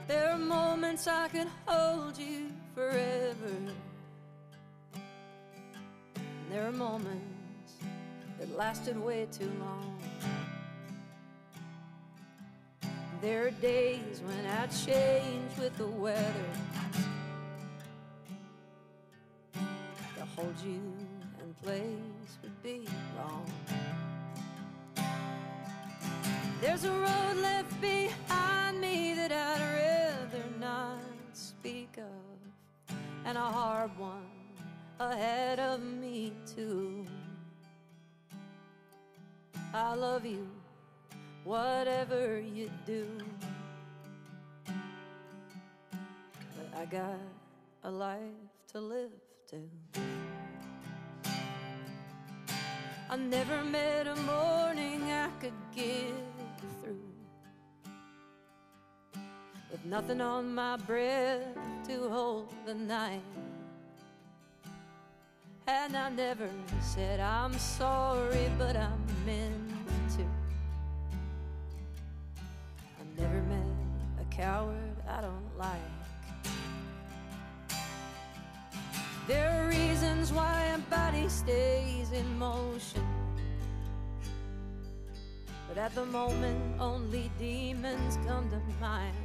There 0.08 0.30
are 0.30 0.38
moments 0.38 1.08
I 1.08 1.28
could 1.28 1.50
hold 1.66 2.18
you 2.18 2.52
forever. 2.74 3.54
And 6.16 6.50
there 6.50 6.66
are 6.66 6.72
moments 6.72 7.35
that 8.40 8.56
lasted 8.58 8.98
way 9.02 9.28
too 9.32 9.52
long. 9.60 9.98
There 13.22 13.48
are 13.48 13.52
days 13.52 14.22
when 14.26 14.46
I 14.46 14.68
change 14.68 15.58
with 15.58 15.76
the 15.78 15.88
weather. 15.88 16.50
To 19.54 20.26
hold 20.36 20.54
you 20.64 20.82
in 21.42 21.54
place 21.64 22.38
would 22.44 22.64
be 22.64 22.88
wrong. 23.18 23.50
There's 26.62 26.84
a 26.84 26.92
road 26.92 27.38
left 27.42 27.80
behind 27.82 28.82
me 28.82 29.14
that 29.14 29.32
I'd 29.32 29.62
rather 30.30 30.44
not 30.60 31.00
speak 31.34 31.98
of, 31.98 32.96
and 33.26 33.38
a 33.38 33.42
hard 33.42 33.98
one 33.98 34.26
ahead 35.00 35.60
of 35.60 35.82
me, 35.82 36.34
too. 36.56 37.06
I 39.76 39.94
love 39.94 40.26
you, 40.26 40.48
whatever 41.44 42.40
you 42.40 42.72
do. 42.86 43.06
But 46.56 46.80
I 46.80 46.86
got 46.86 47.20
a 47.84 47.92
life 47.92 48.22
to 48.72 48.80
live 48.80 49.12
too. 49.52 49.70
I 53.10 53.18
never 53.18 53.66
met 53.66 54.08
a 54.08 54.16
morning 54.16 55.12
I 55.12 55.30
could 55.42 55.60
get 55.76 56.14
through 56.82 57.12
with 59.70 59.84
nothing 59.84 60.22
on 60.22 60.56
my 60.56 60.78
breath 60.78 61.44
to 61.90 62.08
hold 62.08 62.54
the 62.66 62.76
night. 62.76 63.22
And 65.68 65.98
I 65.98 66.10
never 66.10 66.48
said 66.80 67.20
I'm 67.20 67.54
sorry, 67.58 68.50
but 68.58 68.76
I 68.76 68.92
meant 69.26 69.72
to. 70.16 70.24
I 73.00 73.22
never 73.22 73.42
met 73.42 73.66
a 74.22 74.36
coward 74.36 74.96
I 75.10 75.22
don't 75.22 75.58
like. 75.58 75.96
There 79.28 79.50
are 79.50 79.68
reasons 79.68 80.32
why 80.32 80.66
a 80.76 80.78
body 80.78 81.28
stays 81.30 82.12
in 82.12 82.38
motion. 82.38 83.04
But 85.68 85.80
at 85.80 85.96
the 85.96 86.06
moment, 86.06 86.80
only 86.80 87.32
demons 87.40 88.20
come 88.28 88.52
to 88.52 88.62
mind. 88.80 89.16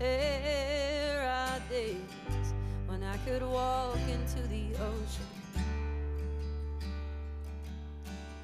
There 0.00 1.22
are 1.22 1.60
days 1.70 2.55
when 2.86 3.02
I 3.02 3.16
could 3.18 3.42
walk 3.42 3.98
into 4.08 4.40
the 4.48 4.64
ocean 4.76 5.26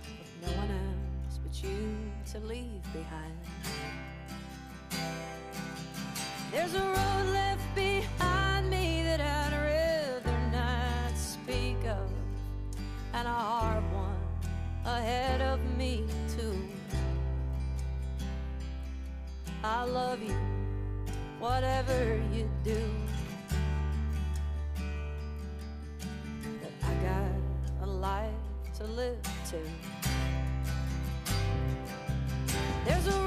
with 0.05 0.33
no 0.43 0.57
one 0.57 0.71
else 0.71 1.39
but 1.43 1.63
you 1.63 1.89
to 2.33 2.39
leave 2.41 2.83
behind. 2.93 3.39
There's 6.51 6.75
a 6.75 6.81
road 6.81 7.27
left 7.33 7.75
behind 7.75 8.69
me 8.69 9.03
that 9.05 9.21
I'd 9.21 9.53
rather 9.53 10.39
not 10.51 11.17
speak 11.17 11.79
of, 11.87 12.11
and 13.15 13.27
a 13.27 13.31
hard 13.31 13.85
one 13.93 14.17
ahead 14.85 15.41
of 15.41 15.61
me, 15.79 16.05
too. 16.37 16.59
I 19.65 19.85
love 19.85 20.21
you, 20.23 20.37
whatever 21.39 22.21
you 22.35 22.51
do. 22.65 22.91
To 28.83 28.93
live 28.95 29.17
too. 29.49 29.59
There's 32.85 33.07
a 33.07 33.22